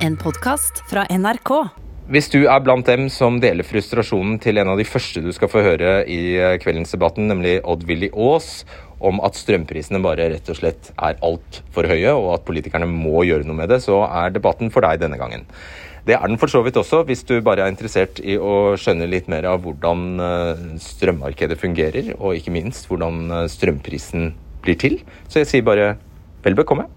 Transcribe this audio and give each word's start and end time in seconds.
En 0.00 0.14
podkast 0.16 0.78
fra 0.88 1.02
NRK. 1.12 1.50
Hvis 2.08 2.30
du 2.32 2.38
er 2.48 2.62
blant 2.64 2.86
dem 2.88 3.10
som 3.12 3.34
deler 3.42 3.66
frustrasjonen 3.68 4.38
til 4.40 4.56
en 4.56 4.70
av 4.72 4.78
de 4.80 4.86
første 4.88 5.20
du 5.20 5.28
skal 5.36 5.50
få 5.52 5.60
høre 5.60 5.90
i 6.08 6.38
eh, 6.40 6.54
kveldens 6.62 6.94
debatten, 6.94 7.26
nemlig 7.28 7.58
Odd-Willy 7.68 8.08
Aas, 8.16 8.62
om 8.96 9.20
at 9.20 9.36
strømprisene 9.36 10.00
bare 10.00 10.30
rett 10.32 10.48
og 10.48 10.56
slett 10.56 10.88
er 10.96 11.20
altfor 11.20 11.88
høye, 11.90 12.14
og 12.14 12.30
at 12.38 12.46
politikerne 12.48 12.88
må 12.88 13.26
gjøre 13.28 13.44
noe 13.44 13.58
med 13.58 13.68
det, 13.74 13.82
så 13.84 13.98
er 14.08 14.32
debatten 14.32 14.72
for 14.72 14.88
deg 14.88 15.02
denne 15.02 15.20
gangen. 15.20 15.44
Det 16.08 16.16
er 16.16 16.24
den 16.24 16.40
for 16.40 16.48
så 16.48 16.62
vidt 16.64 16.80
også, 16.80 17.02
hvis 17.04 17.26
du 17.28 17.36
bare 17.44 17.66
er 17.66 17.74
interessert 17.74 18.22
i 18.24 18.38
å 18.40 18.78
skjønne 18.80 19.10
litt 19.10 19.28
mer 19.28 19.50
av 19.52 19.60
hvordan 19.66 20.06
eh, 20.30 20.62
strømmarkedet 20.80 21.60
fungerer, 21.60 22.14
og 22.16 22.40
ikke 22.40 22.56
minst 22.56 22.88
hvordan 22.88 23.20
eh, 23.42 23.44
strømprisen 23.52 24.32
blir 24.64 24.80
til. 24.80 24.96
Så 25.28 25.44
jeg 25.44 25.52
sier 25.52 25.68
bare 25.68 25.92
vel 26.40 26.56
bekomme. 26.56 26.88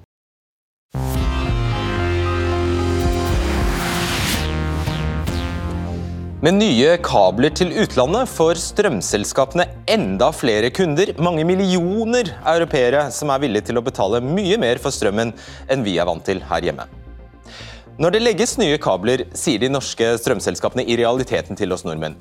Med 6.44 6.58
nye 6.58 6.98
kabler 7.00 7.54
til 7.56 7.70
utlandet 7.72 8.28
får 8.28 8.60
strømselskapene 8.60 9.64
enda 9.88 10.28
flere 10.36 10.68
kunder, 10.76 11.14
mange 11.24 11.46
millioner 11.48 12.34
europeere 12.42 13.06
som 13.16 13.32
er 13.32 13.40
villige 13.46 13.70
til 13.70 13.80
å 13.80 13.84
betale 13.86 14.20
mye 14.20 14.58
mer 14.60 14.82
for 14.84 14.92
strømmen 14.92 15.32
enn 15.72 15.86
vi 15.86 15.94
er 16.04 16.10
vant 16.10 16.26
til 16.28 16.42
her 16.50 16.68
hjemme. 16.68 16.84
Når 17.96 18.16
det 18.18 18.22
legges 18.26 18.58
nye 18.60 18.76
kabler, 18.82 19.24
sier 19.32 19.62
de 19.62 19.70
norske 19.72 20.10
strømselskapene 20.20 20.84
i 20.84 20.98
realiteten 21.00 21.56
til 21.56 21.72
oss 21.72 21.86
nordmenn 21.88 22.20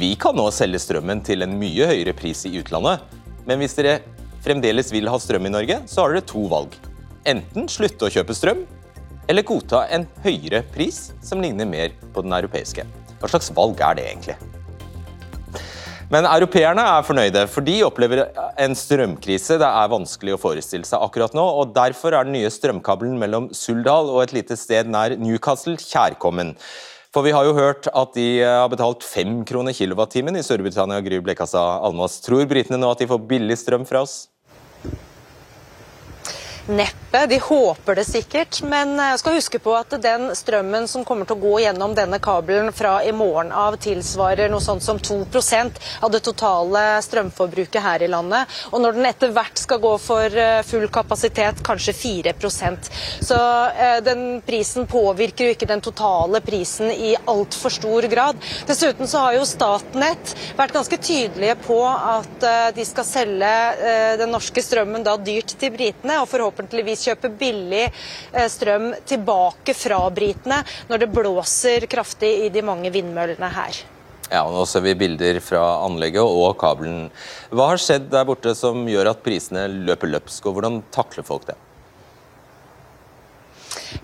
vi 0.00 0.14
kan 0.16 0.36
nå 0.38 0.46
selge 0.54 0.80
strømmen 0.80 1.20
til 1.26 1.44
en 1.44 1.58
mye 1.60 1.88
høyere 1.90 2.14
pris 2.16 2.46
i 2.48 2.54
utlandet, 2.62 3.02
men 3.44 3.60
hvis 3.60 3.76
dere 3.76 3.98
fremdeles 4.44 4.92
vil 4.94 5.10
ha 5.10 5.18
strøm 5.20 5.50
i 5.50 5.52
Norge, 5.52 5.80
så 5.90 6.06
har 6.06 6.14
dere 6.14 6.24
to 6.30 6.46
valg. 6.48 6.76
Enten 7.28 7.68
slutte 7.68 8.08
å 8.08 8.14
kjøpe 8.14 8.36
strøm, 8.38 8.64
eller 9.28 9.44
godta 9.46 9.84
en 9.92 10.08
høyere 10.24 10.62
pris 10.72 11.10
som 11.26 11.42
ligner 11.42 11.68
mer 11.68 11.92
på 12.14 12.24
den 12.24 12.38
europeiske. 12.38 12.86
Hva 13.20 13.28
slags 13.28 13.52
valg 13.56 13.80
er 13.84 13.98
det 13.98 14.08
egentlig? 14.08 14.36
Men 16.10 16.26
europeerne 16.26 16.82
er 16.96 17.04
fornøyde, 17.06 17.44
for 17.46 17.62
de 17.62 17.76
opplever 17.86 18.24
en 18.58 18.72
strømkrise 18.74 19.60
det 19.62 19.68
er 19.68 19.92
vanskelig 19.92 20.34
å 20.34 20.40
forestille 20.42 20.88
seg 20.88 21.04
akkurat 21.06 21.36
nå. 21.38 21.44
og 21.60 21.70
Derfor 21.76 22.16
er 22.16 22.26
den 22.26 22.34
nye 22.34 22.50
strømkabelen 22.50 23.14
mellom 23.20 23.46
Suldal 23.54 24.10
og 24.10 24.24
et 24.24 24.34
lite 24.34 24.58
sted 24.58 24.90
nær 24.90 25.14
Newcastle 25.20 25.76
kjærkommen. 25.78 26.56
For 27.14 27.26
vi 27.26 27.34
har 27.34 27.46
jo 27.46 27.54
hørt 27.54 27.86
at 27.94 28.14
de 28.14 28.26
har 28.42 28.66
betalt 28.70 29.06
fem 29.06 29.40
kroner 29.46 29.74
kilowattimen 29.74 30.38
i 30.38 30.42
Storbritannia. 30.46 30.98
Gry 31.02 31.18
Blekassa 31.22 31.62
Almås. 31.82 32.20
Tror 32.22 32.46
britene 32.50 32.78
nå 32.78 32.90
at 32.90 33.02
de 33.02 33.10
får 33.10 33.24
billig 33.30 33.58
strøm 33.58 33.86
fra 33.86 34.02
oss? 34.06 34.29
Neppe. 36.66 37.26
De 37.26 37.38
håper 37.38 37.94
det 37.94 38.04
sikkert. 38.04 38.60
Men 38.62 38.94
jeg 38.98 39.18
skal 39.18 39.36
huske 39.38 39.58
på 39.62 39.74
at 39.74 39.94
den 40.02 40.30
strømmen 40.36 40.86
som 40.90 41.04
kommer 41.06 41.26
til 41.26 41.38
å 41.38 41.42
gå 41.42 41.54
gjennom 41.64 41.94
denne 41.96 42.20
kabelen 42.22 42.70
fra 42.76 43.00
i 43.02 43.12
morgen 43.16 43.50
av, 43.52 43.76
tilsvarer 43.82 44.50
noe 44.52 44.62
sånt 44.62 44.84
som 44.84 44.98
2% 44.98 45.80
av 46.04 46.12
det 46.12 46.22
totale 46.26 46.84
strømforbruket 47.02 47.82
her 47.82 48.04
i 48.06 48.10
landet. 48.10 48.60
Og 48.70 48.82
når 48.84 48.98
den 48.98 49.08
etter 49.10 49.34
hvert 49.34 49.58
skal 49.58 49.82
gå 49.82 49.94
for 50.02 50.38
eh, 50.44 50.60
full 50.66 50.86
kapasitet, 50.92 51.62
kanskje 51.66 51.96
4% 51.96 52.90
Så 53.26 53.38
eh, 53.74 53.98
den 54.06 54.40
prisen 54.46 54.86
påvirker 54.90 55.48
jo 55.48 55.56
ikke 55.56 55.68
den 55.70 55.82
totale 55.82 56.42
prisen 56.44 56.92
i 56.92 57.16
altfor 57.18 57.74
stor 57.74 58.06
grad. 58.12 58.38
Dessuten 58.68 59.10
så 59.10 59.26
har 59.26 59.38
jo 59.38 59.48
Statnett 59.48 60.36
vært 60.58 60.76
ganske 60.76 61.00
tydelige 61.02 61.58
på 61.66 61.80
at 61.90 62.46
eh, 62.46 62.70
de 62.76 62.86
skal 62.86 63.06
selge 63.06 63.52
den 64.20 64.30
norske 64.32 64.62
strømmen 64.62 65.02
da 65.04 65.16
dyrt 65.18 65.56
til 65.58 65.72
britene. 65.74 66.20
og 66.20 66.28
forhåpentligvis 66.30 66.59
forhåpentligvis 66.60 67.06
kjøpe 67.08 67.30
billig 67.38 67.86
eh, 67.86 68.48
strøm 68.48 68.92
tilbake 69.08 69.74
fra 69.74 70.02
britene 70.12 70.62
når 70.88 71.04
det 71.04 71.12
blåser 71.14 71.86
kraftig 71.90 72.46
i 72.46 72.50
de 72.52 72.62
mange 72.62 72.90
vindmøllene 72.92 73.50
her. 73.54 73.80
Ja, 74.30 74.44
og 74.44 74.54
Nå 74.54 74.66
ser 74.68 74.84
vi 74.84 74.94
bilder 74.94 75.40
fra 75.42 75.82
anlegget 75.84 76.22
og 76.22 76.54
kabelen. 76.60 77.08
Hva 77.50 77.72
har 77.72 77.80
skjedd 77.82 78.10
der 78.12 78.28
borte 78.28 78.54
som 78.54 78.86
gjør 78.86 79.10
at 79.10 79.24
prisene 79.24 79.66
løper 79.88 80.12
løpsk, 80.12 80.46
og 80.46 80.54
hvordan 80.54 80.82
takler 80.94 81.26
folk 81.26 81.48
det? 81.48 81.56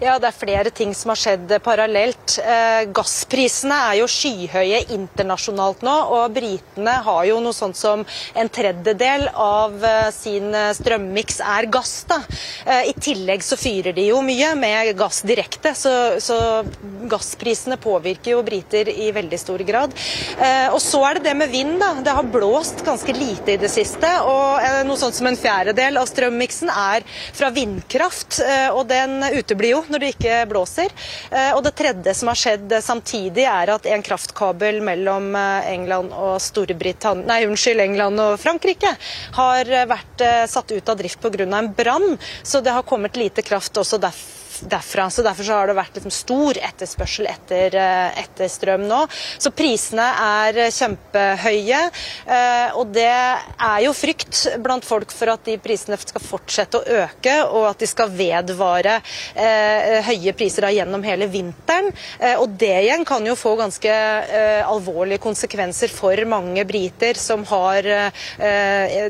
Ja, 0.01 0.19
Det 0.19 0.29
er 0.29 0.37
flere 0.37 0.71
ting 0.75 0.93
som 0.95 1.13
har 1.13 1.19
skjedd 1.21 1.53
parallelt. 1.65 2.37
Eh, 2.43 2.89
gassprisene 2.95 3.77
er 3.91 4.01
jo 4.01 4.09
skyhøye 4.11 4.83
internasjonalt 4.97 5.85
nå, 5.87 5.95
og 6.17 6.35
britene 6.35 6.97
har 7.07 7.23
jo 7.29 7.39
noe 7.45 7.55
sånt 7.57 7.79
som 7.79 8.03
en 8.37 8.51
tredjedel 8.53 9.29
av 9.31 9.85
eh, 9.87 10.09
sin 10.15 10.51
eh, 10.55 10.73
strømmiks 10.77 11.39
er 11.41 11.69
gass. 11.73 11.95
da. 12.11 12.21
I 12.67 12.93
tillegg 12.99 13.45
så 13.47 13.57
fyrer 13.59 13.95
de 13.95 14.09
jo 14.09 14.19
mye 14.25 14.51
med 14.59 14.91
gass 14.99 15.21
direkte, 15.27 15.73
så, 15.79 15.93
så 16.23 16.37
gassprisene 17.09 17.79
påvirker 17.81 18.35
jo 18.35 18.43
briter 18.47 18.91
i 18.91 19.09
veldig 19.15 19.39
stor 19.41 19.63
grad. 19.67 19.95
Og 20.75 20.79
så 20.83 21.01
er 21.09 21.19
det 21.19 21.29
det 21.29 21.35
med 21.39 21.53
vind. 21.53 21.77
da. 21.81 21.93
Det 22.05 22.15
har 22.19 22.31
blåst 22.31 22.83
ganske 22.87 23.15
lite 23.17 23.55
i 23.55 23.61
det 23.61 23.71
siste, 23.73 24.11
og 24.27 24.87
noe 24.89 24.99
sånt 25.01 25.17
som 25.19 25.31
en 25.31 25.39
fjerdedel 25.39 26.01
av 26.01 26.09
strømmiksen 26.11 26.73
er 26.73 27.07
fra 27.37 27.53
vindkraft, 27.55 28.41
og 28.75 28.83
den 28.91 29.19
uteblir 29.37 29.76
jo 29.76 29.76
når 29.89 30.03
det 30.03 30.13
ikke 30.15 30.39
blåser. 30.51 30.93
Eh, 31.31 31.53
og 31.57 31.63
det 31.67 31.75
tredje 31.79 32.15
som 32.17 32.31
har 32.33 32.41
skjedd 32.41 32.77
samtidig, 32.85 33.47
er 33.51 33.75
at 33.75 33.89
en 33.91 34.05
kraftkabel 34.07 34.81
mellom 34.85 35.33
eh, 35.37 35.71
England 35.75 36.15
og 36.17 36.39
Nei, 37.29 37.43
unnskyld, 37.49 37.85
England 37.87 38.23
og 38.23 38.39
Frankrike 38.43 38.95
har 39.39 39.75
vært 39.91 40.25
eh, 40.25 40.43
satt 40.51 40.73
ut 40.73 40.89
av 40.89 40.99
drift 41.01 41.21
pga. 41.23 41.47
en 41.47 41.73
brann. 41.77 42.19
Så 42.43 42.61
det 42.61 42.75
har 42.75 42.87
kommet 42.87 43.17
lite 43.17 43.43
kraft 43.43 43.77
også 43.77 44.01
derfor 44.03 44.46
derfra. 44.63 45.11
så 45.11 45.23
Derfor 45.23 45.45
så 45.45 45.59
har 45.59 45.71
det 45.71 45.77
vært 45.77 45.99
liksom 45.99 46.13
stor 46.15 46.59
etterspørsel 46.69 47.29
etter, 47.31 47.75
eh, 47.77 48.21
etter, 48.23 48.49
strøm 48.49 48.87
nå. 48.89 49.03
Så 49.39 49.53
prisene 49.57 50.07
er 50.23 50.61
kjempehøye. 50.75 51.81
Eh, 52.27 52.77
og 52.79 52.93
det 52.95 53.09
er 53.09 53.81
jo 53.85 53.93
frykt 53.97 54.43
blant 54.63 54.85
folk 54.87 55.13
for 55.13 55.33
at 55.33 55.45
de 55.49 55.57
prisene 55.63 55.99
skal 56.01 56.23
fortsette 56.23 56.81
å 56.81 57.03
øke, 57.03 57.37
og 57.51 57.69
at 57.71 57.83
de 57.83 57.91
skal 57.91 58.13
vedvare 58.13 58.99
eh, 59.35 60.01
høye 60.07 60.35
priser 60.37 60.67
da 60.67 60.73
gjennom 60.75 61.05
hele 61.07 61.29
vinteren. 61.31 61.93
Og 62.41 62.57
det 62.59 62.73
igjen 62.85 63.05
kan 63.07 63.25
jo 63.27 63.35
få 63.39 63.55
ganske 63.59 63.93
alvorlige 64.67 65.23
konsekvenser 65.23 65.93
for 65.93 66.19
mange 66.29 66.65
briter 66.69 67.19
som 67.21 67.45
har 67.51 67.87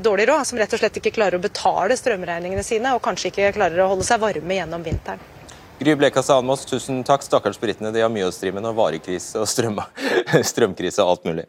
dårlig 0.03 0.29
råd, 0.29 0.47
som 0.49 0.61
rett 0.61 0.75
og 0.75 0.83
slett 0.83 1.01
ikke 1.01 1.15
klarer 1.17 1.39
å 1.39 1.43
betale 1.43 1.97
strømregningene 1.99 2.65
sine, 2.67 2.95
og 2.95 3.05
kanskje 3.05 3.33
ikke 3.33 3.55
klarer 3.57 3.85
å 3.85 3.91
holde 3.95 4.07
seg 4.07 4.23
varme 4.23 4.61
gjennom 4.61 4.85
vinteren. 4.87 5.36
Gry 5.77 5.93
Blekastad 5.93 6.39
Anmås, 6.41 6.63
tusen 6.65 7.03
takk. 7.05 7.25
Stakkars 7.27 7.59
britene. 7.61 7.91
De 7.93 8.01
har 8.01 8.09
mye 8.13 8.25
å 8.25 8.33
stri 8.33 8.49
med 8.55 8.65
nå. 8.65 8.71
Varekrise 8.77 9.43
og 9.43 9.49
strøm, 9.51 9.83
strømkrise 10.51 11.05
og 11.05 11.11
alt 11.13 11.27
mulig. 11.29 11.45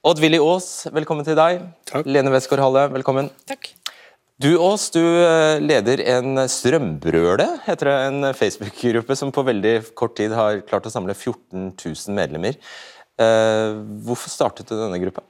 Odd-Willy 0.00 0.40
Aas, 0.40 0.86
velkommen 0.96 1.26
til 1.26 1.36
deg. 1.36 1.66
Takk. 1.90 2.08
Lene 2.08 2.32
Westgård-Halle, 2.32 2.86
velkommen. 2.94 3.28
Takk. 3.44 3.68
Du 4.40 4.48
Aas, 4.64 4.88
du 4.92 5.02
eh, 5.02 5.60
leder 5.60 6.00
en 6.16 6.40
Strømbrøle, 6.48 7.50
heter 7.68 7.92
det, 7.92 8.00
en 8.08 8.30
Facebook-gruppe 8.36 9.16
som 9.16 9.32
på 9.32 9.44
veldig 9.44 9.76
kort 9.96 10.16
tid 10.16 10.32
har 10.36 10.64
klart 10.64 10.88
å 10.88 10.92
samle 10.92 11.12
14 11.12 11.70
000 11.76 12.16
medlemmer. 12.16 12.56
Eh, 13.20 13.76
hvorfor 14.08 14.32
startet 14.32 14.72
du 14.72 14.76
denne 14.80 15.00
gruppa? 15.04 15.24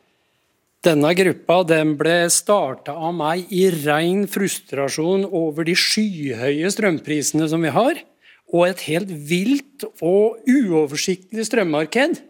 Denne 0.86 1.16
gruppa 1.18 1.64
den 1.66 1.96
ble 1.98 2.18
starta 2.30 2.94
av 2.94 3.14
meg 3.14 3.50
i 3.50 3.66
ren 3.74 4.28
frustrasjon 4.30 5.26
over 5.34 5.66
de 5.66 5.74
skyhøye 5.74 6.70
strømprisene 6.70 7.50
som 7.50 7.66
vi 7.66 7.74
har 7.74 8.06
og 8.52 8.68
et 8.68 8.84
helt 8.86 9.10
vilt 9.28 9.86
og 10.04 10.38
uoversiktlig 10.46 11.46
strømmarked. 11.48 12.20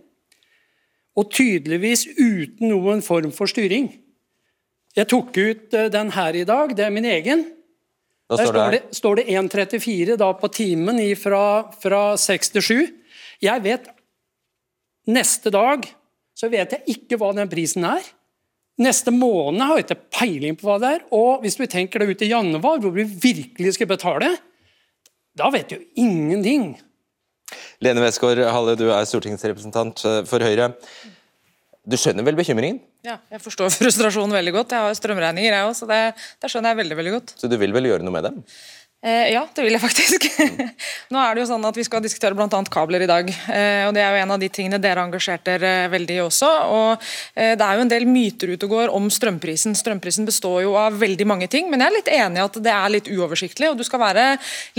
Og 1.16 1.30
tydeligvis 1.32 2.06
uten 2.18 2.70
noen 2.70 3.02
form 3.04 3.32
for 3.32 3.48
styring. 3.48 3.90
Jeg 4.96 5.08
tok 5.12 5.36
ut 5.36 5.76
eh, 5.76 5.90
den 5.92 6.12
her 6.16 6.36
i 6.36 6.46
dag, 6.48 6.72
det 6.76 6.86
er 6.86 6.92
min 6.92 7.08
egen. 7.08 7.44
Da 8.26 8.40
står 8.40 8.56
Der 8.72 8.80
står 8.90 9.20
det, 9.20 9.26
det 9.28 9.78
1,34 9.78 10.32
på 10.40 10.48
timen 10.48 10.98
fra, 11.16 11.70
fra 11.82 12.02
6 12.18 12.50
til 12.56 12.62
7. 12.62 12.86
Jeg 13.44 13.62
vet 13.62 13.92
Neste 15.06 15.52
dag 15.54 15.86
så 16.34 16.48
vet 16.50 16.72
jeg 16.74 16.96
ikke 16.96 17.16
hva 17.20 17.30
den 17.36 17.48
prisen 17.48 17.84
er. 17.86 18.02
Neste 18.82 19.12
måned 19.14 19.62
har 19.62 19.78
jeg 19.78 19.86
ikke 19.86 20.08
peiling 20.18 20.56
på 20.58 20.66
hva 20.66 20.80
det 20.82 20.90
er. 20.96 21.04
Og 21.14 21.44
hvis 21.44 21.56
vi 21.60 21.68
tenker 21.70 22.02
det 22.02 22.10
ut 22.10 22.24
i 22.26 22.32
januar, 22.32 22.80
hvor 22.82 22.92
vi 22.92 23.06
virkelig 23.06 23.76
skal 23.76 23.88
betale, 23.88 24.34
da 25.36 25.50
vet 25.52 25.70
du 25.70 25.80
ingenting. 26.00 26.70
Lene 27.84 28.02
Westgård 28.02 28.40
Halle, 28.48 28.74
du 28.78 28.88
er 28.88 29.06
stortingsrepresentant 29.08 30.02
eh, 30.08 30.22
for 30.28 30.42
Høyre. 30.42 30.70
Du 31.86 31.94
skjønner 32.00 32.24
vel 32.26 32.38
bekymringen? 32.38 32.80
Ja, 33.06 33.20
jeg 33.30 33.42
forstår 33.44 33.70
frustrasjonen 33.76 34.34
veldig 34.34 34.54
godt. 34.56 34.74
Jeg 34.74 34.88
har 34.88 34.96
strømregninger, 34.98 35.52
jeg 35.52 35.68
òg, 35.68 35.76
så 35.78 35.88
det, 35.90 36.00
det, 36.42 36.50
skjønner 36.50 36.72
jeg 36.72 36.80
veldig 36.82 36.98
veldig 37.02 37.14
godt. 37.18 37.36
Så 37.38 37.50
du 37.52 37.58
vil 37.60 37.76
vel 37.76 37.92
gjøre 37.92 38.06
noe 38.06 38.16
med 38.16 38.26
dem? 38.30 38.40
Eh, 39.06 39.28
ja, 39.30 39.44
det 39.54 39.62
vil 39.62 39.76
jeg 39.76 39.82
faktisk. 39.82 40.24
Nå 41.14 41.20
er 41.22 41.36
det 41.36 41.44
jo 41.44 41.48
sånn 41.52 41.66
at 41.68 41.76
Vi 41.78 41.84
skal 41.86 42.02
diskutere 42.02 42.34
bl.a. 42.34 42.48
kabler 42.72 43.04
i 43.04 43.06
dag. 43.06 43.28
Eh, 43.30 43.84
og 43.86 43.92
Det 43.94 44.02
er 44.02 44.16
jo 44.16 44.22
en 44.24 44.34
av 44.34 44.40
de 44.42 44.48
tingene 44.50 44.80
dere 44.82 44.98
har 44.98 45.06
engasjert 45.06 45.44
dere 45.46 45.86
veldig 45.92 46.16
i 46.16 46.24
også. 46.24 46.48
og 46.74 47.04
eh, 47.38 47.52
Det 47.54 47.62
er 47.62 47.78
jo 47.78 47.84
en 47.84 47.92
del 47.92 48.08
myter 48.10 48.50
ute 48.50 48.66
og 48.66 48.74
går 48.74 48.94
om 48.96 49.06
strømprisen. 49.12 49.76
Strømprisen 49.78 50.26
består 50.26 50.64
jo 50.64 50.74
av 50.80 50.98
veldig 50.98 51.28
mange 51.30 51.46
ting, 51.52 51.70
men 51.70 51.84
jeg 51.84 51.92
er 51.92 51.96
litt 52.00 52.10
enig 52.16 52.42
i 52.42 52.44
at 52.48 52.58
det 52.66 52.74
er 52.74 52.94
litt 52.96 53.12
uoversiktlig. 53.12 53.70
og 53.70 53.78
Du 53.78 53.86
skal 53.86 54.02
være 54.02 54.26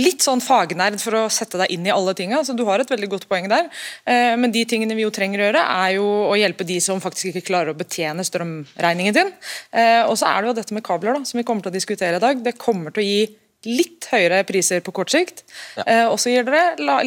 litt 0.01 0.27
sånn 0.27 0.43
fagnerd 0.43 0.99
for 0.99 1.21
å 1.21 1.23
sette 1.31 1.63
deg 1.63 1.77
inn 1.77 1.87
i 1.87 1.95
alle 1.95 2.17
tinga. 2.17 2.43
Så 2.43 2.57
du 2.57 2.65
har 2.67 2.83
et 2.83 2.91
veldig 2.91 3.11
godt 3.15 3.29
poeng 3.31 3.47
der. 3.47 3.71
Eh, 4.03 4.35
men 4.35 4.51
de 4.51 4.67
tingene 4.67 4.97
vi 4.97 5.07
jo 5.07 5.13
trenger 5.15 5.39
å 5.39 5.49
gjøre, 5.53 5.65
er 5.87 5.95
jo 6.01 6.13
å 6.33 6.35
hjelpe 6.35 6.67
de 6.67 6.81
som 6.83 6.99
faktisk 6.99 7.31
ikke 7.31 7.47
klarer 7.53 7.71
å 7.71 7.79
betjene 7.79 8.27
strømregningen 8.27 9.21
din. 9.21 9.35
Eh, 9.71 10.03
og 10.03 10.19
så 10.19 10.33
er 10.33 10.43
det 10.43 10.51
jo 10.51 10.59
dette 10.59 10.75
med 10.75 10.83
kabler, 10.83 11.15
da, 11.15 11.23
som 11.23 11.39
vi 11.39 11.47
kommer 11.47 11.63
til 11.63 11.71
å 11.71 11.79
diskutere 11.79 12.19
i 12.19 12.27
dag. 12.27 12.43
Det 12.43 12.59
kommer 12.59 12.91
til 12.91 13.07
å 13.07 13.11
gi 13.13 13.27
litt 13.67 14.07
høyere 14.11 14.41
priser 14.47 14.81
på 14.85 14.93
kort 14.95 15.11
sikt, 15.13 15.43
ja. 15.75 15.83
eh, 15.83 16.05
og 16.07 16.17
så 16.21 16.31
gir, 16.31 16.47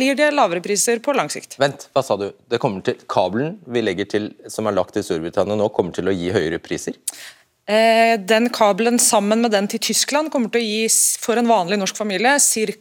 gir 0.01 0.19
det 0.19 0.31
lavere 0.37 0.63
priser 0.65 1.03
på 1.03 1.15
lang 1.17 1.33
sikt. 1.33 1.57
Vent, 1.61 1.89
hva 1.95 2.05
sa 2.05 2.19
du? 2.21 2.31
Det 2.51 2.61
kommer 2.63 2.85
til, 2.87 3.01
Kabelen 3.11 3.59
vi 3.71 3.85
legger 3.85 4.09
til, 4.11 4.33
som 4.53 4.69
er 4.69 4.77
lagt 4.77 4.97
til 4.97 5.07
Storbritannia 5.07 5.59
nå, 5.59 5.71
kommer 5.75 5.97
til 5.97 6.11
å 6.11 6.17
gi 6.17 6.33
høyere 6.35 6.61
priser? 6.63 6.99
Eh, 7.71 8.17
den 8.19 8.49
kabelen 8.51 8.99
sammen 8.99 9.45
med 9.45 9.53
den 9.55 9.69
til 9.71 9.79
Tyskland 9.91 10.33
kommer 10.33 10.51
til 10.51 10.63
å 10.63 10.65
gi 10.65 10.89
for 11.23 11.39
en 11.39 11.47
vanlig 11.47 11.79
norsk 11.79 11.95
familie 11.95 12.33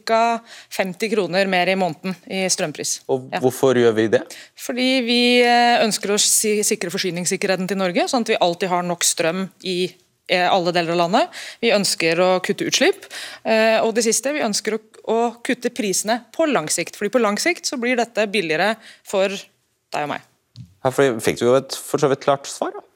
ca. 0.08 0.40
50 0.74 1.12
kroner 1.12 1.46
mer 1.46 1.70
i 1.70 1.76
måneden 1.78 2.16
i 2.26 2.42
strømpris. 2.50 2.96
Og 3.12 3.28
Hvorfor 3.44 3.78
ja. 3.78 3.86
gjør 3.86 3.96
vi 4.00 4.08
det? 4.16 4.24
Fordi 4.58 4.90
vi 5.06 5.22
eh, 5.44 5.78
ønsker 5.84 6.16
å 6.16 6.18
sikre 6.18 6.90
forsyningssikkerheten 6.90 7.70
til 7.70 7.78
Norge, 7.78 8.08
sånn 8.10 8.26
at 8.26 8.34
vi 8.34 8.40
alltid 8.40 8.72
har 8.72 8.88
nok 8.88 9.06
strøm 9.06 9.46
i 9.62 9.78
Eh, 9.86 10.09
alle 10.38 10.74
deler 10.76 10.94
av 10.94 11.00
landet. 11.04 11.40
Vi 11.62 11.72
ønsker 11.74 12.20
å 12.22 12.30
kutte 12.44 12.68
utslipp. 12.70 13.08
Eh, 13.42 13.78
og 13.82 13.94
det 13.96 14.04
siste, 14.06 14.34
vi 14.36 14.44
ønsker 14.46 14.76
å, 14.76 14.82
å 15.10 15.18
kutte 15.46 15.72
prisene 15.74 16.20
på 16.34 16.46
lang 16.50 16.70
sikt. 16.70 16.98
Fordi 16.98 17.14
på 17.16 17.22
lang 17.22 17.40
sikt 17.40 17.66
så 17.66 17.80
blir 17.80 17.98
dette 17.98 18.28
billigere 18.30 18.74
for 19.06 19.32
deg 19.32 20.06
og 20.06 20.12
meg. 20.12 20.26
Ja, 20.84 20.92
for 20.92 21.18
Fikk 21.24 21.40
du 21.40 21.48
jo 21.50 21.58
et 21.58 21.76
for 21.76 22.00
så 22.00 22.08
vidt 22.12 22.24
klart 22.24 22.48
svar, 22.48 22.72
da? 22.76 22.86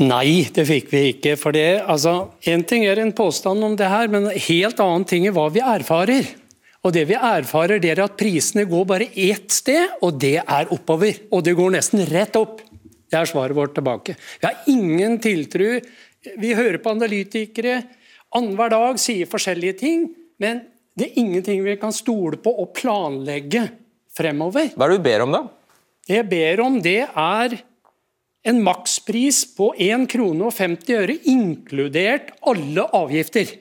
Nei, 0.00 0.46
det 0.54 0.64
fikk 0.68 0.88
vi 0.92 1.00
ikke. 1.12 1.34
for 1.36 1.52
det, 1.52 1.82
altså, 1.82 2.30
En 2.46 2.62
ting 2.64 2.86
er 2.86 2.98
en 2.98 3.12
påstand 3.12 3.64
om 3.64 3.74
det 3.76 3.88
her, 3.90 4.08
men 4.08 4.30
en 4.30 4.38
helt 4.46 4.80
annen 4.80 5.04
ting 5.04 5.26
er 5.26 5.34
hva 5.36 5.50
vi 5.52 5.60
erfarer. 5.60 6.28
Og 6.80 6.92
Det 6.94 7.04
vi 7.10 7.14
erfarer, 7.14 7.78
det 7.78 7.90
er 7.92 8.04
at 8.06 8.16
prisene 8.16 8.64
går 8.64 8.84
bare 8.88 9.10
ett 9.12 9.50
sted, 9.52 9.98
og 10.00 10.16
det 10.18 10.38
er 10.40 10.72
oppover. 10.72 11.12
Og 11.30 11.44
det 11.44 11.56
går 11.58 11.74
nesten 11.76 12.06
rett 12.08 12.36
opp. 12.36 12.62
Det 13.10 13.18
er 13.18 13.26
svaret 13.26 13.56
vårt 13.56 13.74
tilbake. 13.74 14.14
Vi 14.40 14.46
har 14.46 14.64
ingen 14.70 15.18
tiltro 15.20 15.80
vi 16.40 16.52
hører 16.56 16.80
på 16.82 16.92
analytikere 16.92 17.80
annenhver 18.36 18.72
dag 18.72 19.00
sier 19.00 19.30
forskjellige 19.30 19.78
ting, 19.80 20.04
men 20.40 20.62
det 20.98 21.08
er 21.08 21.22
ingenting 21.22 21.62
vi 21.64 21.76
kan 21.80 21.94
stole 21.94 22.38
på 22.42 22.52
og 22.62 22.74
planlegge 22.76 23.66
fremover. 24.14 24.72
Hva 24.74 24.86
er 24.86 24.94
det 24.94 25.00
du 25.00 25.06
ber 25.06 25.24
om, 25.24 25.34
da? 25.34 25.42
Det 26.06 26.16
jeg 26.18 26.28
ber 26.30 26.62
om, 26.64 26.78
det 26.82 27.00
er 27.06 27.56
en 28.50 28.62
makspris 28.64 29.42
på 29.56 29.70
1 29.76 30.06
krone 30.10 30.48
og 30.48 30.54
50 30.56 30.96
øre, 30.96 31.18
inkludert 31.28 32.32
alle 32.48 32.86
avgifter. 32.96 33.52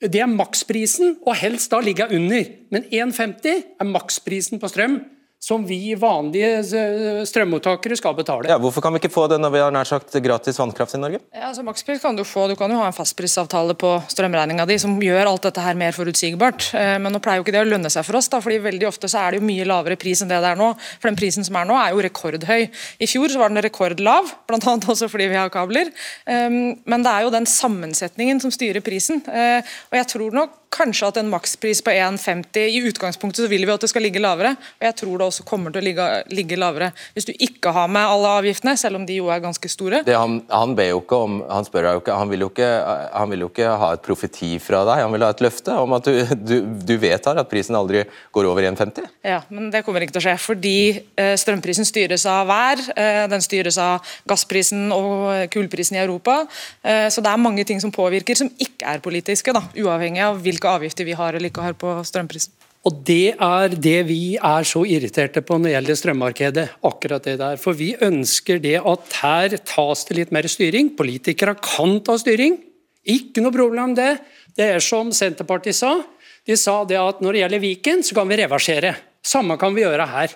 Det 0.00 0.20
er 0.22 0.30
maksprisen, 0.32 1.18
og 1.28 1.36
helst 1.36 1.72
da 1.72 1.80
ligge 1.84 2.06
under. 2.08 2.46
Men 2.72 2.86
1,50 2.88 3.64
er 3.80 3.88
maksprisen 3.88 4.60
på 4.60 4.70
strøm 4.72 5.00
som 5.40 5.62
vi 5.64 5.94
vanlige 5.96 6.48
eh, 6.76 7.22
strømmottakere 7.24 7.96
skal 7.96 8.12
betale. 8.18 8.48
Ja, 8.50 8.58
hvorfor 8.60 8.84
kan 8.84 8.92
vi 8.92 9.00
ikke 9.00 9.12
få 9.12 9.24
det 9.32 9.38
når 9.40 9.54
vi 9.54 9.62
har 9.64 9.72
nær 9.72 9.88
sagt 9.88 10.12
gratis 10.20 10.60
vannkraft 10.60 10.98
i 10.98 11.00
Norge? 11.00 11.20
Ja, 11.32 11.48
altså 11.48 11.64
Makspris 11.64 12.02
kan 12.02 12.18
du 12.18 12.26
få. 12.28 12.44
Du 12.50 12.58
kan 12.60 12.68
jo 12.72 12.76
ha 12.76 12.90
en 12.90 12.96
fastprisavtale 12.96 13.72
på 13.80 13.94
strømregninga 14.12 14.66
di 14.68 14.76
som 14.82 14.98
gjør 15.00 15.30
alt 15.32 15.48
dette 15.48 15.64
her 15.64 15.78
mer 15.80 15.96
forutsigbart. 15.96 16.68
Eh, 16.76 16.98
men 17.00 17.16
nå 17.16 17.22
pleier 17.24 17.40
jo 17.40 17.46
ikke 17.46 17.56
det 17.56 17.64
å 17.64 17.70
lønne 17.70 17.92
seg 17.92 18.04
for 18.04 18.20
oss, 18.20 18.28
da, 18.28 18.42
fordi 18.44 18.60
veldig 18.68 18.90
ofte 18.90 19.08
så 19.08 19.24
er 19.24 19.32
det 19.32 19.40
jo 19.40 19.48
mye 19.48 19.68
lavere 19.72 19.96
pris 20.00 20.20
enn 20.20 20.28
det 20.28 20.42
det 20.44 20.52
er 20.52 20.60
nå. 20.60 20.74
For 21.00 21.08
den 21.08 21.18
prisen 21.22 21.48
som 21.48 21.56
er 21.56 21.72
nå 21.72 21.80
er 21.80 21.96
jo 21.96 22.04
rekordhøy. 22.04 22.68
I 23.00 23.08
fjor 23.08 23.32
så 23.32 23.40
var 23.40 23.54
den 23.54 23.64
rekordlav, 23.64 24.28
bl.a. 24.44 24.60
også 24.60 25.08
fordi 25.08 25.32
vi 25.32 25.40
har 25.40 25.48
kabler. 25.52 25.88
Ehm, 26.28 26.82
men 26.84 27.06
det 27.06 27.16
er 27.16 27.24
jo 27.24 27.32
den 27.32 27.48
sammensetningen 27.48 28.44
som 28.44 28.52
styrer 28.52 28.84
prisen. 28.84 29.24
Eh, 29.24 29.64
og 29.88 30.02
jeg 30.02 30.12
tror 30.12 30.36
nok 30.36 30.59
kanskje 30.70 31.08
at 31.10 31.18
en 31.20 31.30
makspris 31.30 31.82
på 31.84 31.92
1,50 31.92 32.68
I 32.70 32.80
utgangspunktet 32.88 33.44
så 33.44 33.48
vil 33.50 33.66
vi 33.66 33.72
at 33.74 33.82
det 33.82 33.90
skal 33.90 34.04
ligge 34.06 34.22
lavere, 34.22 34.54
og 34.54 34.86
jeg 34.86 34.96
tror 35.00 35.18
det 35.18 35.26
også 35.26 35.46
kommer 35.48 35.74
til 35.74 35.82
å 35.82 35.86
ligge, 35.86 36.06
ligge 36.30 36.58
lavere 36.58 36.90
hvis 37.14 37.26
du 37.28 37.32
ikke 37.34 37.72
har 37.74 37.90
med 37.90 38.06
alle 38.06 38.30
avgiftene, 38.40 38.76
selv 38.78 39.00
om 39.00 39.06
de 39.06 39.18
jo 39.18 39.30
er 39.32 39.42
ganske 39.42 39.70
store. 39.70 40.02
Det, 40.06 40.14
han, 40.16 40.40
han, 40.50 40.74
ber 40.78 40.92
jo 40.92 41.00
ikke 41.02 41.18
om, 41.26 41.40
han 41.50 41.66
spør 41.66 41.90
jo 41.90 42.02
ikke, 42.02 42.16
han 42.16 42.30
vil 42.30 42.46
jo 42.46 42.50
ikke, 42.52 42.70
han 43.12 43.32
vil 43.34 43.44
jo 43.44 43.50
ikke 43.50 43.72
ha 43.82 43.90
et 43.96 44.04
profeti 44.04 44.52
fra 44.62 44.84
deg, 44.88 45.02
han 45.04 45.14
vil 45.14 45.26
ha 45.26 45.32
et 45.34 45.42
løfte 45.44 45.76
om 45.82 45.96
at 45.98 46.06
du, 46.06 46.34
du, 46.38 46.56
du 46.86 46.94
vedtar 47.02 47.40
at 47.40 47.50
prisen 47.50 47.78
aldri 47.78 48.04
går 48.34 48.50
over 48.50 48.68
1,50? 48.70 49.10
Ja, 49.26 49.42
men 49.50 49.72
det 49.74 49.82
kommer 49.86 50.04
ikke 50.04 50.16
til 50.16 50.22
å 50.22 50.26
skje, 50.28 50.36
fordi 50.40 50.76
eh, 51.18 51.34
strømprisen 51.40 51.88
styres 51.88 52.26
av 52.30 52.46
vær, 52.50 52.84
eh, 52.94 53.24
den 53.32 53.44
styres 53.44 53.80
av 53.82 54.06
gassprisen 54.30 54.88
og 54.94 55.50
kullprisen 55.52 55.98
i 55.98 56.02
Europa, 56.04 56.40
eh, 56.84 57.08
så 57.10 57.24
det 57.24 57.32
er 57.32 57.42
mange 57.42 57.66
ting 57.68 57.82
som 57.82 57.92
påvirker 57.94 58.38
som 58.38 58.50
ikke 58.60 58.94
er 58.94 59.02
politiske, 59.04 59.54
da, 59.56 59.64
uavhengig 59.76 60.24
av 60.24 60.40
hvilke 60.40 60.59
hvilke 60.60 60.76
avgifter 60.76 61.08
vi 61.08 61.16
har 61.16 61.34
eller 61.34 61.48
ikke 61.48 61.64
har 61.64 61.78
på 61.78 61.96
strømprisen. 62.04 62.52
Og 62.84 63.04
Det 63.04 63.36
er 63.36 63.68
det 63.76 64.06
vi 64.08 64.36
er 64.36 64.64
så 64.64 64.86
irriterte 64.88 65.42
på 65.44 65.58
når 65.58 65.64
det 65.64 65.72
gjelder 65.74 65.98
strømmarkedet. 66.00 66.68
akkurat 66.82 67.22
det 67.22 67.38
der. 67.38 67.56
For 67.56 67.72
Vi 67.72 67.94
ønsker 68.00 68.60
det 68.60 68.80
at 68.80 69.12
her 69.20 69.48
tas 69.64 70.04
det 70.04 70.16
litt 70.16 70.32
mer 70.32 70.48
styring. 70.48 70.96
Politikere 70.96 71.56
kan 71.60 72.00
ta 72.00 72.16
styring. 72.16 72.58
Ikke 73.04 73.42
noe 73.42 73.52
problem 73.52 73.94
det. 73.94 74.20
Det 74.56 74.64
er 74.64 74.80
som 74.80 75.12
Senterpartiet 75.12 75.76
sa. 75.76 76.02
De 76.46 76.56
sa 76.56 76.84
det 76.84 76.96
at 76.96 77.20
når 77.20 77.32
det 77.32 77.40
gjelder 77.40 77.60
Viken, 77.60 78.02
så 78.02 78.14
kan 78.14 78.28
vi 78.28 78.36
reversere. 78.36 78.96
Samme 79.22 79.58
kan 79.58 79.74
vi 79.74 79.82
gjøre 79.82 80.06
her. 80.08 80.28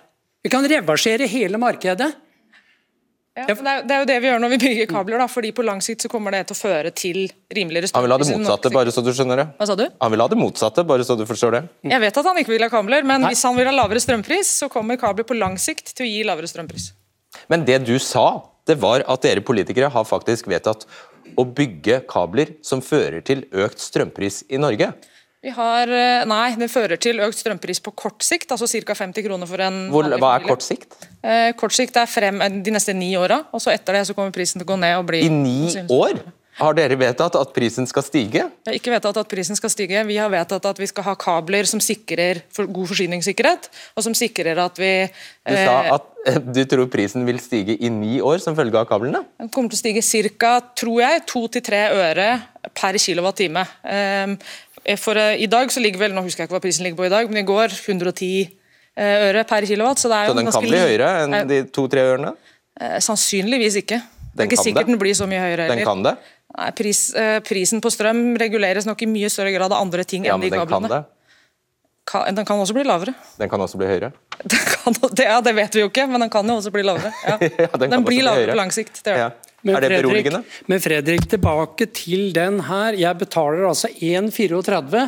Vi 0.43 0.51
kan 0.51 0.69
reversere 0.69 1.27
hele 1.27 1.57
markedet. 1.57 2.13
Ja, 3.35 3.49
det, 3.49 3.55
er, 3.59 3.81
det, 3.83 3.91
er, 3.91 4.03
jo 4.05 4.07
det 4.07 4.17
vi 4.23 4.29
gjør 4.29 4.43
når 4.45 4.51
vi 4.53 4.57
bygger 4.63 4.87
kabler, 4.87 5.19
da, 5.19 5.25
fordi 5.27 5.49
på 5.57 5.65
lang 5.67 5.81
sikt 5.83 6.05
så 6.05 6.11
kommer 6.11 6.31
det 6.37 6.45
til 6.47 6.55
å 6.55 6.59
føre 6.61 6.93
til 6.95 7.17
rimeligere 7.51 7.89
strøm. 7.91 8.05
Han 8.05 8.07
vil 8.07 8.15
ha 8.15 8.19
det 8.23 8.29
motsatte, 8.31 8.71
bare 8.77 8.93
så 8.95 9.03
du 9.03 9.11
skjønner 9.11 9.41
det. 9.43 9.47
Hva 9.59 9.67
sa 9.67 9.75
du? 9.81 9.83
Han 9.91 10.13
vil 10.13 10.23
ha 10.23 10.27
det 10.31 10.39
motsatte, 10.39 10.85
bare 10.87 11.07
så 11.09 11.17
du 11.19 11.25
forstår 11.27 11.57
det. 11.57 11.63
Jeg 11.91 12.03
vet 12.05 12.21
at 12.23 12.29
han 12.31 12.39
ikke 12.39 12.53
vil 12.55 12.63
ha 12.63 12.69
kabler, 12.71 13.03
men 13.03 13.25
Nei. 13.25 13.33
hvis 13.35 13.43
han 13.43 13.59
vil 13.59 13.67
ha 13.67 13.73
lavere 13.75 14.03
strømpris, 14.05 14.53
så 14.63 14.69
kommer 14.71 15.01
kabler 15.03 15.27
på 15.27 15.35
lang 15.35 15.59
sikt 15.59 15.91
til 15.91 16.07
å 16.07 16.13
gi 16.13 16.23
lavere 16.29 16.51
strømpris. 16.53 16.93
Men 17.51 17.67
det 17.67 17.81
du 17.89 17.97
sa, 17.99 18.29
det 18.71 18.79
var 18.85 19.03
at 19.03 19.27
dere 19.27 19.43
politikere 19.43 19.91
har 19.91 20.07
faktisk 20.07 20.47
vedtatt 20.55 20.87
å 21.35 21.47
bygge 21.59 22.05
kabler 22.07 22.55
som 22.63 22.85
fører 22.87 23.19
til 23.27 23.43
økt 23.51 23.83
strømpris 23.83 24.45
i 24.47 24.63
Norge. 24.63 24.93
Vi 25.45 25.53
har, 25.53 25.89
eh, 25.89 26.25
nei, 26.25 26.55
Det 26.57 26.71
fører 26.73 26.97
til 27.01 27.21
økt 27.21 27.37
strømpris 27.37 27.83
på 27.85 27.93
kort 27.95 28.25
sikt, 28.25 28.49
altså 28.55 28.65
ca. 28.65 28.95
50 28.95 29.27
kroner 29.27 29.47
for 29.47 29.61
en 29.61 29.91
Hvor, 29.93 30.09
Hva 30.09 30.37
er 30.39 30.47
kort 30.47 30.65
sikt? 30.65 30.97
Eh, 31.23 31.53
kort 31.53 31.73
sikt 31.77 31.97
er 32.01 32.09
frem 32.09 32.41
eh, 32.41 32.63
de 32.65 32.73
neste 32.73 32.95
ni 32.97 33.13
åra, 33.17 33.45
og 33.53 33.61
så 33.61 33.75
etter 33.75 33.99
det 33.99 34.07
så 34.09 34.17
kommer 34.17 34.33
prisen 34.33 34.61
til 34.61 34.67
å 34.67 34.73
gå 34.73 34.81
ned. 34.81 34.97
og 34.97 35.07
bli... 35.07 35.27
I 35.27 35.29
ni 35.29 35.69
år? 35.93 36.23
Har 36.55 36.75
dere 36.77 36.95
vedtatt 36.95 37.35
at 37.35 37.51
prisen 37.51 37.87
skal 37.91 38.05
stige? 38.07 38.45
Vi 38.63 38.71
har 38.71 38.77
ikke 38.79 38.93
vedtatt 38.93 39.17
at 39.19 39.31
prisen 39.31 39.59
skal 39.59 39.73
stige. 39.73 40.05
Vi 40.07 40.19
har 40.21 40.31
vedtatt 40.31 40.69
at 40.71 40.79
vi 40.79 40.87
skal 40.87 41.09
ha 41.09 41.15
kabler 41.19 41.67
som 41.67 41.83
sikrer 41.83 42.45
god 42.55 42.91
forsyningssikkerhet, 42.93 43.67
og 43.99 44.07
som 44.07 44.15
sikrer 44.15 44.61
at 44.63 44.79
vi 44.79 44.93
Du 45.11 45.51
sa 45.51 45.81
eh, 45.83 45.91
at 45.97 46.47
du 46.55 46.63
tror 46.71 46.87
prisen 46.93 47.27
vil 47.27 47.41
stige 47.43 47.75
i 47.75 47.91
ni 47.93 48.21
år 48.23 48.39
som 48.41 48.55
følge 48.57 48.79
av 48.79 48.87
kablene? 48.89 49.25
Den 49.41 49.51
kommer 49.53 49.75
til 49.75 49.81
å 49.81 49.83
stige 49.83 50.31
ca. 50.39 50.55
tror 50.79 51.03
jeg, 51.03 51.25
to 51.27 51.43
til 51.53 51.67
tre 51.67 51.83
øre 51.91 52.29
per 52.73 52.97
kilowattime. 53.03 53.67
Eh, 54.85 54.99
for 55.01 55.17
uh, 55.17 55.33
I 55.41 55.49
dag 55.51 55.73
så 55.73 55.83
ligger 55.83 56.03
vel, 56.05 56.15
nå 56.17 56.25
husker 56.27 56.45
jeg 56.45 56.51
ikke 56.51 56.59
hva 56.59 56.65
prisen 56.65 56.87
ligger 56.87 57.01
på 57.01 57.09
i 57.09 57.13
dag, 57.13 57.31
men 57.31 57.41
i 57.41 57.47
går 57.49 57.73
110 57.73 58.31
uh, 58.45 59.17
øre 59.31 59.45
per 59.49 59.67
kilowatt. 59.69 60.03
Så, 60.03 60.11
det 60.13 60.21
så 60.29 60.37
den 60.37 60.53
kan 60.53 60.67
bli 60.67 60.83
høyere 60.83 61.11
enn 61.25 61.41
de 61.51 61.63
to-tre 61.73 62.05
ørene? 62.13 62.35
Sannsynligvis 63.05 63.79
ikke. 63.85 64.01
Den 64.03 64.35
det 64.35 64.45
er 64.45 64.51
ikke 64.51 64.63
sikkert 64.65 64.89
det. 64.89 64.95
den 64.97 65.01
blir 65.01 65.15
så 65.15 65.29
mye 65.31 65.41
høyere. 65.41 65.69
Den 65.71 65.85
kan 65.87 66.03
det? 66.05 66.17
Nei, 66.55 66.71
pris, 66.75 67.07
prisen 67.47 67.81
på 67.83 67.91
strøm 67.91 68.35
reguleres 68.39 68.87
nok 68.87 69.01
i 69.03 69.09
mye 69.11 69.31
større 69.31 69.55
grad 69.55 69.73
av 69.75 69.81
andre 69.83 70.05
ting 70.07 70.27
ja, 70.27 70.35
enn 70.35 70.43
de 70.43 70.51
kablene. 70.51 70.91
Den 70.91 70.91
Kan 70.91 70.97
det? 70.97 71.03
Kan, 72.05 72.27
den 72.37 72.45
kan 72.45 72.61
også 72.61 72.75
bli 72.77 72.85
lavere. 72.85 73.15
Den 73.41 73.49
kan 73.49 73.63
også 73.65 73.79
bli 73.81 73.89
høyere? 73.89 74.11
Kan, 74.51 74.97
det, 75.17 75.25
ja, 75.25 75.39
det 75.41 75.55
vet 75.57 75.79
vi 75.79 75.81
jo 75.81 75.89
ikke, 75.89 76.05
men 76.11 76.21
den 76.21 76.31
kan 76.31 76.45
jo 76.51 76.59
også 76.59 76.73
bli 76.75 76.83
lavere. 76.85 77.15
Ja. 77.31 77.39
ja, 77.41 77.69
den, 77.81 77.95
den 77.95 78.05
blir 78.05 78.27
lavere 78.27 78.53
på 78.53 78.59
lang 78.59 78.75
sikt. 78.75 79.01
det 79.07 79.15
gjør 79.15 79.31
den. 79.31 79.44
Men 79.65 79.79
er 79.79 79.87
det 79.87 80.01
beroligende? 80.03 80.43
Men 80.71 80.83
Fredrik, 80.85 81.27
tilbake 81.33 81.89
til 81.97 82.33
den 82.37 82.61
her. 82.69 82.97
Jeg 83.01 83.21
betaler 83.21 83.65
altså 83.71 83.89
1,34. 83.89 85.05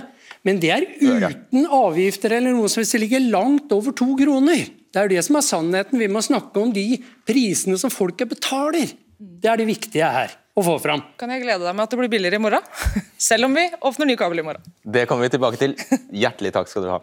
Men 0.46 0.60
det 0.62 0.70
er 0.70 0.86
uten 1.02 1.66
avgifter 1.74 2.36
eller 2.38 2.54
noe 2.54 2.70
som 2.70 2.82
hvis 2.82 2.94
det 2.94 3.02
ligger 3.02 3.24
langt 3.32 3.72
over 3.74 3.94
to 3.96 4.12
kroner. 4.18 4.68
Det 4.94 5.02
er 5.02 5.10
det 5.12 5.24
som 5.26 5.36
er 5.36 5.44
sannheten. 5.44 6.00
Vi 6.00 6.08
må 6.08 6.22
snakke 6.24 6.62
om 6.62 6.70
de 6.72 7.00
prisene 7.28 7.76
som 7.80 7.92
folket 7.92 8.30
betaler. 8.30 8.94
Det 9.16 9.50
er 9.50 9.60
det 9.60 9.66
viktige 9.68 10.08
her 10.12 10.32
å 10.56 10.64
få 10.64 10.78
fram. 10.80 11.02
Kan 11.20 11.32
jeg 11.34 11.42
glede 11.42 11.66
deg 11.66 11.76
med 11.76 11.84
at 11.84 11.92
det 11.92 11.98
blir 12.00 12.12
billigere 12.14 12.38
i 12.38 12.44
morgen? 12.46 12.64
Selv 13.28 13.48
om 13.48 13.58
vi 13.58 13.66
åpner 13.76 14.08
ny 14.08 14.16
kabel 14.16 14.40
i 14.40 14.46
morgen. 14.46 14.64
Det 14.80 15.04
kommer 15.10 15.26
vi 15.26 15.34
tilbake 15.34 15.60
til. 15.60 15.76
Hjertelig 16.16 16.54
takk 16.56 16.72
skal 16.72 16.86
du 16.86 16.92
ha. 16.94 17.02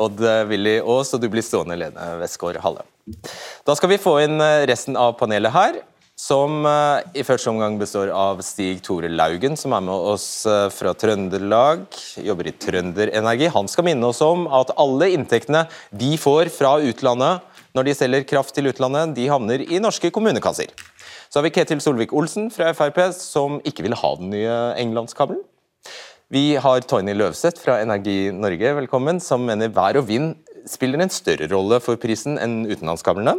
Odd 0.00 0.22
Willy 0.48 0.78
Aas, 0.80 1.10
og 1.12 1.20
du 1.20 1.28
blir 1.28 1.44
stående, 1.44 1.76
Lene 1.76 2.12
Westgård 2.22 2.56
Halle. 2.64 2.86
Da 3.66 3.74
skal 3.76 3.90
vi 3.92 4.00
få 4.00 4.14
inn 4.22 4.40
resten 4.70 4.96
av 4.96 5.18
panelet 5.20 5.52
her. 5.52 5.80
Som 6.20 6.66
uh, 6.68 7.00
i 7.16 7.24
første 7.24 7.48
omgang 7.48 7.78
består 7.80 8.10
av 8.12 8.42
Stig 8.44 8.82
Tore 8.84 9.08
Laugen, 9.08 9.56
som 9.56 9.72
er 9.72 9.84
med 9.86 10.08
oss 10.12 10.44
uh, 10.48 10.68
fra 10.74 10.92
Trøndelag, 10.98 11.86
jobber 12.20 12.50
i 12.50 12.54
Trønderenergi. 12.60 13.48
Han 13.54 13.70
skal 13.70 13.86
minne 13.88 14.10
oss 14.10 14.20
om 14.24 14.44
at 14.52 14.74
alle 14.80 15.10
inntektene 15.14 15.64
de 15.90 16.12
får 16.20 16.52
fra 16.52 16.76
utlandet 16.84 17.46
når 17.76 17.86
de 17.86 17.94
selger 17.96 18.26
kraft 18.28 18.52
til 18.56 18.68
utlandet, 18.68 19.14
de 19.16 19.28
havner 19.30 19.64
i 19.64 19.80
norske 19.80 20.10
kommunekasser. 20.12 20.72
Så 21.30 21.38
har 21.38 21.46
vi 21.46 21.54
Ketil 21.54 21.80
Solvik-Olsen 21.80 22.50
fra 22.52 22.72
Frp, 22.74 22.98
som 23.16 23.60
ikke 23.64 23.86
vil 23.86 23.96
ha 23.96 24.14
den 24.18 24.32
nye 24.34 24.58
englandskabelen. 24.82 25.44
Vi 26.30 26.56
har 26.62 26.84
Tony 26.86 27.14
Løvseth 27.16 27.62
fra 27.62 27.78
Energi 27.82 28.32
Norge, 28.34 28.74
velkommen, 28.82 29.22
som 29.22 29.46
mener 29.46 29.72
vær 29.74 29.98
og 30.02 30.10
vind 30.10 30.34
spiller 30.68 31.00
en 31.00 31.12
større 31.12 31.48
rolle 31.50 31.80
for 31.82 31.98
prisen 32.02 32.36
enn 32.42 32.66
utenlandskablene. 32.68 33.38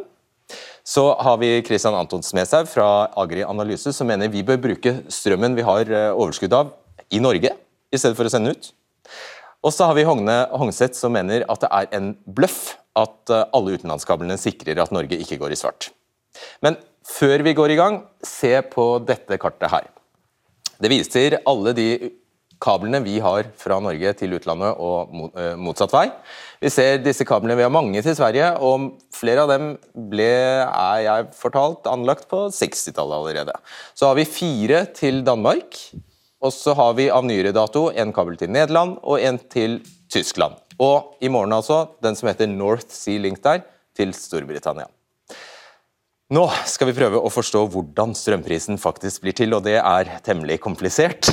Så 0.84 1.03
har 1.22 1.38
vi 1.41 1.60
Christian 1.65 1.96
med 2.34 2.48
seg 2.50 2.70
fra 2.70 2.88
Agri 3.17 3.43
Analyse, 3.46 3.93
som 3.93 4.08
mener 4.10 4.31
vi 4.34 4.43
bør 4.43 4.60
bruke 4.62 4.96
strømmen 5.13 5.55
vi 5.58 5.65
har 5.65 5.89
eh, 5.89 6.12
overskudd 6.12 6.53
av 6.58 6.74
i 7.12 7.20
Norge, 7.22 7.53
i 7.91 8.00
stedet 8.00 8.17
for 8.17 8.27
å 8.27 8.34
sende 8.34 8.55
ut. 8.55 8.72
Og 9.62 9.74
så 9.75 9.86
har 9.86 9.98
vi 9.98 10.08
Hogne 10.08 10.38
Hongseth, 10.58 10.98
som 10.98 11.13
mener 11.13 11.46
at 11.51 11.62
det 11.62 11.70
er 11.70 11.89
en 11.98 12.13
bløff 12.25 12.77
at 12.98 13.31
eh, 13.31 13.48
alle 13.53 13.77
utenlandskablene 13.77 14.39
sikrer 14.41 14.81
at 14.81 14.93
Norge 14.96 15.20
ikke 15.22 15.38
går 15.41 15.53
i 15.53 15.60
svart. 15.60 15.91
Men 16.65 16.79
før 17.05 17.43
vi 17.46 17.53
går 17.58 17.74
i 17.74 17.79
gang, 17.79 18.01
se 18.25 18.55
på 18.74 18.96
dette 19.05 19.38
kartet 19.41 19.72
her. 19.72 19.89
Det 20.81 20.89
viser 20.89 21.38
alle 21.46 21.75
de 21.77 21.88
kablene 22.61 23.01
vi 23.03 23.17
har 23.23 23.49
fra 23.59 23.79
Norge 23.83 24.13
til 24.19 24.37
utlandet 24.37 24.77
og 24.81 25.33
eh, 25.39 25.55
motsatt 25.59 25.93
vei. 25.95 26.05
Vi 26.61 26.69
ser 26.69 27.01
disse 27.01 27.25
kablene, 27.27 27.57
vi 27.57 27.65
har 27.65 27.73
mange 27.73 28.03
til 28.05 28.15
Sverige, 28.17 28.51
og 28.61 28.91
flere 29.15 29.45
av 29.45 29.51
dem 29.51 29.71
ble, 30.11 30.29
er 30.67 31.01
jeg 31.07 31.31
fortalt, 31.37 31.89
anlagt 31.89 32.27
på 32.31 32.45
60-tallet 32.53 33.17
allerede. 33.17 33.57
Så 33.97 34.11
har 34.11 34.19
vi 34.19 34.29
fire 34.29 34.85
til 34.93 35.23
Danmark, 35.25 35.79
og 36.41 36.53
så 36.53 36.75
har 36.77 36.95
vi 36.97 37.09
av 37.13 37.25
nyere 37.25 37.53
dato 37.55 37.89
en 37.89 38.13
kabel 38.13 38.37
til 38.37 38.53
Nederland 38.53 38.99
og 39.01 39.21
en 39.21 39.41
til 39.51 39.79
Tyskland. 40.11 40.57
Og 40.81 41.17
i 41.21 41.29
morgen 41.29 41.53
altså 41.57 41.83
den 42.01 42.17
som 42.17 42.29
heter 42.29 42.49
North 42.49 42.89
Sea 42.93 43.21
Link 43.21 43.41
der, 43.45 43.65
til 43.97 44.13
Storbritannia. 44.15 44.87
Nå 46.31 46.45
skal 46.63 46.88
vi 46.88 46.93
prøve 46.95 47.19
å 47.19 47.27
forstå 47.27 47.61
hvordan 47.73 48.13
strømprisen 48.15 48.77
faktisk 48.79 49.25
blir 49.25 49.35
til, 49.35 49.51
og 49.51 49.65
det 49.65 49.75
er 49.81 50.13
temmelig 50.23 50.61
komplisert. 50.63 51.27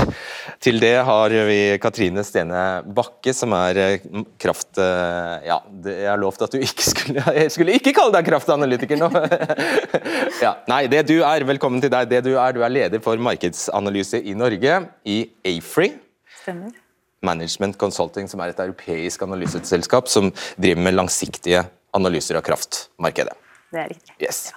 Til 0.59 0.81
det 0.83 0.97
har 1.07 1.35
vi 1.47 1.59
Katrine 1.79 2.25
Stene 2.27 2.63
Bakke, 2.83 3.31
som 3.37 3.55
er 3.55 3.79
eh, 3.79 4.09
kraft... 4.43 4.73
Eh, 4.83 5.47
ja, 5.47 5.61
jeg 5.87 6.11
har 6.11 6.19
lovt 6.19 6.43
at 6.49 6.57
du 6.57 6.59
ikke 6.59 6.89
skulle 6.89 7.23
Jeg 7.39 7.55
skulle 7.55 7.79
ikke 7.79 7.95
kalle 7.95 8.17
deg 8.19 8.27
kraftanalytiker 8.33 8.99
nå! 8.99 9.13
Ja, 10.43 10.57
nei, 10.71 10.83
det 10.91 11.05
du 11.07 11.17
er, 11.21 11.47
velkommen 11.47 11.79
til 11.83 11.95
deg. 11.95 12.11
Det 12.11 12.25
du 12.27 12.33
er, 12.35 12.59
du 12.59 12.67
er 12.67 12.75
leder 12.75 13.03
for 13.03 13.23
markedsanalyse 13.23 14.19
i 14.27 14.35
Norge, 14.35 14.83
i 15.07 15.21
Afree. 15.55 15.95
Stemmer. 16.43 16.75
Management 17.23 17.79
Consulting, 17.79 18.27
som 18.31 18.43
er 18.43 18.51
et 18.51 18.67
europeisk 18.67 19.23
analyseselskap 19.31 20.11
som 20.11 20.33
driver 20.59 20.89
med 20.91 20.99
langsiktige 20.99 21.69
analyser 21.95 22.39
av 22.39 22.51
kraftmarkedet. 22.51 23.45
Det 23.69 23.81
er 23.83 23.93
riktig. 23.93 24.17
Yes. 24.23 24.49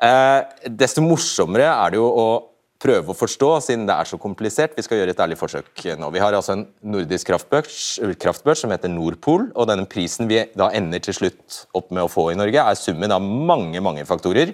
Eh, 0.00 0.40
desto 0.72 1.04
morsommere 1.04 1.68
er 1.68 1.94
det 1.94 2.00
jo 2.00 2.08
å 2.08 2.28
prøve 2.84 3.12
å 3.12 3.16
forstå, 3.16 3.50
siden 3.64 3.86
det 3.88 3.96
er 3.96 4.08
så 4.08 4.18
komplisert. 4.20 4.74
Vi 4.76 4.84
skal 4.84 5.00
gjøre 5.00 5.14
et 5.14 5.20
ærlig 5.24 5.38
forsøk 5.40 5.84
nå. 6.00 6.10
Vi 6.12 6.20
har 6.20 6.36
altså 6.36 6.56
en 6.56 6.66
nordisk 6.94 7.30
kraftbørs, 7.30 7.78
kraftbørs 8.20 8.64
som 8.64 8.74
heter 8.74 8.92
Nordpol, 8.92 9.48
og 9.54 9.68
denne 9.70 9.88
prisen 9.88 10.28
vi 10.28 10.42
da 10.58 10.68
ender 10.76 11.00
til 11.04 11.16
slutt 11.16 11.62
opp 11.76 11.92
med 11.94 12.04
å 12.04 12.10
få 12.12 12.30
i 12.32 12.38
Norge, 12.38 12.60
er 12.60 12.80
summen 12.80 13.14
av 13.14 13.24
mange 13.24 13.80
mange 13.84 14.04
faktorer. 14.08 14.52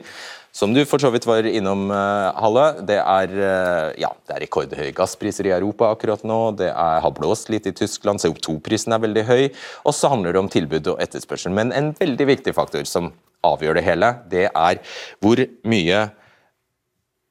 Som 0.52 0.74
du 0.74 0.80
for 0.88 0.98
så 0.98 1.12
vidt 1.14 1.26
var 1.28 1.46
innom, 1.46 1.86
uh, 1.94 2.34
Halle, 2.42 2.66
det 2.86 2.98
er, 2.98 3.34
uh, 3.38 3.90
ja, 4.00 4.10
det 4.26 4.34
er 4.34 4.42
rekordhøye 4.44 4.94
gasspriser 4.96 5.46
i 5.46 5.54
Europa 5.54 5.92
akkurat 5.94 6.24
nå. 6.26 6.40
Det 6.58 6.68
er, 6.72 7.00
har 7.04 7.14
blåst 7.16 7.52
litt 7.54 7.68
i 7.70 7.74
Tyskland, 7.76 8.22
CO2-prisen 8.22 8.96
er 8.96 9.04
veldig 9.04 9.26
høy. 9.30 9.44
Og 9.86 9.94
så 9.94 10.10
handler 10.10 10.34
det 10.34 10.42
om 10.42 10.50
tilbud 10.50 10.90
og 10.94 11.02
etterspørsel. 11.02 11.54
Men 11.54 11.70
en 11.76 11.92
veldig 11.98 12.30
viktig 12.34 12.56
faktor 12.56 12.88
som 12.90 13.12
avgjør 13.46 13.78
det 13.78 13.86
hele, 13.86 14.14
det 14.32 14.48
er 14.50 14.80
hvor 15.22 15.40
mye 15.70 16.08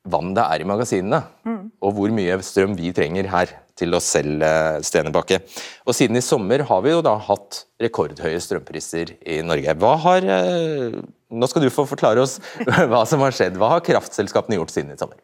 vann 0.09 0.31
det 0.33 0.45
er 0.45 0.63
i 0.63 0.69
magasinene. 0.71 1.21
Mm. 1.45 1.63
Og 1.83 1.95
hvor 1.97 2.15
mye 2.15 2.39
strøm 2.45 2.77
vi 2.79 2.93
trenger 2.95 3.29
her 3.29 3.51
til 3.79 3.95
oss 3.95 4.09
selv, 4.15 4.43
Stenebakke. 4.83 5.41
Og 5.87 5.95
siden 5.95 6.19
i 6.19 6.23
sommer 6.23 6.63
har 6.67 6.83
vi 6.83 6.95
jo 6.95 7.03
da 7.05 7.17
hatt 7.29 7.63
rekordhøye 7.83 8.39
strømpriser 8.43 9.15
i 9.27 9.39
Norge. 9.45 9.75
Hva 9.79 9.93
har 10.07 10.27
eh, 10.39 10.99
Nå 11.29 11.49
skal 11.49 11.65
du 11.65 11.69
få 11.73 11.85
forklare 11.89 12.23
oss 12.23 12.39
hva 12.91 13.03
som 13.09 13.21
har 13.25 13.35
skjedd. 13.35 13.59
Hva 13.59 13.75
har 13.75 13.85
kraftselskapene 13.85 14.57
gjort 14.57 14.73
siden 14.73 14.95
i 14.95 14.99
sommer? 14.99 15.19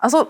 Altså, 0.00 0.24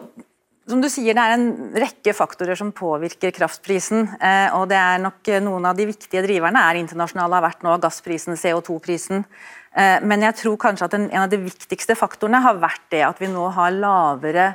som 0.70 0.82
du 0.82 0.88
sier, 0.90 1.14
Det 1.14 1.22
er 1.22 1.36
en 1.36 1.48
rekke 1.78 2.14
faktorer 2.14 2.58
som 2.58 2.72
påvirker 2.74 3.34
kraftprisen. 3.34 4.08
Eh, 4.18 4.50
og 4.58 4.68
det 4.70 4.78
er 4.78 5.02
nok 5.02 5.30
Noen 5.42 5.70
av 5.70 5.78
de 5.78 5.86
viktige 5.88 6.22
driverne 6.26 6.62
er 6.66 6.82
internasjonale 6.82 7.38
har 7.38 7.46
vært 7.46 7.64
nå, 7.66 7.78
gassprisen, 7.82 8.38
CO2-prisen. 8.38 9.24
Eh, 9.70 9.98
men 10.02 10.26
jeg 10.26 10.34
tror 10.42 10.58
kanskje 10.58 10.88
at 10.88 10.96
en, 10.98 11.06
av 11.22 11.30
de 11.30 11.38
viktigste 11.44 11.94
faktorene 11.98 12.42
har 12.42 12.58
vært 12.58 12.88
det 12.90 13.04
at 13.06 13.22
vi 13.22 13.30
nå 13.30 13.46
har 13.54 13.74
lavere 13.74 14.48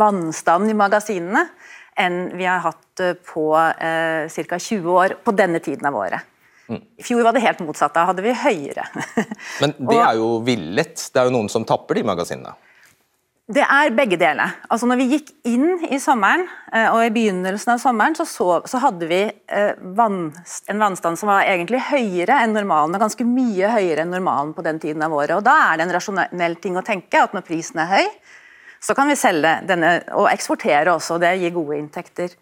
vannstand 0.00 0.72
i 0.72 0.76
magasinene 0.76 1.44
enn 2.00 2.30
vi 2.38 2.46
har 2.48 2.62
hatt 2.64 3.02
eh, 3.04 3.18
på 3.20 3.52
eh, 3.58 4.30
ca. 4.48 4.58
20 4.58 4.88
år 4.94 5.18
på 5.24 5.34
denne 5.36 5.60
tiden 5.60 5.88
av 5.90 5.98
året. 6.00 6.24
I 6.70 7.04
fjor 7.04 7.24
var 7.26 7.34
det 7.34 7.42
helt 7.44 7.62
motsatt. 7.66 7.94
Da 7.96 8.06
hadde 8.10 8.22
vi 8.24 8.34
høyere. 8.36 8.86
Men 9.62 9.74
det 9.78 9.98
er 9.98 10.18
jo 10.20 10.34
villet. 10.46 11.08
Det 11.10 11.22
er 11.22 11.30
jo 11.30 11.34
noen 11.34 11.50
som 11.52 11.66
tapper 11.68 11.98
de 11.98 12.06
magasinene. 12.06 12.54
Det 13.50 13.62
er 13.64 13.90
begge 13.96 14.14
deler. 14.20 14.52
Altså 14.70 14.86
når 14.86 14.98
vi 15.00 15.08
gikk 15.16 15.30
inn 15.50 15.80
i 15.90 15.98
sommeren, 15.98 16.44
eh, 16.70 16.86
og 16.92 17.02
i 17.02 17.10
begynnelsen 17.10 17.72
av 17.74 17.80
sommeren, 17.82 18.14
så, 18.14 18.22
så, 18.28 18.60
så 18.70 18.78
hadde 18.84 19.08
vi 19.10 19.24
eh, 19.26 19.72
vann, 19.98 20.28
en 20.70 20.82
vannstand 20.84 21.18
som 21.18 21.32
var 21.32 21.48
egentlig 21.48 21.80
høyere 21.88 22.36
enn 22.44 22.54
normalen, 22.54 22.94
og 22.94 23.02
ganske 23.02 23.26
mye 23.26 23.72
høyere 23.74 24.04
enn 24.04 24.14
normalen 24.14 24.52
på 24.54 24.62
den 24.66 24.78
tiden 24.82 25.02
av 25.02 25.16
året. 25.16 25.34
Og 25.40 25.42
Da 25.48 25.56
er 25.64 25.80
det 25.80 25.88
en 25.88 25.96
rasjonell 25.96 26.54
ting 26.62 26.78
å 26.78 26.84
tenke 26.86 27.24
at 27.24 27.34
når 27.34 27.46
prisen 27.48 27.82
er 27.82 27.90
høy, 27.90 28.12
så 28.80 28.94
kan 28.94 29.10
vi 29.10 29.18
selge 29.18 29.56
denne 29.66 29.96
og 30.14 30.30
eksportere 30.30 30.94
også, 30.94 31.18
og 31.18 31.24
det 31.24 31.34
gir 31.42 31.56
gode 31.58 31.80
inntekter. 31.80 32.38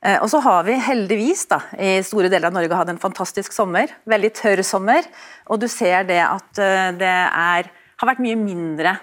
Eh, 0.00 0.16
og 0.16 0.30
så 0.32 0.40
har 0.44 0.64
vi 0.68 0.78
heldigvis 0.80 1.44
da, 1.50 1.60
i 1.76 1.98
store 2.06 2.30
deler 2.32 2.48
av 2.48 2.56
Norge 2.56 2.78
hatt 2.78 2.92
en 2.92 3.02
fantastisk 3.02 3.52
sommer. 3.56 3.92
Veldig 4.08 4.32
tørr 4.38 4.64
sommer. 4.66 5.06
Og 5.52 5.60
du 5.60 5.68
ser 5.68 6.08
det 6.08 6.22
at 6.24 6.64
det 7.00 7.14
er, 7.30 7.70
har 7.70 8.12
vært 8.12 8.22
mye 8.24 8.38
mindre 8.40 8.96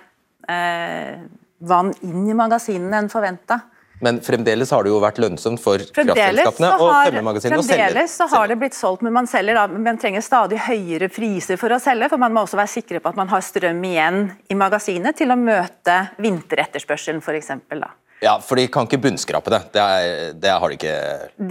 eh, 0.50 1.25
vann 1.60 1.94
inn 2.06 2.30
i 2.30 2.38
magasinene 2.38 3.04
enn 3.04 3.12
forventa. 3.12 3.62
Men 4.00 4.20
fremdeles 4.22 4.70
har 4.72 4.86
det 4.86 4.92
jo 4.92 5.00
vært 5.01 5.18
lønnsomt 5.22 5.62
for 5.62 5.82
kraftselskapene 5.82 6.70
å 6.77 6.89
tømme 7.08 7.24
magasinene 7.25 7.58
og 7.58 7.66
selge. 7.66 7.88
Fremdeles 7.88 8.18
så 8.20 8.27
har 8.30 8.51
det 8.51 8.58
blitt 8.62 8.77
solgt, 8.77 9.01
men 9.06 9.16
man, 9.16 9.30
selger, 9.30 9.58
man 9.74 9.98
trenger 9.98 10.22
stadig 10.22 10.60
høyere 10.68 11.10
priser 11.10 11.58
for 11.58 11.74
å 11.74 11.80
selge. 11.82 12.12
For 12.12 12.22
man 12.22 12.36
må 12.36 12.44
også 12.46 12.60
være 12.60 12.74
sikre 12.75 13.01
på 13.01 13.10
at 13.10 13.18
man 13.18 13.32
har 13.34 13.42
strøm 13.46 13.82
igjen 13.89 14.27
i 14.54 14.58
magasinet 14.60 15.18
til 15.18 15.34
å 15.34 15.39
møte 15.42 15.98
vinteretterspørselen 16.22 17.24
f.eks. 17.25 17.56
Ja, 18.24 18.39
for 18.41 18.57
de 18.57 18.65
kan 18.74 18.88
ikke 18.88 18.97
bunnskrape 19.03 19.51
det. 19.53 19.59
Det, 19.75 19.81
er, 19.81 20.38
det 20.41 20.53
har 20.53 20.71
de 20.71 20.77
ikke 20.79 20.93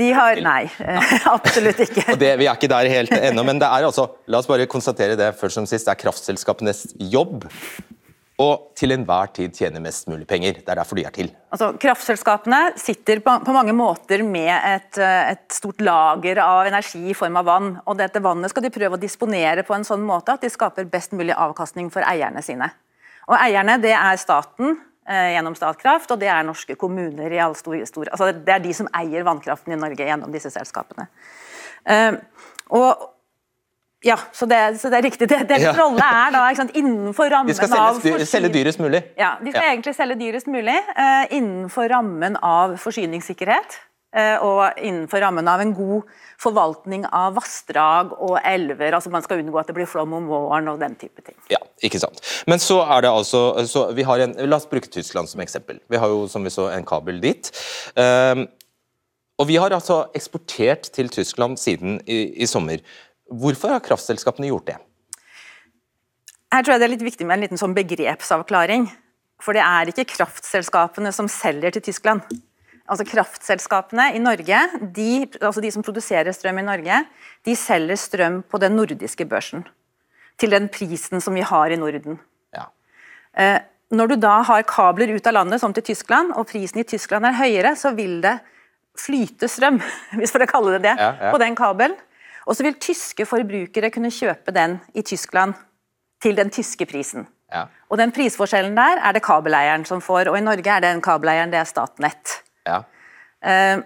De 0.01 0.09
har, 0.17 0.41
Nei, 0.43 0.65
absolutt 1.37 1.83
ikke. 1.87 2.17
det, 2.19 2.33
Vi 2.41 2.49
er 2.49 2.57
ikke 2.57 2.71
der 2.73 2.91
helt 2.91 3.13
ennå, 3.15 3.45
men 3.47 3.61
det 3.63 3.69
er 3.69 3.87
altså, 3.87 4.09
la 4.27 4.41
oss 4.43 4.51
bare 4.51 4.67
konstatere 4.71 5.19
det 5.19 5.31
først 5.39 5.61
som 5.61 5.69
sist, 5.69 5.87
det 5.87 5.95
er 5.95 6.03
kraftselskapenes 6.03 6.89
jobb 7.13 7.47
og 8.43 8.73
til 8.77 8.93
enhver 8.93 9.31
tid 9.33 9.55
tjene 9.57 9.81
mest 9.81 10.11
mulig 10.11 10.27
penger. 10.29 10.59
Det 10.61 10.69
er 10.69 10.77
derfor 10.77 10.99
de 10.99 11.07
er 11.09 11.15
til. 11.15 11.31
Altså, 11.55 11.71
kraftselskapene 11.81 12.59
sitter 12.77 13.23
på, 13.25 13.39
på 13.47 13.55
mange 13.57 13.73
måter 13.77 14.21
med 14.27 14.53
et, 14.53 14.99
et, 15.01 15.47
stort 15.57 15.81
lager 15.81 16.43
av 16.45 16.69
energi 16.69 17.01
i 17.13 17.17
form 17.17 17.39
av 17.41 17.49
vann. 17.49 17.71
og 17.87 17.97
Dette 17.97 18.21
vannet 18.21 18.53
skal 18.53 18.67
de 18.67 18.73
prøve 18.75 18.99
å 18.99 19.01
disponere 19.01 19.65
på 19.65 19.77
en 19.77 19.87
sånn 19.89 20.05
måte 20.05 20.37
at 20.37 20.45
de 20.45 20.53
skaper 20.53 20.91
best 20.93 21.17
mulig 21.17 21.33
avkastning 21.33 21.89
for 21.95 22.05
eierne 22.05 22.45
sine. 22.45 22.69
Og 23.27 23.39
Eierne 23.41 23.79
det 23.83 23.95
er 23.97 24.21
staten 24.21 24.77
eh, 24.77 24.85
gjennom 25.07 25.55
Statkraft, 25.55 26.11
og 26.11 26.21
det 26.21 26.31
er 26.33 26.47
norske 26.47 26.75
kommuner. 26.75 27.33
i 27.33 27.39
all 27.39 27.55
stor, 27.57 27.77
stor, 27.87 28.09
altså 28.11 28.33
Det 28.33 28.55
er 28.55 28.65
de 28.65 28.73
som 28.75 28.89
eier 28.93 29.23
vannkraften 29.23 29.73
i 29.73 29.79
Norge 29.79 30.09
gjennom 30.09 30.33
disse 30.33 30.51
selskapene. 30.51 31.07
Eh, 31.87 32.13
og 32.75 33.13
ja, 34.07 34.19
så 34.33 34.47
det, 34.47 34.79
så 34.79 34.91
det, 34.91 34.99
er 34.99 35.03
riktig. 35.03 35.29
Det, 35.29 35.39
Deres 35.49 35.65
ja. 35.65 35.73
rolle 35.75 36.05
er 36.05 36.35
da 36.35 36.45
sant, 36.55 36.75
innenfor 36.77 37.31
rammen 37.33 37.51
av 37.51 37.55
De 37.55 37.57
skal 37.59 38.01
selge, 38.03 38.27
selge 38.29 38.53
dyrest 38.55 38.79
mulig? 38.83 39.03
Ja, 39.19 39.35
de 39.41 39.51
skal 39.51 39.65
ja. 39.65 39.73
egentlig 39.73 39.95
selge 39.97 40.19
dyrest 40.21 40.51
mulig 40.53 40.77
uh, 40.77 41.25
innenfor 41.35 41.89
rammen 41.91 42.37
av 42.45 42.77
forsyningssikkerhet. 42.83 43.79
Uh, 44.15 44.39
og 44.41 44.79
innenfor 44.81 45.21
rammen 45.21 45.49
av 45.51 45.61
en 45.61 45.73
god 45.77 46.07
forvaltning 46.41 47.03
av 47.11 47.35
vassdrag 47.37 48.15
og 48.15 48.39
elver. 48.47 48.95
altså 48.97 49.11
Man 49.13 49.25
skal 49.25 49.43
unngå 49.43 49.59
at 49.61 49.69
det 49.69 49.75
blir 49.77 49.89
flom 49.91 50.15
om 50.17 50.29
våren 50.31 50.71
og 50.73 50.79
den 50.81 50.95
type 50.97 51.25
ting. 51.27 51.37
Ja, 51.53 51.59
ikke 51.85 52.01
sant. 52.01 52.23
Men 52.49 52.63
så 52.63 52.79
er 52.87 53.05
det 53.05 53.11
altså 53.13 53.89
vi 53.97 54.07
har 54.07 54.23
en, 54.25 54.37
La 54.47 54.61
oss 54.61 54.69
bruke 54.71 54.89
Tyskland 54.89 55.29
som 55.29 55.43
eksempel. 55.45 55.83
Vi 55.91 56.01
har 56.01 56.13
jo 56.13 56.25
som 56.33 56.47
vi 56.47 56.55
så 56.55 56.71
en 56.73 56.87
kabel 56.87 57.21
dit. 57.21 57.51
Um, 57.99 58.47
og 59.37 59.51
Vi 59.51 59.59
har 59.61 59.75
altså 59.75 60.07
eksportert 60.17 60.89
til 60.97 61.11
Tyskland 61.13 61.59
siden 61.61 62.01
i, 62.07 62.33
i 62.41 62.47
sommer. 62.49 62.81
Hvorfor 63.29 63.75
har 63.75 63.85
kraftselskapene 63.85 64.49
gjort 64.49 64.71
det? 64.71 64.79
Her 66.55 66.63
tror 66.63 66.77
jeg 66.77 66.81
det 66.81 66.87
er 66.87 66.95
litt 66.95 67.09
viktig 67.11 67.27
med 67.27 67.37
en 67.37 67.45
liten 67.45 67.61
sånn 67.61 67.77
begrepsavklaring. 67.77 68.87
For 69.43 69.53
det 69.53 69.65
er 69.67 69.91
ikke 69.93 70.09
kraftselskapene 70.15 71.13
som 71.13 71.29
selger 71.29 71.75
til 71.75 71.85
Tyskland. 71.91 72.25
Altså 72.87 73.07
Kraftselskapene 73.09 74.13
i 74.15 74.21
Norge, 74.23 74.59
de, 74.95 75.11
altså 75.41 75.63
de 75.63 75.71
som 75.75 75.85
produserer 75.87 76.35
strøm 76.35 76.61
i 76.63 76.67
Norge, 76.67 77.01
de 77.47 77.57
selger 77.59 77.99
strøm 77.99 78.41
på 78.47 78.61
den 78.63 78.77
nordiske 78.79 79.27
børsen. 79.29 79.65
Til 80.39 80.53
den 80.53 80.69
prisen 80.73 81.23
som 81.25 81.35
vi 81.35 81.45
har 81.47 81.73
i 81.73 81.79
Norden. 81.81 82.21
Ja. 82.55 82.69
Eh, 83.37 83.59
når 83.91 84.11
du 84.11 84.17
da 84.21 84.41
har 84.47 84.67
kabler 84.67 85.13
ut 85.15 85.27
av 85.27 85.37
landet, 85.39 85.63
som 85.63 85.75
til 85.75 85.85
Tyskland, 85.87 86.35
og 86.35 86.49
prisen 86.51 86.83
i 86.83 86.87
Tyskland 86.87 87.27
er 87.27 87.39
høyere, 87.39 87.75
så 87.79 87.95
vil 87.97 88.19
det 88.25 88.39
flyte 88.99 89.49
strøm, 89.51 89.81
hvis 90.19 90.35
for 90.35 90.43
å 90.45 90.51
kalle 90.51 90.77
det 90.77 90.85
det, 90.89 90.97
Ja, 90.99 91.13
ja. 91.21 91.31
på 91.35 91.41
den 91.43 91.57
kabelen. 91.59 91.97
Og 92.47 92.55
så 92.55 92.63
vil 92.63 92.79
tyske 92.79 93.27
forbrukere 93.27 93.91
kunne 93.91 94.13
kjøpe 94.15 94.55
den 94.55 94.79
i 94.95 95.03
Tyskland 95.03 95.57
til 96.23 96.37
den 96.39 96.51
tyske 96.55 96.87
prisen. 96.87 97.27
Ja. 97.53 97.67
Og 97.91 97.99
den 97.99 98.13
prisforskjellen 98.15 98.75
der 98.79 99.01
er 99.03 99.15
det 99.15 99.23
kabeleieren 99.27 99.87
som 99.87 100.03
får, 100.03 100.31
og 100.31 100.39
i 100.39 100.45
Norge 100.45 100.71
er 100.71 100.83
den 100.83 101.03
kabeleieren 101.03 101.51
det 101.51 101.61
er 101.61 101.69
Statnett. 101.69 102.41
Ja. 102.67 102.81
Eh, 103.47 103.79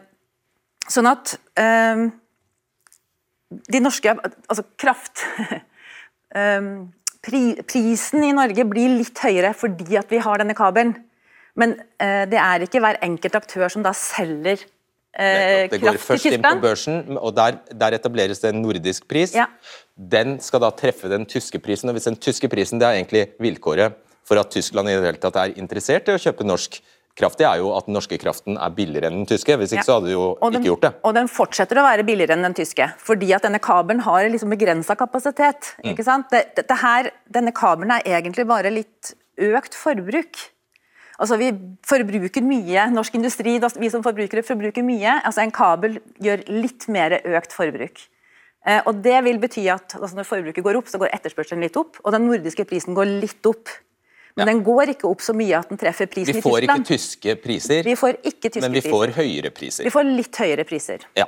sånn 0.90 1.08
at 1.10 1.34
eh, 1.60 2.06
de 3.50 3.82
norske 3.82 4.14
Altså 4.14 4.64
kraft 4.80 5.24
eh, 6.38 6.66
pri, 7.24 7.44
Prisen 7.68 8.24
i 8.24 8.34
Norge 8.36 8.66
blir 8.68 8.98
litt 9.00 9.20
høyere 9.22 9.52
fordi 9.56 9.98
at 10.00 10.10
vi 10.12 10.22
har 10.22 10.42
denne 10.42 10.56
kabelen. 10.58 10.94
Men 11.58 11.76
eh, 12.00 12.26
det 12.30 12.38
er 12.40 12.64
ikke 12.64 12.82
hver 12.82 13.00
enkelt 13.04 13.40
aktør 13.40 13.72
som 13.72 13.84
da 13.84 13.92
selger 13.96 14.60
eh, 15.12 15.66
Det 15.68 15.80
går 15.80 15.82
kraft 15.82 15.98
til 15.98 16.06
først 16.06 16.28
inn 16.30 16.44
på 16.46 16.54
børsen, 16.62 17.00
og 17.18 17.34
der, 17.36 17.58
der 17.74 17.96
etableres 17.98 18.42
det 18.42 18.54
en 18.54 18.62
nordisk 18.62 19.08
pris. 19.10 19.34
Ja. 19.36 19.48
Den 19.94 20.38
skal 20.40 20.62
da 20.64 20.70
treffe 20.72 21.10
den 21.12 21.26
tyske 21.28 21.60
prisen, 21.62 21.90
og 21.90 21.98
hvis 21.98 22.08
den 22.08 22.20
tyske 22.22 22.48
prisen 22.52 22.80
det 22.80 22.88
er 22.88 23.00
egentlig 23.00 23.26
vilkåret 23.42 23.98
for 24.28 24.38
at 24.40 24.52
Tyskland 24.54 24.88
i 24.88 24.94
det 24.94 25.08
hele 25.08 25.20
tatt 25.20 25.36
er 25.42 25.58
interessert 25.58 26.08
i 26.08 26.14
å 26.14 26.22
kjøpe 26.22 26.46
norsk 26.46 26.78
kraft, 27.16 27.38
det 27.38 27.46
er 27.46 27.58
jo 27.60 27.72
at 27.76 27.86
den 27.86 27.94
norske 27.96 28.18
kraften 28.20 28.56
er 28.56 28.70
billigere 28.74 29.10
enn 29.10 29.20
den 29.22 29.26
tyske. 29.28 29.56
Hvis 29.58 29.72
ikke 29.74 29.82
Ja. 29.82 29.88
så 29.88 29.94
hadde 29.98 30.06
de 30.06 30.12
jo 30.12 30.36
den, 30.40 30.60
ikke 30.60 30.70
gjort 30.70 30.84
det. 30.86 30.92
Og 31.04 31.14
den 31.14 31.28
fortsetter 31.28 31.80
å 31.80 31.84
være 31.84 32.04
billigere 32.06 32.36
enn 32.36 32.42
den 32.42 32.54
tyske, 32.54 32.92
fordi 32.98 33.32
at 33.34 33.42
denne 33.42 33.60
kabelen 33.60 34.00
har 34.00 34.28
liksom 34.28 34.50
begrensa 34.50 34.96
kapasitet. 34.96 35.74
Mm. 35.84 35.90
ikke 35.94 36.04
sant? 36.04 36.30
Det, 36.30 36.54
dette 36.56 36.76
her, 36.82 37.10
denne 37.30 37.52
kabelen 37.52 37.90
er 37.90 38.02
egentlig 38.04 38.46
bare 38.46 38.70
litt 38.70 39.14
økt 39.38 39.74
forbruk. 39.74 40.36
Altså 41.20 41.36
Vi 41.36 41.50
forbruker 41.84 42.40
mye, 42.42 42.86
norsk 42.90 43.14
industri, 43.14 43.58
vi 43.60 43.90
som 43.90 44.02
forbrukere 44.02 44.42
forbruker 44.42 44.82
mye. 44.82 45.20
altså 45.22 45.42
En 45.42 45.50
kabel 45.52 46.00
gjør 46.18 46.48
litt 46.48 46.88
mer 46.88 47.20
økt 47.24 47.52
forbruk. 47.52 48.08
Eh, 48.66 48.80
og 48.86 49.02
Det 49.02 49.22
vil 49.24 49.38
bety 49.38 49.68
at 49.72 49.96
altså 49.96 50.16
når 50.16 50.24
forbruket 50.28 50.64
går 50.64 50.76
opp, 50.76 50.88
så 50.88 50.98
går 50.98 51.12
etterspørselen 51.12 51.60
litt 51.64 51.76
opp, 51.76 51.96
og 52.04 52.12
den 52.12 52.26
nordiske 52.28 52.64
prisen 52.68 52.94
går 52.96 53.20
litt 53.20 53.44
opp. 53.46 53.68
Men 54.40 54.48
Ja. 54.48 54.52
den 54.54 54.62
går 54.66 54.94
ikke 54.96 55.08
opp 55.10 55.20
så 55.22 55.34
mye 55.36 55.58
at 55.60 55.68
den 55.68 55.78
treffer 55.78 56.08
prisen 56.10 56.32
Vi 56.34 56.40
i 56.40 56.44
får 56.44 56.64
ikke 56.64 56.78
Tyskland. 56.80 56.86
tyske 56.90 57.36
priser, 57.44 57.82
vi 57.84 57.94
får 58.00 58.16
ikke 58.24 58.48
tyske 58.50 58.64
men 58.64 58.72
vi 58.72 58.80
priser. 58.80 58.96
får 58.96 59.14
høyere 59.20 59.50
priser. 59.54 59.84
Vi 59.84 59.92
får 59.94 60.08
litt 60.16 60.40
høyere 60.40 60.64
priser. 60.68 61.04
Ja. 61.16 61.26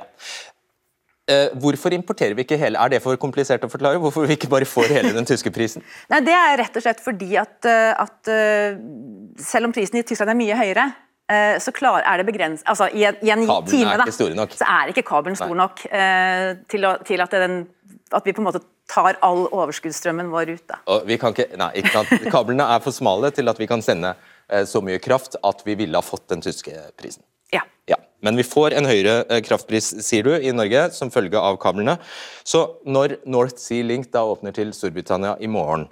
Eh, 1.31 1.47
hvorfor 1.55 1.93
importerer 1.95 2.35
vi 2.35 2.43
ikke 2.43 2.57
hele 2.59 2.75
Er 2.83 2.89
det 2.91 2.97
for 3.01 3.15
komplisert 3.15 3.63
å 3.63 3.69
forklare? 3.71 3.95
Hvorfor 4.03 4.25
vi 4.27 4.35
ikke 4.35 4.49
bare 4.51 4.65
får 4.67 4.89
hele 4.91 5.13
den 5.15 5.23
tyske 5.29 5.53
prisen? 5.55 5.81
Nei, 6.11 6.19
Det 6.19 6.33
er 6.35 6.57
rett 6.59 6.75
og 6.75 6.83
slett 6.83 6.99
fordi 6.99 7.37
at, 7.39 7.63
eh, 7.63 7.93
at 7.95 8.27
eh, 8.27 8.75
selv 9.39 9.69
om 9.69 9.71
prisen 9.71 10.01
i 10.01 10.03
Tyskland 10.03 10.33
er 10.33 10.35
mye 10.35 10.57
høyere, 10.59 10.89
eh, 11.31 11.55
så 11.63 11.71
klar, 11.71 12.03
er 12.03 12.19
det 12.19 12.25
begrenset 12.27 12.67
altså, 12.67 12.89
I 12.91 13.05
en, 13.07 13.15
i 13.23 13.31
en 13.31 13.45
kabelen 13.47 13.71
time 13.71 13.95
da, 14.03 14.09
så 14.51 14.67
er 14.67 14.91
ikke 14.91 15.05
kabelen 15.07 15.39
stor 15.39 15.55
nok 15.55 15.85
eh, 15.95 16.57
til, 16.67 16.83
å, 16.91 16.97
til 17.07 17.23
at, 17.23 17.31
den, 17.31 17.55
at 18.15 18.27
vi 18.27 18.33
på 18.35 18.43
en 18.43 18.47
måte 18.47 18.61
tar 18.91 19.17
all 19.25 19.45
overskuddsstrømmen 19.47 20.31
vår 20.33 20.53
ut. 20.55 20.63
Da. 20.69 20.79
Og 20.91 21.05
vi 21.09 21.17
kan 21.21 21.35
ikke, 21.35 21.49
nei, 21.59 21.69
ikke 21.81 21.93
sant? 21.95 22.27
Kablene 22.33 22.67
er 22.75 22.81
for 22.83 22.95
smale 22.95 23.31
til 23.35 23.51
at 23.51 23.59
vi 23.61 23.67
kan 23.69 23.83
sende 23.85 24.13
eh, 24.47 24.65
så 24.69 24.81
mye 24.85 25.01
kraft 25.03 25.37
at 25.43 25.63
vi 25.67 25.77
ville 25.79 25.97
ha 25.97 26.05
fått 26.05 26.27
den 26.33 26.43
tyske 26.45 26.75
prisen. 26.99 27.23
Ja. 27.53 27.63
Ja, 27.89 27.99
Men 28.25 28.39
vi 28.39 28.45
får 28.47 28.73
en 28.77 28.87
høyere 28.89 29.23
eh, 29.27 29.41
kraftpris 29.45 29.91
sier 30.05 30.25
du, 30.25 30.33
i 30.35 30.53
Norge 30.55 30.87
som 30.95 31.11
følge 31.13 31.39
av 31.39 31.59
kablene. 31.61 31.97
Så 32.47 32.65
når 32.85 33.19
North 33.29 33.61
Sea 33.61 33.85
Link 33.85 34.11
da 34.13 34.25
åpner 34.25 34.55
til 34.55 34.73
Storbritannia 34.73 35.35
i 35.43 35.49
morgen 35.51 35.89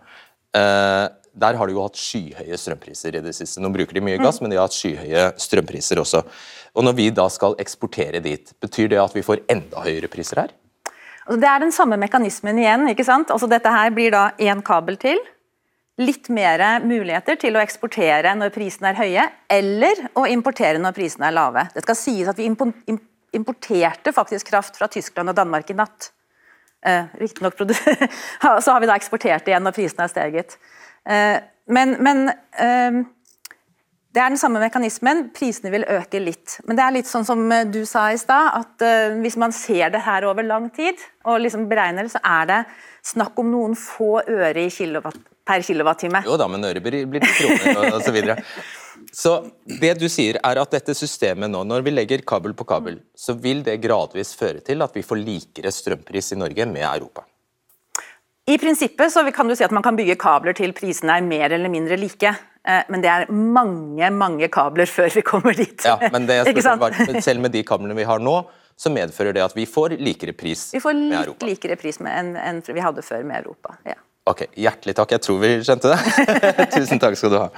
eh, 0.57 1.07
Der 1.31 1.55
har 1.55 1.67
de 1.67 1.75
jo 1.75 1.83
hatt 1.85 1.99
skyhøye 1.99 2.57
strømpriser 2.59 3.15
i 3.15 3.23
det 3.23 3.35
siste. 3.37 3.61
Nå 3.63 3.69
bruker 3.71 3.95
de 3.95 4.03
mye 4.03 4.19
gass, 4.19 4.41
men 4.41 4.51
de 4.51 4.57
har 4.59 4.67
hatt 4.67 4.75
skyhøye 4.75 5.29
strømpriser 5.39 6.01
også. 6.01 6.25
Og 6.75 6.83
Når 6.87 6.97
vi 6.97 7.05
da 7.15 7.27
skal 7.31 7.55
eksportere 7.59 8.19
dit, 8.23 8.51
betyr 8.59 8.89
det 8.91 8.99
at 8.99 9.15
vi 9.15 9.23
får 9.23 9.45
enda 9.51 9.83
høyere 9.85 10.09
priser 10.11 10.43
her? 10.43 10.51
Det 11.29 11.47
er 11.47 11.61
den 11.61 11.73
samme 11.73 11.99
mekanismen 12.01 12.57
igjen. 12.57 12.87
ikke 12.89 13.05
sant? 13.05 13.31
Altså, 13.31 13.49
dette 13.49 13.69
her 13.69 13.91
blir 13.93 14.11
da 14.13 14.31
én 14.41 14.63
kabel 14.65 14.97
til. 15.01 15.19
Litt 16.01 16.31
mer 16.33 16.81
muligheter 16.81 17.37
til 17.37 17.57
å 17.57 17.61
eksportere 17.61 18.33
når 18.35 18.53
prisene 18.55 18.89
er 18.89 18.97
høye, 18.97 19.27
eller 19.51 20.07
å 20.17 20.25
importere 20.25 20.81
når 20.81 20.95
prisene 20.97 21.29
er 21.29 21.37
lave. 21.37 21.67
Det 21.75 21.83
skal 21.85 21.99
sies 21.99 22.31
at 22.31 22.39
vi 22.39 22.47
importerte 22.49 24.15
faktisk 24.15 24.49
kraft 24.49 24.79
fra 24.79 24.89
Tyskland 24.89 25.29
og 25.29 25.37
Danmark 25.37 25.69
i 25.69 25.77
natt. 25.77 26.09
Eh, 26.81 27.05
Riktignok 27.21 27.59
så 28.63 28.73
har 28.73 28.81
vi 28.81 28.89
da 28.89 28.97
eksportert 28.97 29.47
igjen 29.47 29.61
når 29.67 29.75
prisene 29.77 30.07
har 30.07 30.13
steget. 30.13 30.57
Eh, 31.05 31.37
men 31.69 31.97
men 32.01 32.31
eh, 32.57 33.03
det 34.11 34.19
er 34.19 34.33
den 34.33 34.39
samme 34.39 34.59
mekanismen. 34.59 35.29
Prisene 35.35 35.71
vil 35.71 35.85
øke 35.87 36.19
litt. 36.19 36.57
Men 36.67 36.75
det 36.75 36.83
er 36.83 36.95
litt 36.97 37.07
sånn 37.07 37.27
som 37.27 37.45
eh, 37.53 37.63
du 37.71 37.81
sa 37.87 38.09
i 38.11 38.19
stad, 38.19 38.51
at 38.59 38.83
eh, 38.83 39.15
hvis 39.23 39.37
man 39.39 39.55
ser 39.55 39.93
det 39.93 40.03
her 40.03 40.27
over 40.27 40.43
lang 40.43 40.67
tid, 40.75 40.99
og 41.23 41.39
liksom 41.45 41.69
beregner 41.71 42.07
det, 42.07 42.13
så 42.17 42.23
er 42.27 42.49
det 42.49 42.59
snakk 43.07 43.39
om 43.39 43.49
noen 43.53 43.77
få 43.79 44.19
øre 44.27 44.67
i 44.67 44.73
kilowatt, 44.73 45.17
per 45.47 45.63
kilowattime. 45.65 46.25
Jo 46.27 46.35
da, 46.39 46.49
men 46.51 46.67
øre 46.67 46.83
blir 46.83 47.05
blir 47.09 47.23
kroner 47.23 47.71
og, 47.77 47.87
og 47.95 48.03
så 48.03 48.13
videre. 48.15 48.37
Så 49.15 49.33
det 49.65 49.95
du 49.99 50.05
sier 50.11 50.37
er 50.43 50.59
at 50.61 50.75
dette 50.75 50.93
systemet 50.95 51.49
nå, 51.49 51.63
når 51.67 51.87
vi 51.87 51.95
legger 51.95 52.27
kabel 52.27 52.53
på 52.53 52.67
kabel, 52.67 52.99
så 53.17 53.33
vil 53.33 53.63
det 53.65 53.79
gradvis 53.81 54.35
føre 54.37 54.61
til 54.63 54.83
at 54.83 54.95
vi 54.95 55.07
får 55.07 55.23
likere 55.23 55.71
strømpris 55.73 56.35
i 56.35 56.39
Norge 56.39 56.67
med 56.69 56.85
Europa. 56.85 57.25
I 58.51 58.57
prinsippet 58.59 59.13
så 59.13 59.23
kan 59.31 59.47
du 59.47 59.55
si 59.55 59.63
at 59.63 59.73
man 59.73 59.83
kan 59.85 59.95
bygge 59.95 60.19
kabler 60.19 60.55
til 60.57 60.73
prisene 60.75 61.15
er 61.17 61.25
mer 61.25 61.53
eller 61.55 61.71
mindre 61.71 61.97
like. 61.99 62.33
Eh, 62.67 62.83
Men 62.89 63.01
det 63.03 63.09
er 63.11 63.25
mange 63.31 64.09
mange 64.11 64.47
kabler 64.53 64.89
før 64.89 65.09
vi 65.13 65.23
kommer 65.25 65.57
dit. 65.57 65.85
Ja, 65.85 65.97
men 66.11 66.27
det 66.29 66.41
spørsmålet 66.51 67.23
selv 67.23 67.41
med 67.41 67.55
de 67.55 67.63
kablene 67.67 67.97
vi 67.97 68.07
har 68.07 68.19
nå, 68.19 68.37
så 68.77 68.89
medfører 68.93 69.35
det 69.37 69.43
at 69.45 69.55
vi 69.57 69.67
får 69.69 69.97
likere 70.01 70.33
pris 70.33 70.71
Vi 70.73 70.79
får 70.81 70.95
med 70.97 71.17
Europa. 71.23 71.45
likere 71.45 71.75
pris 71.77 71.99
med 72.01 72.15
enn 72.17 72.31
en 72.39 72.61
vi 72.65 72.81
hadde 72.81 73.03
før 73.05 73.25
med 73.27 73.43
Europa. 73.43 73.75
Ja. 73.85 73.97
Ok, 74.29 74.45
Hjertelig 74.57 74.95
takk. 74.95 75.11
Jeg 75.17 75.25
tror 75.25 75.41
vi 75.41 75.51
skjønte 75.65 75.91
det. 75.91 75.99
Tusen 76.77 77.01
takk 77.01 77.17
skal 77.17 77.33
du 77.33 77.37
ha. 77.41 77.49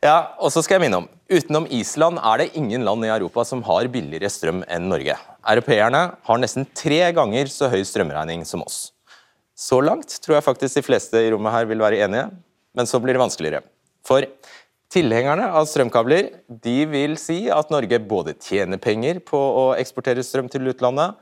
Ja, 0.00 0.14
og 0.40 0.48
så 0.52 0.62
skal 0.64 0.78
jeg 0.78 0.86
minne 0.86 1.02
om, 1.02 1.08
Utenom 1.28 1.66
Island 1.76 2.16
er 2.24 2.40
det 2.40 2.46
ingen 2.56 2.86
land 2.86 3.04
i 3.04 3.10
Europa 3.12 3.44
som 3.44 3.60
har 3.66 3.88
billigere 3.92 4.30
strøm 4.32 4.62
enn 4.64 4.88
Norge. 4.88 5.16
Europeerne 5.52 6.00
har 6.24 6.40
nesten 6.40 6.64
tre 6.76 7.02
ganger 7.16 7.50
så 7.52 7.68
høy 7.72 7.82
strømregning 7.84 8.46
som 8.48 8.64
oss. 8.64 8.94
Så 9.52 9.82
langt 9.84 10.14
tror 10.24 10.38
jeg 10.38 10.46
faktisk 10.46 10.78
de 10.80 10.84
fleste 10.86 11.20
i 11.20 11.28
rommet 11.34 11.52
her 11.52 11.68
vil 11.68 11.84
være 11.84 12.00
enige, 12.06 12.30
men 12.76 12.88
så 12.88 13.00
blir 13.02 13.12
det 13.12 13.20
vanskeligere. 13.20 13.60
For 14.06 14.26
tilhengerne 14.90 15.46
av 15.54 15.68
strømkabler 15.70 16.32
de 16.48 16.78
vil 16.90 17.14
si 17.20 17.44
at 17.52 17.70
Norge 17.72 18.00
både 18.02 18.34
tjener 18.42 18.80
penger 18.82 19.20
på 19.26 19.38
å 19.38 19.66
eksportere 19.78 20.24
strøm 20.26 20.50
til 20.50 20.72
utlandet, 20.72 21.14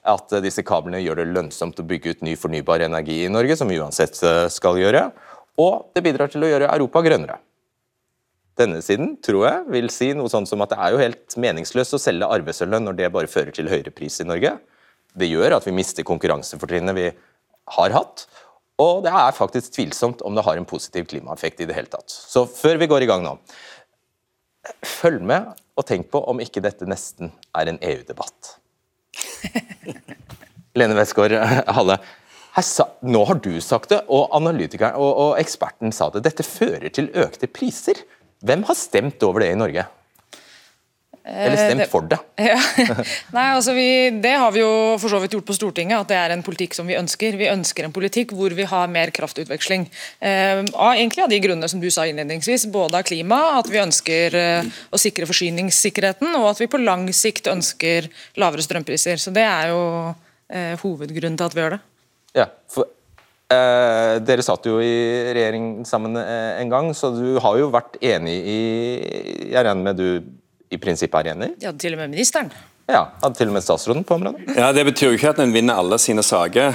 at 0.00 0.32
disse 0.40 0.64
kablene 0.64 1.02
gjør 1.02 1.20
det 1.20 1.28
lønnsomt 1.34 1.80
å 1.82 1.84
bygge 1.86 2.14
ut 2.14 2.24
ny 2.24 2.32
fornybar 2.40 2.80
energi 2.86 3.18
i 3.26 3.32
Norge, 3.32 3.58
som 3.58 3.68
vi 3.68 3.76
uansett 3.82 4.16
eh, 4.24 4.46
skal 4.48 4.80
gjøre, 4.80 5.10
og 5.60 5.90
det 5.92 6.04
bidrar 6.06 6.32
til 6.32 6.46
å 6.46 6.48
gjøre 6.48 6.70
Europa 6.72 7.02
grønnere. 7.04 7.36
Denne 8.60 8.80
siden 8.84 9.14
tror 9.24 9.44
jeg 9.46 9.66
vil 9.72 9.90
si 9.92 10.10
noe 10.16 10.30
sånn 10.32 10.48
som 10.48 10.60
at 10.64 10.72
det 10.72 10.80
er 10.80 10.94
jo 10.94 11.00
helt 11.00 11.36
meningsløst 11.40 11.96
å 11.96 12.00
selge 12.00 12.28
arvesølvet 12.28 12.84
når 12.84 12.98
det 12.98 13.12
bare 13.14 13.30
fører 13.30 13.54
til 13.56 13.70
høyere 13.70 13.92
pris 13.94 14.18
i 14.20 14.26
Norge. 14.28 14.56
Det 15.16 15.28
gjør 15.28 15.56
at 15.56 15.66
vi 15.68 15.74
mister 15.76 16.06
konkurransefortrinnet 16.06 16.96
vi 16.96 17.06
har 17.76 17.94
hatt, 17.94 18.26
og 18.80 19.02
det 19.04 19.12
er 19.12 19.36
faktisk 19.36 19.74
tvilsomt 19.76 20.22
om 20.26 20.36
det 20.36 20.44
har 20.46 20.58
en 20.58 20.68
positiv 20.68 21.08
klimaeffekt 21.10 21.60
i 21.60 21.68
det 21.68 21.76
hele 21.76 21.90
tatt. 21.92 22.08
Så 22.08 22.46
før 22.48 22.80
vi 22.80 22.88
går 22.90 23.04
i 23.04 23.10
gang 23.10 23.24
nå, 23.24 23.34
følg 24.86 25.24
med 25.26 25.52
og 25.78 25.86
tenk 25.88 26.10
på 26.12 26.22
om 26.30 26.40
ikke 26.42 26.62
dette 26.64 26.88
nesten 26.88 27.32
er 27.56 27.70
en 27.70 27.80
EU-debatt. 27.80 28.56
Lene 30.78 30.96
Westgård 30.96 31.34
Halle, 31.34 31.98
her 32.54 32.66
sa, 32.66 32.88
nå 33.06 33.22
har 33.28 33.38
du 33.42 33.52
sagt 33.62 33.92
det, 33.92 34.00
og 34.10 34.32
analytikeren 34.36 34.98
og, 34.98 35.10
og 35.24 35.40
eksperten 35.40 35.94
sa 35.94 36.10
det. 36.14 36.24
Dette 36.26 36.46
fører 36.46 36.90
til 36.94 37.10
økte 37.18 37.50
priser. 37.50 38.00
Hvem 38.46 38.64
har 38.66 38.78
stemt 38.78 39.22
over 39.26 39.44
det 39.44 39.52
i 39.54 39.58
Norge? 39.58 39.84
Eller 41.30 41.56
stemt 41.56 41.90
for 41.92 42.06
det? 42.10 42.18
Ja. 42.50 42.56
Nei, 43.34 43.46
altså 43.54 43.74
vi, 43.76 43.86
Det 44.22 44.32
har 44.42 44.52
vi 44.54 44.62
jo 44.62 44.70
for 45.00 45.12
så 45.12 45.20
vidt 45.22 45.36
gjort 45.36 45.46
på 45.46 45.56
Stortinget, 45.56 46.02
at 46.02 46.10
det 46.10 46.18
er 46.18 46.34
en 46.34 46.44
politikk 46.44 46.74
som 46.76 46.88
vi 46.90 46.96
ønsker. 46.98 47.38
Vi 47.38 47.48
ønsker 47.50 47.86
en 47.86 47.94
politikk 47.94 48.34
hvor 48.36 48.54
vi 48.56 48.66
har 48.68 48.90
mer 48.90 49.12
kraftutveksling. 49.14 49.86
Eh, 50.18 50.62
egentlig 50.90 51.24
av 51.24 51.32
de 51.32 51.40
grunnene 51.42 51.70
som 51.70 51.82
du 51.82 51.88
sa 51.92 52.06
innledningsvis, 52.08 52.66
både 52.72 53.00
av 53.00 53.08
klima, 53.08 53.40
at 53.60 53.70
vi 53.70 53.82
ønsker 53.82 54.38
eh, 54.40 54.70
å 54.90 55.00
sikre 55.00 55.28
forsyningssikkerheten, 55.30 56.32
og 56.40 56.50
at 56.52 56.62
vi 56.62 56.70
på 56.70 56.82
lang 56.82 57.06
sikt 57.14 57.50
ønsker 57.52 58.10
lavere 58.40 58.66
strømpriser. 58.66 59.20
Så 59.20 59.34
Det 59.34 59.44
er 59.46 59.74
jo 59.74 59.82
eh, 60.50 60.74
hovedgrunnen 60.82 61.38
til 61.38 61.50
at 61.50 61.56
vi 61.56 61.64
gjør 61.64 61.76
det. 61.76 61.84
Ja, 62.40 62.50
for 62.70 62.90
Eh, 63.50 64.16
dere 64.22 64.44
satt 64.46 64.66
jo 64.68 64.76
i 64.78 64.90
regjering 65.34 65.80
sammen 65.88 66.14
eh, 66.20 66.60
en 66.60 66.70
gang, 66.70 66.92
så 66.94 67.08
du 67.10 67.34
har 67.42 67.56
jo 67.58 67.72
vært 67.74 67.96
enig 67.98 68.36
i 68.46 68.60
Jeg 69.50 69.64
regner 69.66 69.88
med 69.88 69.98
du 69.98 70.36
i 70.70 70.78
prinsippet 70.78 71.26
er 71.26 71.34
enig? 71.34 71.50
Ja, 71.62 71.72
til 71.72 71.96
og 71.96 72.02
med 72.02 72.12
ministeren. 72.14 72.52
Ja, 72.90 73.04
hadde 73.22 73.38
til 73.38 73.50
og 73.50 73.54
med 73.54 73.62
statsråden 73.62 74.04
på 74.06 74.16
området? 74.18 74.56
Ja, 74.56 74.72
Det 74.72 74.84
betyr 74.86 75.12
jo 75.12 75.18
ikke 75.18 75.30
at 75.30 75.42
en 75.42 75.54
vinner 75.54 75.78
alle 75.78 75.98
sine 75.98 76.22
saker. 76.26 76.74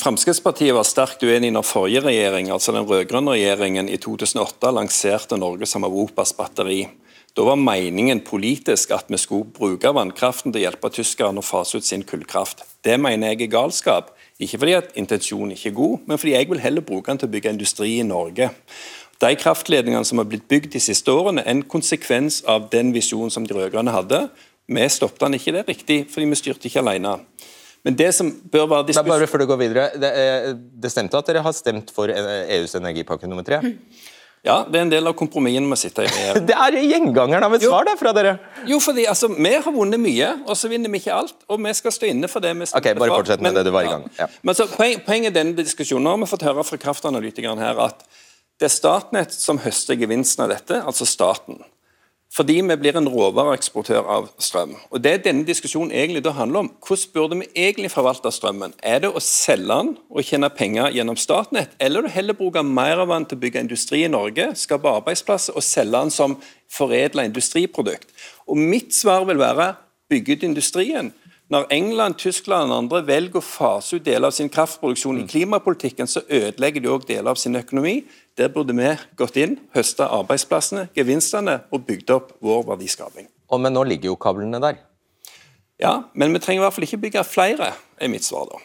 Fremskrittspartiet 0.00 0.74
var 0.76 0.84
sterkt 0.84 1.24
uenig 1.24 1.52
når 1.52 1.64
forrige 1.64 2.04
regjering, 2.04 2.50
altså 2.52 2.72
den 2.72 2.88
rød-grønne 2.88 3.34
regjeringen 3.36 3.88
i 3.88 3.96
2008 3.96 4.72
lanserte 4.72 5.36
Norge 5.40 5.68
som 5.68 5.84
Europas 5.84 6.32
batteri. 6.36 6.86
Da 7.32 7.44
var 7.44 7.56
meningen 7.56 8.20
politisk 8.20 8.90
at 8.92 9.08
vi 9.08 9.16
skulle 9.16 9.48
bruke 9.56 9.88
vannkraften 9.96 10.52
til 10.52 10.60
å 10.60 10.64
hjelpe 10.66 10.90
tyskerne 10.92 11.40
å 11.40 11.46
fase 11.46 11.80
ut 11.80 11.86
sin 11.88 12.04
kullkraft. 12.04 12.60
Det 12.84 12.98
mener 13.00 13.32
jeg 13.32 13.46
er 13.46 13.54
galskap. 13.54 14.10
Ikke 14.42 14.58
fordi 14.60 14.74
at 14.76 14.92
intensjonen 14.98 15.54
ikke 15.54 15.70
er 15.70 15.76
god, 15.76 16.02
men 16.08 16.20
fordi 16.20 16.34
jeg 16.34 16.48
vil 16.50 16.60
heller 16.60 16.84
bruke 16.84 17.08
den 17.08 17.20
til 17.22 17.30
å 17.30 17.32
bygge 17.32 17.54
industri 17.54 17.94
i 18.00 18.04
Norge. 18.04 18.50
De 19.22 19.36
kraftledningene 19.38 20.06
som 20.06 20.18
har 20.18 20.26
blitt 20.26 20.48
bygd 20.50 20.72
de 20.74 20.80
siste 20.82 21.12
årene, 21.14 21.44
en 21.46 21.62
konsekvens 21.62 22.40
av 22.50 22.66
den 22.72 22.90
visjonen 22.94 23.30
som 23.30 23.46
de 23.46 23.54
rød-grønne 23.54 23.94
hadde. 23.94 24.24
Vi 24.66 24.86
stoppet 24.90 25.22
den 25.22 25.38
ikke, 25.38 25.54
det 25.54 25.62
er 25.62 25.70
riktig, 25.70 25.98
fordi 26.10 26.30
vi 26.30 26.38
styrte 26.38 26.70
ikke 26.70 26.82
alene. 26.82 27.18
Men 27.82 27.98
det 27.98 28.12
som 28.14 28.30
bør 28.30 28.68
være 28.70 28.94
Da 28.94 29.02
Bare 29.06 29.26
før 29.26 29.42
du 29.42 29.48
går 29.50 29.58
videre, 29.58 29.90
det, 29.98 30.10
det, 30.82 30.90
stemte 30.90 31.18
at 31.18 31.26
dere 31.26 31.42
har 31.42 31.54
stemt 31.54 31.90
for 31.94 32.10
EUs 32.10 32.76
energipakke 32.78 33.30
nummer 33.30 33.46
tre? 33.46 33.58
Ja, 34.42 34.64
det 34.66 34.78
er 34.78 34.84
en 34.88 34.90
del 34.90 35.06
av 35.06 35.14
kompromissene 35.14 35.68
med 35.70 35.76
å 35.76 35.78
sitte 35.78 36.02
i. 36.02 36.10
Det 36.48 36.54
er 36.58 36.74
gjengangeren 36.82 37.46
av 37.46 37.52
et 37.54 37.62
svar 37.62 37.86
det, 37.86 37.92
fra 38.00 38.10
dere! 38.16 38.32
Jo, 38.66 38.80
fordi 38.82 39.04
altså, 39.06 39.28
vi 39.36 39.52
har 39.54 39.74
vunnet 39.74 40.02
mye, 40.02 40.32
og 40.48 40.58
så 40.58 40.70
vinner 40.70 40.90
vi 40.90 40.98
ikke 40.98 41.14
alt. 41.14 41.36
Og 41.46 41.62
vi 41.62 41.74
skal 41.78 41.94
stå 41.94 42.08
inne 42.10 42.30
for 42.30 42.42
det 42.42 42.50
vi 42.58 42.66
Ok, 42.66 42.88
Bare 42.98 43.20
fortsett 43.20 43.44
med 43.44 43.54
det 43.54 43.62
du 43.68 43.70
var 43.70 43.86
i 43.86 43.92
gang. 43.92 44.08
Ja. 44.18 44.26
Men 44.42 44.58
så, 44.58 44.66
Poenget 44.74 45.30
i 45.30 45.34
denne 45.36 45.54
diskusjonen, 45.54 46.10
har 46.10 46.18
vi 46.18 46.30
fått 46.32 46.42
høre 46.48 46.66
fra 46.66 46.80
kraftanalytikeren 46.88 47.62
her 47.62 47.78
at 47.86 48.02
det 48.62 48.68
er 48.70 48.76
Statnett 48.76 49.32
som 49.34 49.58
høster 49.58 49.98
gevinsten 49.98 50.44
av 50.44 50.52
dette, 50.52 50.78
altså 50.86 51.06
staten. 51.08 51.58
Fordi 52.32 52.60
vi 52.64 52.76
blir 52.80 52.96
en 52.96 53.08
råvareeksportør 53.10 54.06
av 54.08 54.28
strøm. 54.40 54.76
Og 54.88 55.02
Det 55.02 55.24
denne 55.24 55.44
diskusjonen 55.44 55.90
egentlig 55.90 56.22
da 56.24 56.30
handler 56.32 56.62
om, 56.62 56.70
hvordan 56.86 57.10
burde 57.12 57.38
vi 57.40 57.48
egentlig 57.58 57.90
forvalte 57.92 58.30
strømmen? 58.32 58.72
Er 58.80 59.02
det 59.02 59.10
å 59.10 59.20
selge 59.20 59.66
den 59.66 59.90
og 60.08 60.24
tjene 60.24 60.48
penger 60.48 60.94
gjennom 60.94 61.18
Statnett, 61.18 61.74
eller 61.78 62.06
å 62.06 62.14
heller 62.14 62.38
bruke 62.38 62.62
mer 62.62 63.02
av 63.02 63.10
den 63.12 63.26
til 63.26 63.36
å 63.36 63.42
bygge 63.42 63.64
industri 63.66 64.04
i 64.06 64.12
Norge, 64.14 64.54
skape 64.56 64.88
arbeidsplasser 64.88 65.58
og 65.58 65.66
selge 65.66 65.98
den 65.98 66.14
som 66.14 66.38
foredla 66.70 67.26
industriprodukt? 67.28 68.08
Og 68.46 68.56
Mitt 68.56 68.94
svar 68.94 69.26
vil 69.28 69.42
være 69.42 69.74
bygge 70.08 70.38
ut 70.38 70.48
industrien. 70.48 71.12
Når 71.52 71.66
England, 71.74 72.14
Tyskland 72.16 72.72
og 72.72 72.78
andre 72.80 73.02
velger 73.04 73.42
å 73.42 73.44
fase 73.44 73.98
ut 73.98 74.04
deler 74.06 74.30
av 74.30 74.32
sin 74.32 74.48
kraftproduksjon 74.48 75.18
i 75.20 75.26
klimapolitikken, 75.28 76.08
så 76.08 76.22
ødelegger 76.24 76.80
de 76.80 76.88
òg 76.88 77.04
deler 77.10 77.28
av 77.34 77.36
sin 77.36 77.58
økonomi. 77.58 77.98
Der 78.40 78.48
burde 78.54 78.72
vi 78.78 78.94
gått 79.20 79.36
inn, 79.36 79.58
høsta 79.76 80.06
arbeidsplassene, 80.16 80.86
gevinstene 80.96 81.58
og 81.68 81.84
bygd 81.90 82.14
opp 82.16 82.32
vår 82.40 82.64
verdiskaping. 82.70 83.28
Og, 83.52 83.60
men 83.60 83.76
nå 83.76 83.84
ligger 83.84 84.14
jo 84.14 84.16
kablene 84.16 84.62
der? 84.64 84.80
Ja, 85.82 85.98
men 86.16 86.32
vi 86.32 86.40
trenger 86.40 86.62
i 86.62 86.64
hvert 86.64 86.78
fall 86.78 86.88
ikke 86.88 87.02
bygge 87.04 87.26
flere, 87.28 87.74
er 88.00 88.12
mitt 88.12 88.24
svar 88.24 88.48
da. 88.48 88.62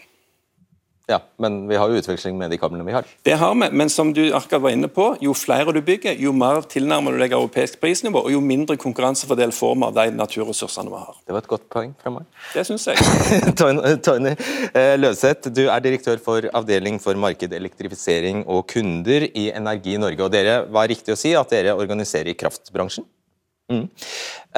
Ja, 1.08 1.22
Men 1.40 1.70
vi 1.70 1.78
har 1.80 1.88
jo 1.88 2.02
utveksling 2.02 2.36
med 2.36 2.52
de 2.52 2.58
kablene 2.60 2.84
vi 2.84 2.92
har. 2.92 3.06
Det 3.24 3.38
har 3.40 3.54
vi, 3.56 3.70
men 3.72 3.88
som 3.90 4.10
du 4.12 4.26
akkurat 4.36 4.62
var 4.66 4.74
inne 4.76 4.90
på, 4.92 5.06
jo 5.24 5.32
flere 5.32 5.72
du 5.72 5.80
bygger, 5.80 6.18
jo 6.20 6.34
mer 6.36 6.60
tilnærmer 6.68 7.16
du 7.16 7.22
deg 7.22 7.32
europeisk 7.38 7.80
prisnivå, 7.80 8.26
og 8.28 8.34
jo 8.34 8.42
mindre 8.44 8.76
konkurransefordel 8.82 9.54
får 9.56 9.78
vi 9.78 9.86
av 9.88 9.94
de 9.96 10.06
naturressursene 10.18 10.92
vi 10.92 11.00
har. 11.00 11.14
Det 11.24 11.32
var 11.32 11.46
et 11.46 11.48
godt 11.54 11.64
poeng 11.72 11.94
fra 12.02 12.12
meg. 12.12 12.26
Det 12.52 12.66
syns 12.68 12.90
jeg. 12.90 13.00
Tony 14.04 14.34
eh, 14.34 14.98
Løvseth, 15.00 15.48
du 15.48 15.64
er 15.70 15.86
direktør 15.86 16.20
for 16.26 16.50
avdeling 16.60 17.00
for 17.00 17.16
marked, 17.16 17.56
elektrifisering 17.56 18.44
og 18.44 18.66
kunder 18.74 19.30
i 19.30 19.48
Energi 19.56 19.96
Norge. 20.02 20.26
og 20.28 20.36
Dere 20.36 20.60
var 20.68 20.92
riktig 20.92 21.16
å 21.16 21.20
si 21.20 21.32
at 21.40 21.56
dere 21.56 21.78
organiserer 21.80 22.34
i 22.34 22.36
kraftbransjen? 22.36 23.08
Mm. 23.72 23.88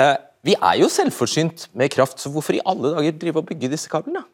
Eh, 0.02 0.16
vi 0.50 0.58
er 0.58 0.82
jo 0.82 0.90
selvforsynt 0.90 1.70
med 1.78 1.94
kraft, 1.94 2.18
så 2.18 2.34
hvorfor 2.34 2.58
i 2.58 2.66
alle 2.66 2.96
dager 2.98 3.22
drive 3.22 3.42
og 3.42 3.50
bygge 3.54 3.70
disse 3.78 3.92
kablene? 3.92 4.26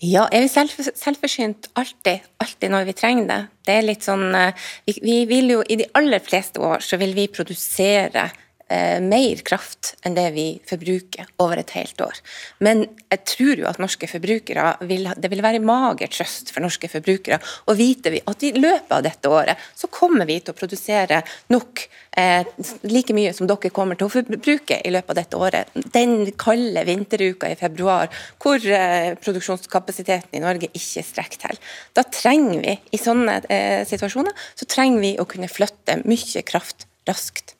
Ja, 0.00 0.22
er 0.32 0.46
vi 0.46 0.48
selv, 0.48 0.72
selvforsynt 0.96 1.68
alltid, 1.76 2.24
alltid 2.40 2.72
når 2.72 2.86
vi 2.88 2.94
trenger 2.96 3.26
det? 3.28 3.40
Det 3.68 3.74
er 3.76 3.84
litt 3.84 4.06
sånn 4.06 4.30
eh, 4.32 4.68
vi, 4.88 4.94
vi 5.04 5.16
vil 5.28 5.52
jo, 5.52 5.58
I 5.60 5.76
de 5.82 5.88
aller 5.98 6.22
fleste 6.24 6.62
år 6.64 6.80
så 6.84 6.96
vil 7.00 7.12
vi 7.18 7.26
produsere 7.28 8.30
eh, 8.70 8.98
mer 9.02 9.42
kraft 9.46 9.94
enn 10.06 10.16
det 10.16 10.26
vi 10.34 10.46
forbruker 10.68 11.28
over 11.42 11.60
et 11.60 11.72
helt 11.76 12.00
år. 12.04 12.20
Men 12.64 12.84
jeg 13.10 13.24
tror 13.32 13.62
jo 13.62 13.68
at 13.70 13.80
norske 13.82 14.08
forbrukere 14.10 14.66
vil, 14.88 15.08
det 15.16 15.30
vil 15.32 15.42
være 15.44 15.62
mager 15.64 16.10
trøst 16.12 16.52
for 16.54 16.64
norske 16.64 16.90
forbrukere 16.90 17.40
å 17.66 17.76
vite 17.78 18.14
at 18.30 18.46
i 18.46 18.52
løpet 18.56 18.94
av 18.96 19.04
dette 19.06 19.30
året 19.30 19.60
så 19.76 19.90
kommer 19.92 20.28
vi 20.28 20.38
til 20.40 20.54
å 20.54 20.58
produsere 20.58 21.20
nok 21.52 21.84
eh, 22.20 22.46
like 22.86 23.14
mye 23.16 23.34
som 23.36 23.50
dere 23.50 23.72
kommer 23.74 23.98
til 23.98 24.08
å 24.08 24.14
forbruke 24.14 24.80
i 24.84 24.94
løpet 24.94 25.14
av 25.14 25.20
dette 25.20 25.40
året. 25.40 25.78
Den 25.94 26.32
kalde 26.40 26.86
vinteruka 26.88 27.50
i 27.50 27.58
februar 27.60 28.10
hvor 28.42 28.58
eh, 28.62 29.12
produksjonskapasiteten 29.20 30.38
i 30.38 30.44
Norge 30.44 30.70
ikke 30.72 31.06
strekker 31.06 31.46
til. 31.48 31.62
Da 31.96 32.06
trenger 32.06 32.64
vi 32.64 32.76
i 32.94 33.00
sånne 33.00 33.40
eh, 33.50 33.86
situasjoner 33.88 34.50
så 34.54 34.68
trenger 34.70 35.04
vi 35.04 35.16
å 35.20 35.28
kunne 35.28 35.50
flytte 35.50 36.02
mye 36.04 36.44
kraft 36.46 36.86
raskt 37.08 37.56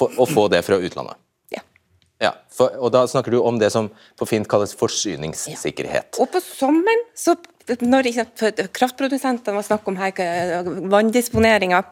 for, 0.00 0.16
å 0.16 0.26
få 0.28 0.48
det 0.52 0.62
fra 0.66 0.80
utlandet. 0.80 1.20
Ja. 1.52 1.62
ja 2.24 2.32
for, 2.54 2.74
og 2.80 2.92
Da 2.96 3.04
snakker 3.10 3.36
du 3.36 3.40
om 3.44 3.60
det 3.60 3.70
som 3.74 3.90
på 4.18 4.28
fint 4.28 4.48
kalles 4.50 4.74
forsyningssikkerhet. 4.80 6.12
Ja. 6.16 6.24
Og 6.24 6.32
på 6.32 6.42
sommeren, 6.44 7.06
så 7.14 7.36
når 7.80 8.10
kraftprodusentene 8.74 9.54
var 9.54 9.66
snakk 9.66 9.88
om 9.90 9.98
her, 10.00 10.16
vanndisponeringa 10.90 11.84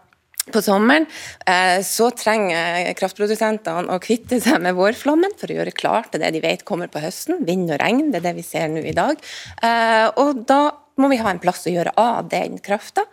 på 0.52 0.62
sommeren 0.64 1.06
eh, 1.44 1.78
så 1.84 2.08
trenger 2.16 2.92
kraftprodusentene 2.98 3.92
å 3.92 4.00
kvitte 4.02 4.40
seg 4.42 4.62
med 4.64 4.76
vårflommen 4.78 5.34
for 5.38 5.50
å 5.50 5.58
gjøre 5.58 5.76
klart 5.76 6.12
til 6.12 6.22
det 6.22 6.32
de 6.34 6.42
vet 6.44 6.64
kommer 6.68 6.90
på 6.92 7.02
høsten. 7.02 7.42
Vind 7.46 7.70
og 7.70 7.80
regn, 7.82 8.08
det 8.12 8.22
er 8.22 8.30
det 8.30 8.36
vi 8.40 8.46
ser 8.46 8.70
nå 8.72 8.82
i 8.82 8.96
dag. 8.96 9.20
Eh, 9.62 10.06
og 10.20 10.44
da 10.48 10.62
må 10.98 11.10
vi 11.12 11.20
ha 11.20 11.30
en 11.30 11.42
plass 11.42 11.66
å 11.68 11.74
gjøre 11.74 11.94
av 12.00 12.30
den 12.32 12.58
krafta 12.64 13.04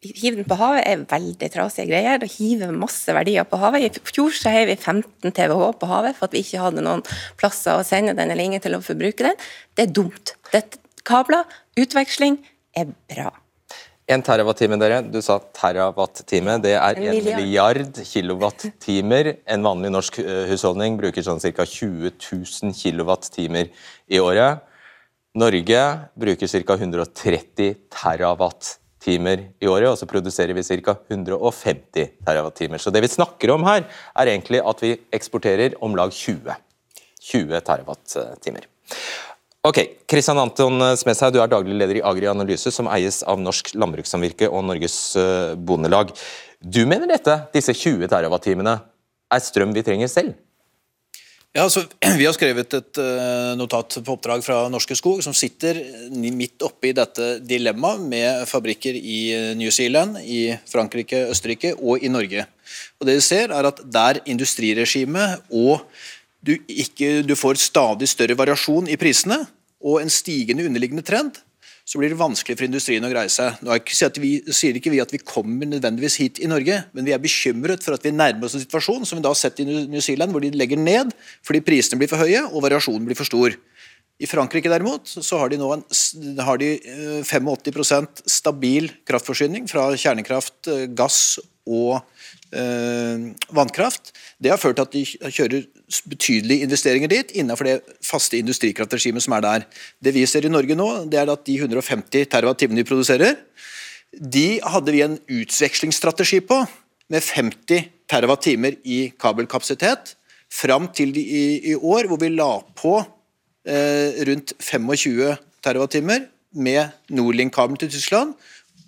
hive 0.00 0.38
den 0.38 0.48
på 0.48 0.56
havet 0.56 0.86
er 0.88 1.02
veldig 1.08 1.50
trasige 1.52 1.90
greier. 1.90 2.20
Det 2.20 2.30
hiver 2.32 2.72
masse 2.72 3.12
verdier 3.12 3.44
på 3.48 3.58
havet. 3.60 3.98
I 3.98 4.12
fjor 4.12 4.32
så 4.36 4.52
heiv 4.52 4.70
vi 4.70 4.78
15 4.78 5.34
TWh 5.36 5.66
på 5.80 5.90
havet 5.90 6.16
for 6.16 6.28
at 6.28 6.36
vi 6.36 6.40
ikke 6.44 6.62
hadde 6.62 6.84
noen 6.84 7.04
plasser 7.40 7.76
å 7.76 7.84
sende 7.86 8.16
den 8.16 8.32
eller 8.32 8.48
ingen 8.48 8.64
til 8.64 8.78
å 8.78 8.84
forbruke 8.84 9.26
den. 9.28 9.36
Det 9.76 9.88
er 9.88 9.92
dumt. 10.00 10.34
Dette, 10.54 10.80
kabler, 11.04 11.44
utveksling, 11.80 12.40
er 12.76 12.90
bra. 13.10 13.30
En 14.10 14.24
terawattime, 14.26 14.74
dere. 14.80 15.04
Du 15.06 15.20
sa 15.22 15.36
terawattime. 15.54 16.56
Det 16.64 16.74
er 16.74 16.98
en 16.98 17.12
milliard, 17.14 17.44
milliard 17.44 18.00
kilowattimer. 18.08 19.34
En 19.46 19.68
vanlig 19.68 19.92
norsk 19.94 20.18
eh, 20.24 20.48
husholdning 20.50 20.96
bruker 20.98 21.22
sånn 21.22 21.42
ca. 21.44 21.66
20 21.68 22.16
000 22.16 22.74
kilowattimer 22.74 23.70
i 24.10 24.18
året. 24.18 24.64
Norge 25.38 25.84
bruker 26.18 26.50
ca. 26.50 26.80
130 26.80 27.76
terawatt 27.94 28.80
timer 29.00 29.46
i 29.60 29.68
året, 29.70 29.88
og 29.90 29.98
så 29.98 30.08
produserer 30.08 30.54
vi 30.56 30.64
ca. 30.64 30.96
150 31.08 32.10
TWh. 32.26 32.76
Så 32.78 32.92
det 32.92 33.02
vi 33.04 33.12
snakker 33.12 33.54
om 33.54 33.64
her, 33.68 33.86
er 34.14 34.32
egentlig 34.32 34.60
at 34.60 34.84
vi 34.84 34.96
eksporterer 35.16 35.78
om 35.80 35.96
lag 35.98 36.12
20. 36.12 36.54
20 37.20 37.60
TWh. 37.66 39.00
Ok, 39.60 39.78
Kristian 40.08 40.40
Anton 40.40 40.80
Smedshaug, 40.96 41.34
du 41.34 41.42
er 41.42 41.50
daglig 41.52 41.74
leder 41.76 41.98
i 41.98 42.04
Agri 42.06 42.30
Analyse, 42.30 42.72
som 42.72 42.88
eies 42.88 43.20
av 43.28 43.40
Norsk 43.40 43.74
Landbrukssamvirke 43.76 44.48
og 44.48 44.64
Norges 44.64 44.94
eh, 45.20 45.52
Bondelag. 45.52 46.14
Du 46.60 46.86
mener 46.88 47.10
dette, 47.10 47.34
disse 47.52 47.74
20 47.76 48.08
TWh, 48.08 48.78
er 49.30 49.44
strøm 49.44 49.74
vi 49.76 49.84
trenger 49.84 50.08
selv? 50.08 50.32
Ja, 51.50 51.64
altså, 51.64 51.82
Vi 52.20 52.26
har 52.28 52.34
skrevet 52.36 52.76
et 52.78 53.00
uh, 53.02 53.56
notat 53.58 53.96
på 54.06 54.14
oppdrag 54.14 54.44
fra 54.46 54.62
Norske 54.70 54.94
Skog, 54.98 55.18
som 55.24 55.34
sitter 55.34 55.80
midt 56.14 56.62
oppe 56.62 56.90
i 56.90 56.94
dette 56.94 57.40
dilemmaet 57.42 58.04
med 58.06 58.46
fabrikker 58.46 58.94
i 58.94 59.18
eh, 59.34 59.50
New 59.58 59.72
Zealand, 59.74 60.20
i 60.22 60.54
Frankrike, 60.70 61.24
Østerrike 61.32 61.74
og 61.74 62.04
i 62.06 62.10
Norge. 62.12 62.46
Og 63.00 63.08
det 63.08 63.18
vi 63.18 63.26
ser 63.26 63.50
er 63.50 63.66
at 63.66 63.82
Der 63.82 64.22
industriregimet 64.30 65.50
og 65.50 65.82
du, 66.40 66.54
ikke, 66.70 67.20
du 67.26 67.34
får 67.36 67.58
stadig 67.60 68.08
større 68.08 68.38
variasjon 68.38 68.86
i 68.88 68.96
prisene 69.00 69.42
og 69.82 69.98
en 70.00 70.12
stigende 70.12 70.64
underliggende 70.68 71.04
trend, 71.04 71.34
så 71.90 71.98
blir 71.98 72.12
det 72.12 72.20
vanskelig 72.20 72.54
for 72.54 72.68
industrien 72.68 73.02
å 73.02 73.10
greie 73.10 73.30
seg. 73.32 73.56
Nå 73.66 73.74
ikke 73.80 74.10
vi, 74.22 74.36
sier 74.54 74.76
ikke 74.78 74.92
vi 74.92 75.00
at 75.02 75.10
vi 75.10 75.18
kommer 75.26 75.66
nødvendigvis 75.66 76.20
hit 76.22 76.38
i 76.38 76.50
Norge, 76.50 76.84
men 76.94 77.06
vi 77.08 77.14
er 77.16 77.22
bekymret 77.22 77.82
for 77.82 77.96
at 77.96 78.06
vi 78.06 78.12
nærmer 78.14 78.46
oss 78.46 78.54
en 78.54 78.62
situasjon 78.62 79.08
som 79.08 79.18
vi 79.18 79.24
da 79.24 79.32
har 79.32 79.40
sett 79.40 79.58
i 79.58 79.66
New 79.66 80.04
Zealand, 80.04 80.30
hvor 80.30 80.44
de 80.44 80.52
legger 80.54 80.78
ned 80.78 81.10
fordi 81.46 81.64
prisene 81.66 81.98
blir 81.98 82.10
for 82.12 82.22
høye 82.22 82.44
og 82.46 82.62
variasjonen 82.62 83.08
blir 83.08 83.18
for 83.18 83.26
stor. 83.26 83.58
I 84.20 84.28
Frankrike 84.28 84.70
derimot, 84.70 85.08
så 85.08 85.40
har 85.40 85.50
de 85.50 85.58
nå 85.58 85.72
en, 85.74 85.82
har 86.44 86.60
de 86.60 86.74
85 87.26 87.50
eh, 87.96 88.08
stabil 88.28 88.90
kraftforsyning 89.08 89.66
fra 89.70 89.88
kjernekraft, 89.96 90.58
eh, 90.70 90.86
gass 90.94 91.40
og 91.66 92.04
vannkraft. 92.50 94.10
Det 94.42 94.50
har 94.50 94.58
ført 94.58 94.78
til 94.78 94.82
at 94.82 94.94
de 94.94 95.30
kjører 95.30 95.66
betydelige 96.10 96.66
investeringer 96.66 97.10
dit 97.10 97.30
innenfor 97.38 97.68
det 97.68 97.76
faste 98.04 98.38
industrikraftregimet 98.38 99.22
som 99.22 99.36
er 99.36 99.44
der. 99.44 99.66
Det 100.02 100.14
vi 100.14 100.26
ser 100.26 100.46
i 100.46 100.52
Norge 100.52 100.74
nå, 100.74 100.88
det 101.10 101.20
er 101.20 101.30
at 101.30 101.44
de 101.46 101.58
150 101.60 102.26
TWh 102.26 102.74
de 102.74 102.84
produserer, 102.84 103.36
de 104.10 104.60
hadde 104.66 104.92
vi 104.92 105.02
en 105.04 105.18
utvekslingsstrategi 105.30 106.40
på 106.42 106.58
med 107.10 107.22
50 107.22 107.86
TWh 108.10 108.74
i 108.84 109.12
kabelkapasitet 109.20 110.16
fram 110.50 110.88
til 110.94 111.14
i, 111.16 111.70
i, 111.70 111.74
år, 111.74 112.08
hvor 112.10 112.18
vi 112.18 112.32
la 112.34 112.58
på 112.76 112.96
eh, 113.66 114.18
rundt 114.26 114.54
25 114.58 115.36
TWh 115.62 116.18
med 116.52 116.88
Nordlink-kabelen 117.14 117.78
til 117.78 117.90
Tyskland 117.90 118.34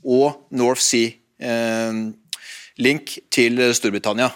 og 0.03 0.48
North 0.51 0.83
Sea 0.83 1.12
eh, 1.38 2.03
Link 2.78 3.18
til 3.32 3.61
Storbritannia. 3.76 4.30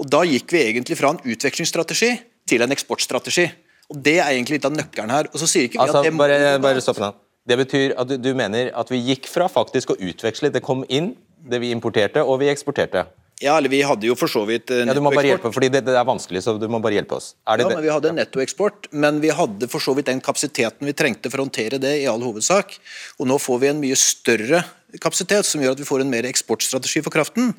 Og 0.00 0.10
Da 0.10 0.24
gikk 0.26 0.52
vi 0.52 0.64
egentlig 0.64 0.98
fra 0.98 1.12
en 1.14 1.20
utvekslingsstrategi 1.22 2.10
til 2.48 2.62
en 2.62 2.74
eksportstrategi. 2.74 3.46
Og 3.90 4.02
Det 4.02 4.18
er 4.18 4.32
egentlig 4.32 4.58
litt 4.58 4.68
av 4.68 4.74
nøkkelen 4.74 5.10
her. 5.10 5.30
Og 5.32 5.38
så 5.40 5.46
sier 5.46 5.68
ikke 5.68 5.78
vi 5.78 5.84
altså, 5.86 6.02
at 6.02 6.08
det 6.08 6.16
bare, 6.18 6.58
bare 6.62 6.82
stopp 6.82 6.98
nå. 7.02 7.12
Det 7.46 7.56
betyr 7.60 7.94
at 7.94 8.08
du, 8.10 8.16
du 8.18 8.32
mener 8.34 8.72
at 8.74 8.90
vi 8.90 8.98
gikk 9.12 9.28
fra 9.30 9.46
faktisk 9.46 9.94
å 9.94 10.00
utveksle, 10.02 10.50
det 10.50 10.64
kom 10.66 10.82
inn 10.88 11.14
det 11.46 11.60
vi 11.62 11.70
importerte 11.70 12.24
og 12.26 12.40
vi 12.42 12.50
eksporterte? 12.50 13.06
Ja, 13.38 13.58
eller 13.58 13.68
vi 13.68 13.82
hadde 13.84 14.08
jo 14.08 14.14
for 14.16 14.32
så 14.32 14.46
vidt 14.48 14.70
nettoeksport. 14.70 14.88
ja, 14.88 14.94
Du 14.96 15.04
må 15.04 15.12
bare 15.12 15.28
hjelpe, 15.28 15.50
fordi 15.52 15.68
det, 15.68 15.82
det, 15.84 15.92
er 15.94 16.06
vanskelig, 16.08 16.40
så 16.42 16.54
du 16.56 16.66
må 16.72 16.80
bare 16.80 16.96
hjelpe 16.96 17.18
oss. 17.18 17.34
ja, 17.44 17.56
men 17.60 17.82
Vi 17.84 17.92
hadde 17.92 18.14
nettoeksport, 18.16 18.88
men 18.96 19.20
vi 19.20 19.28
hadde 19.28 19.68
for 19.68 19.84
så 19.84 19.92
vidt 19.96 20.08
den 20.08 20.22
kapasiteten 20.24 20.88
vi 20.88 20.94
trengte 20.96 21.30
for 21.30 21.42
å 21.42 21.44
håndtere 21.44 21.78
det 21.82 21.92
i 22.00 22.06
all 22.08 22.24
hovedsak. 22.24 22.78
Og 23.20 23.28
nå 23.28 23.36
får 23.42 23.60
vi 23.60 23.70
en 23.74 23.82
mye 23.82 23.98
større 24.00 24.62
kapasitet, 25.02 25.46
som 25.46 25.62
gjør 25.62 25.76
at 25.76 25.80
vi 25.82 25.88
får 25.88 26.02
en 26.04 26.10
mer 26.10 26.28
eksportstrategi 26.28 27.02
for 27.04 27.14
kraften. 27.14 27.54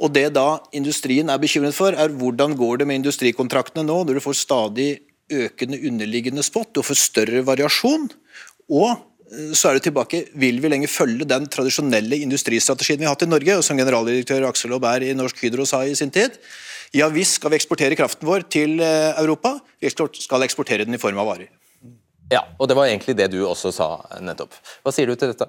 Og 0.00 0.12
Det 0.12 0.28
da 0.34 0.60
industrien 0.72 1.30
er 1.30 1.42
bekymret 1.42 1.74
for, 1.74 1.92
er 1.92 2.08
hvordan 2.08 2.56
går 2.56 2.78
det 2.78 2.86
med 2.86 3.02
industrikontraktene 3.02 3.86
nå, 3.86 4.04
når 4.04 4.18
du 4.18 4.24
får 4.24 4.40
stadig 4.42 4.90
økende 5.32 5.80
underliggende 5.82 6.42
spot, 6.42 6.74
du 6.74 6.82
får 6.82 6.98
større 7.00 7.42
variasjon. 7.46 8.10
og 8.70 9.02
så 9.26 9.68
er 9.68 9.74
det 9.74 9.82
tilbake, 9.82 10.28
Vil 10.34 10.60
vi 10.60 10.68
lenger 10.68 10.88
følge 10.88 11.24
den 11.24 11.46
tradisjonelle 11.46 12.16
industristrategien 12.22 13.00
vi 13.00 13.04
har 13.04 13.14
hatt 13.14 13.22
i 13.22 13.26
Norge, 13.26 13.56
og 13.56 13.64
som 13.64 13.76
generaldirektør 13.76 14.46
Aksel 14.46 14.72
Aabær 14.72 15.02
i 15.02 15.14
Norsk 15.14 15.36
Hydro 15.42 15.66
sa 15.66 15.82
i 15.84 15.94
sin 15.94 16.10
tid? 16.10 16.38
Ja 16.94 17.08
visst 17.08 17.40
skal 17.40 17.50
vi 17.50 17.56
eksportere 17.56 17.96
kraften 17.98 18.26
vår 18.28 18.46
til 18.48 18.80
eh, 18.80 19.18
Europa, 19.18 19.58
vi 19.80 19.90
skal 19.90 20.42
eksportere 20.42 20.86
den 20.86 20.94
i 20.94 20.98
form 21.02 21.18
av 21.18 21.26
varer. 21.26 21.48
Ja, 22.30 22.42
og 22.58 22.68
det 22.68 22.76
var 22.76 22.86
egentlig 22.86 23.16
det 23.16 23.30
du 23.30 23.44
også 23.46 23.72
sa 23.74 23.88
nettopp. 24.22 24.54
Hva 24.82 24.92
sier 24.94 25.06
du 25.06 25.14
til 25.18 25.30
dette? 25.30 25.46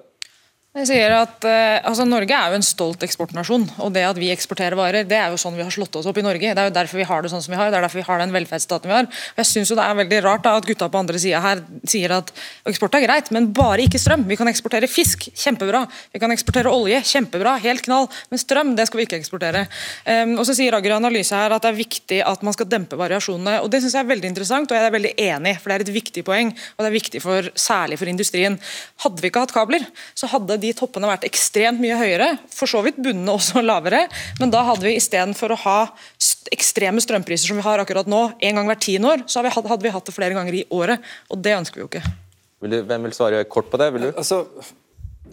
Jeg 0.76 0.84
sier 0.84 1.10
at 1.16 1.46
uh, 1.48 1.78
altså 1.88 2.04
Norge 2.04 2.34
er 2.36 2.52
jo 2.52 2.58
en 2.58 2.64
stolt 2.66 3.00
eksportnasjon. 3.06 3.62
og 3.80 3.92
Det 3.94 4.02
at 4.04 4.18
vi 4.20 4.28
eksporterer 4.28 4.76
varer, 4.76 5.06
det 5.08 5.16
er 5.16 5.32
jo 5.32 5.38
sånn 5.40 5.54
vi 5.56 5.64
har 5.64 5.72
slått 5.72 5.94
oss 5.96 6.06
opp 6.06 6.18
i 6.20 6.24
Norge. 6.24 6.50
Det 6.52 6.60
er 6.60 6.68
jo 6.68 6.74
derfor 6.76 7.00
vi 7.00 7.06
har 7.08 7.24
det 7.24 7.30
sånn 7.32 7.40
som 7.40 7.54
vi 7.54 7.56
har. 7.56 7.70
Det 7.72 7.78
er 7.78 7.86
derfor 7.86 8.02
vi 8.02 8.04
har 8.04 8.20
den 8.20 8.34
velferdsstaten 8.34 8.90
vi 8.90 8.92
har. 8.92 9.08
Og 9.08 9.40
jeg 9.40 9.48
synes 9.48 9.72
jo 9.72 9.78
Det 9.78 9.86
er 9.86 9.96
veldig 9.96 10.18
rart 10.26 10.44
da, 10.44 10.52
at 10.60 10.68
gutta 10.68 10.90
på 10.92 11.00
andre 11.00 11.22
sida 11.22 11.40
her 11.40 11.62
sier 11.88 12.12
at 12.18 12.32
eksport 12.68 12.98
er 12.98 13.06
greit, 13.06 13.30
men 13.32 13.48
bare 13.56 13.86
ikke 13.86 14.00
strøm. 14.02 14.26
Vi 14.28 14.36
kan 14.36 14.50
eksportere 14.52 14.90
fisk, 14.92 15.30
kjempebra. 15.32 15.86
Vi 16.12 16.20
kan 16.20 16.36
eksportere 16.36 16.68
olje, 16.68 17.00
kjempebra, 17.14 17.56
helt 17.64 17.86
knall. 17.88 18.10
Men 18.28 18.44
strøm 18.44 18.76
det 18.76 18.90
skal 18.90 19.00
vi 19.00 19.08
ikke 19.08 19.22
eksportere. 19.22 19.64
Um, 20.04 20.36
og 20.36 20.44
Så 20.44 20.58
sier 20.60 20.76
Agri 20.76 20.92
Analyse 20.92 21.32
her 21.32 21.56
at 21.56 21.64
det 21.64 21.72
er 21.72 21.80
viktig 21.80 22.20
at 22.28 22.44
man 22.44 22.52
skal 22.52 22.68
dempe 22.68 23.00
variasjonene. 23.00 23.56
og 23.64 23.72
Det 23.72 23.80
synes 23.80 23.96
jeg 23.96 24.04
er 24.04 24.12
veldig 24.12 24.30
interessant, 24.34 24.68
og 24.68 24.76
jeg 24.76 24.92
er 24.92 24.96
veldig 24.98 25.14
enig, 25.16 25.56
for 25.62 25.72
det 25.72 25.80
er 25.80 25.88
et 25.88 25.96
viktig 25.96 26.26
poeng. 26.28 26.52
Og 26.76 26.84
det 26.84 26.92
er 26.92 26.98
viktig 27.00 27.24
for, 27.24 27.50
særlig 27.56 27.98
for 27.98 28.12
industrien. 28.12 28.60
Hadde 29.00 29.24
vi 29.24 29.32
ikke 29.32 29.48
hatt 29.48 29.56
kabler, 29.56 29.88
så 30.14 30.28
hadde 30.28 30.57
de 30.62 30.72
toppene 30.76 31.10
vært 31.10 31.26
ekstremt 31.28 31.80
mye 31.82 31.96
høyere, 31.98 32.30
for 32.52 32.70
så 32.70 32.82
vidt 32.86 33.00
bunnene 33.02 33.34
også 33.34 33.62
lavere, 33.70 34.04
men 34.40 34.52
da 34.54 34.64
hadde 34.70 34.86
vi 34.86 34.96
istedenfor 34.98 35.54
å 35.54 35.60
ha 35.64 35.78
ekstreme 36.54 37.02
strømpriser 37.04 37.50
som 37.50 37.58
vi 37.60 37.66
har 37.66 37.82
akkurat 37.82 38.08
nå, 38.08 38.22
en 38.38 38.60
gang 38.60 38.70
hvert 38.70 38.84
tiende 38.84 39.12
år, 39.12 39.24
så 39.28 39.44
hadde 39.44 39.82
vi 39.84 39.94
hatt 39.94 40.08
det 40.08 40.16
flere 40.16 40.36
ganger 40.36 40.60
i 40.60 40.66
året. 40.74 41.04
Og 41.32 41.40
det 41.44 41.56
ønsker 41.58 41.80
vi 41.80 41.84
jo 41.84 41.90
ikke. 41.90 42.04
Vil 42.64 42.74
du, 42.74 42.82
hvem 42.88 43.06
vil 43.06 43.14
svare 43.14 43.44
kort 43.46 43.68
på 43.70 43.78
det? 43.80 43.90
Vil 43.94 44.08
du? 44.08 44.10
Altså, 44.18 44.42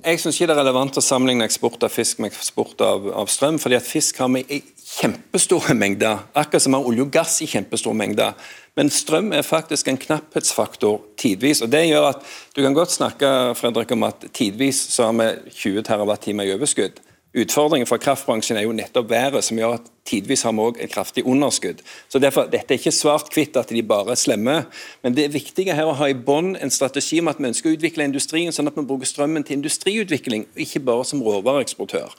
jeg 0.06 0.22
syns 0.22 0.38
ikke 0.38 0.52
det 0.52 0.56
er 0.58 0.62
relevant 0.62 1.00
å 1.00 1.04
sammenligne 1.04 1.48
eksport 1.48 1.86
av 1.88 1.94
fisk 1.94 2.20
med 2.22 2.34
eksport 2.34 2.82
av, 2.86 3.08
av 3.24 3.32
strøm, 3.32 3.58
fordi 3.62 3.80
at 3.80 3.88
fisk 3.88 4.20
har 4.22 4.30
i 4.44 4.60
kjempestore 4.96 5.76
mengder, 5.76 6.24
akkurat 6.34 6.64
som 6.64 6.72
vi 6.72 6.80
har 6.80 6.88
olje 6.88 7.04
og 7.06 7.12
gass 7.12 7.42
i 7.44 7.50
kjempestore 7.50 7.98
mengder. 7.98 8.36
Men 8.76 8.92
strøm 8.92 9.34
er 9.36 9.44
faktisk 9.48 9.88
en 9.88 10.00
knapphetsfaktor 10.00 11.02
tidvis. 11.18 11.62
og 11.62 11.72
det 11.72 11.88
gjør 11.88 12.10
at 12.10 12.24
Du 12.56 12.62
kan 12.62 12.74
godt 12.74 12.92
snakke 12.92 13.56
Fredrik, 13.56 13.92
om 13.92 14.04
at 14.04 14.26
tidvis 14.34 14.76
så 14.76 15.04
har 15.04 15.14
vi 15.14 15.52
20 15.52 15.84
TWh 15.84 16.46
i 16.46 16.54
overskudd. 16.54 17.00
Utfordringen 17.36 17.88
for 17.88 18.00
kraftbransjen 18.00 18.58
er 18.58 18.64
jo 18.64 18.72
nettopp 18.72 19.10
været, 19.10 19.44
som 19.44 19.58
gjør 19.58 19.74
at 19.76 19.90
tidvis 20.08 20.46
har 20.48 20.54
vi 20.56 20.64
òg 20.64 20.78
et 20.80 20.92
kraftig 20.92 21.26
underskudd. 21.26 21.82
Så 22.08 22.20
derfor, 22.20 22.48
Dette 22.48 22.74
er 22.74 22.80
ikke 22.80 22.92
svart-hvitt 22.96 23.58
at 23.60 23.70
de 23.70 23.84
bare 23.84 24.12
er 24.12 24.16
slemme, 24.16 24.66
men 25.04 25.18
det 25.18 25.34
viktige 25.34 25.76
her 25.76 25.84
å 25.84 25.98
ha 26.00 26.08
i 26.08 26.16
bånn 26.16 26.56
en 26.56 26.72
strategi 26.72 27.20
om 27.20 27.28
at 27.28 27.40
vi 27.40 27.50
ønsker 27.50 27.70
å 27.70 27.76
utvikle 27.76 28.08
industrien 28.08 28.56
sånn 28.56 28.72
at 28.72 28.78
vi 28.80 28.88
bruker 28.88 29.06
strømmen 29.06 29.44
til 29.44 29.58
industriutvikling, 29.60 30.48
ikke 30.56 30.80
bare 30.80 31.04
som 31.04 31.24
råvareeksportør. 31.28 32.16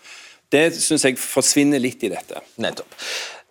Det 0.53 0.69
syns 0.77 1.07
jeg 1.09 1.19
forsvinner 1.19 1.83
litt 1.83 2.05
i 2.07 2.13
dette. 2.13 2.43
Nettopp. 2.63 2.95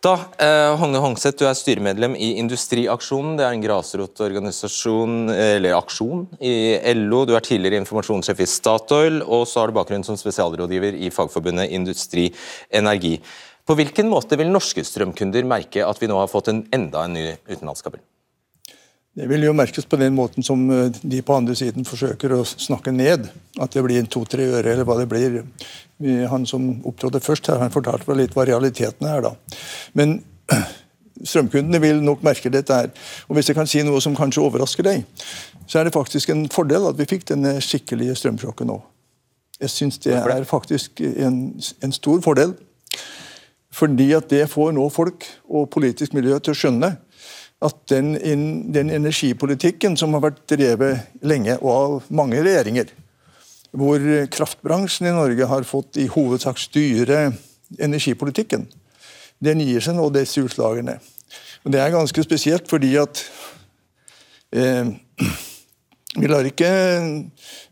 Da, 0.05 0.13
eh, 0.38 0.75
Hogne 0.77 0.99
Hongseth, 1.01 1.39
du 1.39 1.47
er 1.49 1.55
styremedlem 1.58 2.13
i 2.15 2.36
Industriaksjonen. 2.38 3.39
Det 3.39 3.45
er 3.45 3.55
en 3.55 3.63
grasrotorganisasjon, 3.63 5.15
eller 5.34 5.73
aksjon, 5.73 6.27
i 6.39 6.77
LO. 6.93 7.23
Du 7.25 7.34
er 7.34 7.41
tidligere 7.41 7.81
informasjonssjef 7.81 8.43
i 8.43 8.45
Statoil, 8.45 9.23
og 9.23 9.47
så 9.49 9.63
har 9.63 9.71
du 9.71 9.79
bakgrunn 9.79 10.05
som 10.05 10.19
spesialrådgiver 10.19 10.99
i 11.01 11.10
fagforbundet 11.10 11.73
Industri 11.73 12.27
Energi. 12.71 13.17
På 13.65 13.73
hvilken 13.73 14.12
måte 14.12 14.38
vil 14.38 14.53
norske 14.53 14.86
strømkunder 14.86 15.47
merke 15.49 15.81
at 15.81 15.97
vi 15.97 16.12
nå 16.12 16.19
har 16.19 16.29
fått 16.29 16.51
en, 16.53 16.67
enda 16.71 17.08
en 17.08 17.17
ny 17.17 17.31
utenlandskabel? 17.49 18.03
Det 19.15 19.30
vil 19.32 19.45
jo 19.45 19.54
merkes 19.56 19.86
på 19.88 19.95
den 19.95 20.15
måten 20.15 20.43
som 20.43 20.65
eh, 20.71 20.89
de 21.01 21.21
på 21.23 21.36
andre 21.38 21.56
siden 21.56 21.88
forsøker 21.88 22.34
å 22.36 22.41
snakke 22.43 22.91
ned. 22.91 23.30
At 23.63 23.71
det 23.71 23.84
blir 23.86 24.08
to-tre 24.12 24.49
øre, 24.58 24.73
eller 24.73 24.88
hva 24.88 24.97
det 24.99 25.08
blir. 25.12 25.38
Han 26.32 26.43
som 26.49 26.67
opptrådte 26.84 27.23
først, 27.23 27.47
her, 27.47 27.62
han 27.63 27.71
fortalte 27.71 28.10
meg 28.10 28.25
litt 28.25 28.36
hva 28.36 28.43
realiteten 28.49 29.08
er. 29.08 29.23
da. 29.23 29.32
Men 29.95 30.17
strømkundene 31.32 31.80
vil 31.80 32.04
nok 32.04 32.25
merke 32.28 32.51
dette 32.51 32.75
her. 32.75 32.91
Og 33.30 33.39
Hvis 33.39 33.54
jeg 33.54 33.56
kan 33.56 33.71
si 33.71 33.86
noe 33.88 34.04
som 34.04 34.17
kanskje 34.19 34.43
overrasker 34.43 34.84
deg, 34.84 35.08
så 35.63 35.80
er 35.80 35.88
det 35.88 35.95
faktisk 35.95 36.36
en 36.36 36.49
fordel 36.51 36.89
at 36.91 36.99
vi 36.99 37.08
fikk 37.08 37.30
denne 37.32 37.56
skikkelige 37.63 38.17
strømsjokket 38.19 38.67
nå. 38.67 38.82
Jeg 39.63 39.71
syns 39.71 40.01
det 40.04 40.17
er 40.19 40.43
faktisk 40.43 40.99
en, 40.99 41.56
en 41.56 41.95
stor 41.95 42.19
fordel. 42.25 42.51
Fordi 43.75 44.12
at 44.15 44.28
det 44.32 44.45
får 44.51 44.75
nå 44.75 44.89
folk 44.91 45.23
og 45.47 45.69
politisk 45.71 46.13
miljø 46.15 46.36
til 46.43 46.51
å 46.51 46.60
skjønne 46.60 46.91
at 47.65 47.78
den, 47.91 48.13
den, 48.73 48.91
energipolitikken 48.93 49.97
som 49.97 50.13
har 50.15 50.28
vært 50.28 50.43
drevet 50.51 51.21
lenge, 51.25 51.58
og 51.62 51.71
av 51.71 52.12
mange 52.13 52.41
regjeringer, 52.45 52.91
hvor 53.75 53.99
kraftbransjen 54.32 55.10
i 55.10 55.15
Norge 55.15 55.49
har 55.49 55.67
fått 55.67 55.99
i 55.99 56.08
hovedsak 56.12 56.62
styre 56.62 57.25
energipolitikken, 57.82 58.67
den 59.43 59.63
gir 59.65 59.84
seg 59.84 59.97
nå 59.97 60.08
disse 60.15 60.43
utslagene. 60.45 60.99
Og 61.65 61.73
Det 61.73 61.82
er 61.82 61.91
ganske 61.95 62.23
spesielt 62.23 62.69
fordi 62.69 62.93
at 63.01 63.23
eh, 64.54 64.93
vi 66.15 66.30
lar 66.32 66.47
ikke, 66.47 66.69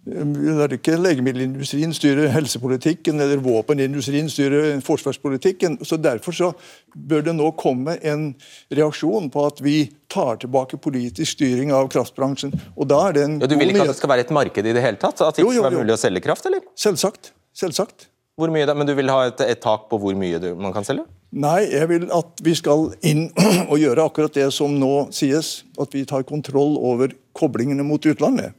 vi 0.03 0.53
lar 0.57 0.73
ikke 0.75 0.97
legemiddelindustrien 0.99 1.93
styre 1.95 2.27
helsepolitikken 2.33 3.21
eller 3.23 3.39
våpenindustrien 3.43 4.27
styre 4.31 4.81
forsvarspolitikken. 4.83 5.77
så 5.85 5.97
Derfor 6.01 6.35
så 6.35 6.49
bør 6.91 7.23
det 7.29 7.35
nå 7.37 7.51
komme 7.59 7.95
en 8.03 8.33
reaksjon 8.73 9.29
på 9.31 9.45
at 9.47 9.63
vi 9.63 9.77
tar 10.11 10.41
tilbake 10.43 10.77
politisk 10.77 11.37
styring 11.37 11.71
av 11.71 11.87
kraftbransjen. 11.93 12.51
Og 12.75 12.89
da 12.91 12.99
er 13.07 13.17
det 13.17 13.25
en 13.29 13.39
ja, 13.39 13.47
Du 13.47 13.55
vil 13.55 13.71
ikke 13.71 13.87
at 13.87 13.93
det 13.93 14.01
skal 14.01 14.11
være 14.11 14.27
et 14.27 14.35
marked 14.35 14.67
i 14.67 14.75
det 14.75 14.83
hele 14.83 14.99
tatt? 14.99 15.23
At 15.23 15.39
det 15.39 15.45
ikke 15.45 15.57
skal 15.61 15.69
være 15.69 15.85
mulig 15.85 15.95
å 15.95 16.01
selge 16.03 16.25
kraft, 16.27 16.51
eller? 16.51 16.67
Selvsagt. 16.75 17.31
Selvsagt. 17.55 18.09
Hvor 18.35 18.51
mye 18.51 18.67
da? 18.67 18.75
Men 18.75 18.89
du 18.89 18.95
vil 18.97 19.11
ha 19.13 19.27
et, 19.29 19.39
et 19.45 19.61
tak 19.63 19.87
på 19.91 19.99
hvor 20.01 20.19
mye 20.19 20.55
man 20.59 20.75
kan 20.75 20.83
selge? 20.83 21.07
Nei, 21.33 21.63
jeg 21.71 21.89
vil 21.89 22.03
at 22.13 22.41
vi 22.45 22.53
skal 22.57 22.91
inn 23.05 23.25
og 23.71 23.77
gjøre 23.81 24.05
akkurat 24.05 24.35
det 24.37 24.49
som 24.53 24.73
nå 24.77 25.09
sies. 25.15 25.63
At 25.81 25.95
vi 25.95 26.05
tar 26.09 26.25
kontroll 26.29 26.77
over 26.77 27.15
koblingene 27.37 27.85
mot 27.85 28.05
utlandet. 28.05 28.53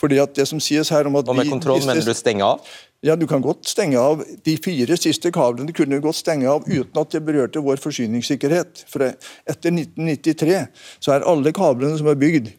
Fordi 0.00 0.18
at 0.22 0.34
det 0.36 0.46
som 0.50 0.60
sies 0.62 0.90
her 0.92 1.08
om 1.08 1.16
at 1.18 1.28
Og 1.28 1.36
med 1.38 1.50
kontroll 1.50 1.80
vi, 1.80 1.88
mener 1.88 2.04
du 2.06 2.14
stenge 2.14 2.44
av? 2.46 2.66
Ja, 3.04 3.16
Du 3.16 3.26
kan 3.26 3.42
godt 3.42 3.68
stenge 3.68 4.00
av. 4.00 4.22
De 4.44 4.56
fire 4.56 4.96
siste 4.96 5.30
kablene 5.34 5.74
kunne 5.76 5.98
du 5.98 6.04
godt 6.04 6.18
stenge 6.22 6.48
av 6.48 6.64
uten 6.66 7.00
at 7.00 7.12
det 7.12 7.22
berørte 7.24 7.62
vår 7.62 7.82
forsyningssikkerhet. 7.82 8.84
For 8.88 9.04
etter 9.04 9.74
1993 9.74 10.66
så 11.04 11.14
er 11.14 11.26
alle 11.28 11.52
kablene 11.52 11.98
som 12.00 12.08
er 12.10 12.18
bygd, 12.20 12.52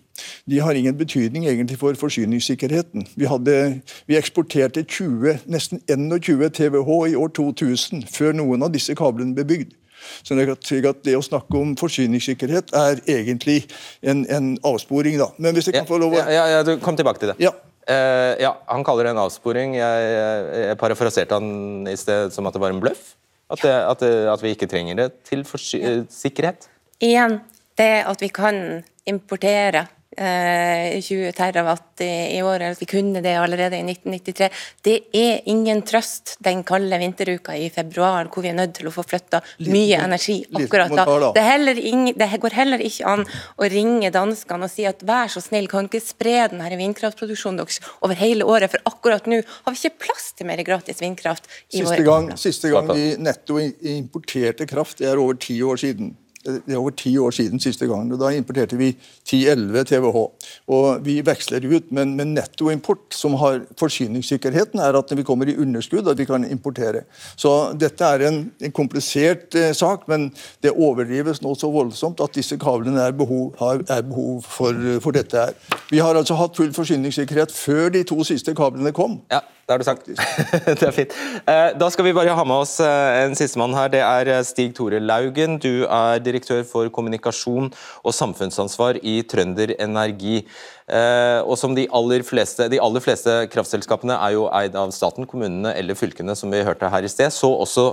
de 0.46 0.60
har 0.60 0.78
ingen 0.78 0.98
betydning 0.98 1.46
egentlig 1.46 1.80
for 1.80 1.98
forsyningssikkerheten. 2.00 3.08
Vi, 3.16 3.26
hadde, 3.26 3.82
vi 4.08 4.18
eksporterte 4.18 4.84
20, 4.84 5.46
nesten 5.52 5.82
21 5.88 6.50
TWh 6.50 6.92
i 7.12 7.16
år 7.16 7.34
2000 7.36 8.06
før 8.14 8.38
noen 8.38 8.64
av 8.66 8.74
disse 8.76 8.96
kablene 8.96 9.36
ble 9.36 9.48
bygd. 9.48 9.76
Så 10.24 10.36
Det 10.36 11.16
å 11.18 11.24
snakke 11.24 11.58
om 11.58 11.76
forsyningssikkerhet 11.80 12.74
er 12.78 13.02
egentlig 13.10 13.64
en, 14.02 14.26
en 14.30 14.58
avsporing. 14.64 15.18
da. 15.18 15.32
Men 15.38 15.56
hvis 15.56 15.72
jeg 15.72 15.80
kan 15.80 15.90
få 15.90 15.98
lov 16.02 16.14
å... 16.14 16.22
Ja, 16.30 16.46
ja, 16.52 16.64
du 16.64 16.78
Kom 16.84 16.98
tilbake 16.98 17.20
til 17.20 17.34
det. 17.34 17.40
Ja. 17.42 17.56
Uh, 17.86 18.34
ja, 18.42 18.56
Han 18.68 18.84
kaller 18.86 19.06
det 19.06 19.14
en 19.14 19.22
avsporing. 19.22 19.76
Jeg, 19.78 20.06
jeg, 20.10 20.46
jeg 20.70 20.78
parafraserte 20.82 21.38
han 21.38 21.90
i 21.90 21.98
sted 22.00 22.34
som 22.34 22.48
at 22.50 22.56
det 22.56 22.62
var 22.62 22.74
en 22.74 22.82
bløff. 22.82 23.14
At, 23.50 23.62
det, 23.62 23.74
at, 23.74 24.02
det, 24.02 24.14
at 24.32 24.42
vi 24.42 24.56
ikke 24.56 24.70
trenger 24.70 24.98
det 24.98 25.10
til 25.28 25.44
ja. 25.78 26.00
sikkerhet? 26.10 26.66
Igjen, 27.04 27.40
det 27.78 27.92
at 28.10 28.24
vi 28.24 28.32
kan 28.34 28.82
importere 29.06 29.86
20 30.18 31.28
eh, 31.28 31.34
terawatt 31.36 32.02
i, 32.02 32.42
året, 32.44 32.76
at 32.76 32.82
vi 32.82 32.88
kunne 32.90 33.22
det 33.24 33.36
allerede 33.40 33.78
i 33.78 33.84
1993. 33.84 34.50
Det 34.86 34.96
er 35.16 35.44
ingen 35.52 35.82
trøst 35.88 36.36
den 36.46 36.64
kalde 36.68 37.00
vinteruka 37.00 37.56
i 37.58 37.70
februar 37.74 38.30
hvor 38.32 38.46
vi 38.46 38.52
er 38.52 38.58
nødt 38.58 38.76
til 38.80 38.90
å 38.90 38.94
få 38.96 39.06
flytta 39.08 39.42
mye 39.68 40.00
energi 40.00 40.38
akkurat 40.56 40.96
da. 40.96 41.06
Det, 41.36 41.46
ingen, 41.84 42.16
det, 42.18 42.30
går 42.42 42.58
heller 42.58 42.84
ikke 42.84 43.08
an 43.16 43.26
å 43.26 43.70
ringe 43.72 44.12
danskene 44.14 44.68
og 44.68 44.74
si 44.74 44.88
at 44.88 45.04
vær 45.08 45.32
så 45.32 45.44
snill, 45.44 45.70
kan 45.72 45.90
ikke 45.90 46.04
spre 46.04 46.38
denne 46.52 46.72
vindkraftproduksjonen 46.80 47.62
deres 47.64 47.82
over 48.02 48.20
hele 48.20 48.48
året, 48.48 48.72
for 48.74 48.92
akkurat 48.92 49.28
nå 49.32 49.42
har 49.46 49.76
vi 49.76 49.82
ikke 49.82 50.08
plass 50.08 50.32
til 50.36 50.50
mer 50.50 50.64
gratis 50.68 51.02
vindkraft. 51.04 51.50
i 51.72 51.84
siste 51.84 52.04
gang, 52.08 52.32
siste 52.40 52.72
gang 52.74 52.92
vi 52.92 53.16
netto 53.22 53.60
importerte 53.60 54.68
kraft, 54.70 55.00
det 55.02 55.12
er 55.12 55.22
over 55.22 55.40
ti 55.40 55.62
år 55.64 55.80
siden 55.82 56.16
det 56.46 56.74
er 56.74 56.80
over 56.80 56.94
ti 56.96 57.18
år 57.18 57.34
siden 57.36 57.60
siste 57.60 57.88
gang. 57.90 58.12
og 58.14 58.20
Da 58.20 58.30
importerte 58.36 58.78
vi 58.78 58.92
10-11 59.28 59.84
TWh. 59.90 60.22
Og 60.68 61.06
Vi 61.06 61.22
veksler 61.26 61.66
ut, 61.76 61.92
men, 61.92 62.16
med 62.16 62.26
nettoimport, 62.26 63.14
som 63.14 63.34
har 63.42 63.62
forsyningssikkerheten, 63.80 64.80
er 64.80 64.98
at 64.98 65.10
når 65.10 65.18
vi 65.18 65.24
kommer 65.24 65.50
i 65.50 65.58
underskudd, 65.58 66.08
at 66.08 66.18
vi 66.18 66.26
kan 66.26 66.46
importere. 66.52 67.06
Så 67.36 67.74
Dette 67.80 68.06
er 68.06 68.28
en, 68.28 68.52
en 68.62 68.72
komplisert 68.72 69.56
eh, 69.56 69.74
sak, 69.74 70.08
men 70.08 70.32
det 70.64 70.72
overdrives 70.72 71.42
nå 71.42 71.56
så 71.56 71.72
voldsomt 71.72 72.22
at 72.22 72.36
disse 72.36 72.58
kablene 72.58 73.02
er 73.02 73.12
behov, 73.12 73.56
har, 73.60 73.82
er 73.90 74.02
behov 74.02 74.42
for, 74.42 75.00
for 75.02 75.12
dette. 75.12 75.38
her. 75.38 75.54
Vi 75.92 75.98
har 75.98 76.16
altså 76.16 76.36
hatt 76.36 76.56
full 76.56 76.74
forsyningssikkerhet 76.74 77.52
før 77.52 77.90
de 77.90 78.04
to 78.04 78.24
siste 78.24 78.56
kablene 78.56 78.92
kom. 78.92 79.22
Ja. 79.32 79.42
Det 79.66 79.74
har 79.74 79.82
du 79.82 79.86
sagt. 79.86 80.06
det 80.80 80.86
er 80.86 80.94
fint. 80.94 81.14
Eh, 81.50 81.72
da 81.74 81.88
skal 81.90 82.06
vi 82.06 82.14
bare 82.14 82.34
ha 82.38 82.44
med 82.46 82.62
oss 82.68 82.76
eh, 82.86 83.24
en 83.24 83.34
sistemann 83.38 83.74
her. 83.74 83.90
Det 83.90 84.02
er 84.06 84.30
eh, 84.30 84.44
Stig 84.46 84.76
Tore 84.78 85.00
Laugen. 85.02 85.58
Du 85.58 85.88
er 85.90 86.22
direktør 86.22 86.62
for 86.70 86.92
kommunikasjon 86.94 87.72
og 88.06 88.14
samfunnsansvar 88.14 89.00
i 89.02 89.18
Trønder 89.26 89.74
Energi. 89.80 90.44
Og 90.86 91.56
som 91.58 91.74
de 91.74 91.88
aller 91.98 92.22
fleste, 92.22 92.68
de 92.70 92.78
aller 92.78 93.02
fleste 93.02 93.34
kraftselskapene 93.50 94.20
er 94.22 94.36
jo 94.36 94.44
eid 94.54 94.76
av 94.78 94.94
staten, 94.94 95.26
kommunene 95.26 95.72
eller 95.74 95.98
fylkene, 95.98 96.36
som 96.38 96.54
vi 96.54 96.62
hørte 96.62 96.92
her 96.94 97.08
i 97.08 97.10
sted. 97.10 97.34
Så 97.34 97.50
også 97.50 97.88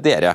dere. 0.00 0.32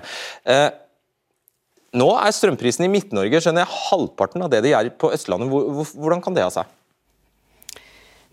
Nå 1.97 2.11
er 2.13 2.37
strømprisen 2.37 2.85
i 2.85 2.91
Midt-Norge 2.93 3.41
skjønner 3.41 3.65
jeg, 3.65 3.81
halvparten 3.87 4.45
av 4.45 4.53
det 4.53 4.61
de 4.67 4.77
er 4.77 4.93
på 4.93 5.09
Østlandet. 5.17 5.49
Hvordan 5.49 6.21
kan 6.21 6.37
det 6.37 6.45
ha 6.45 6.53
seg? 6.53 6.74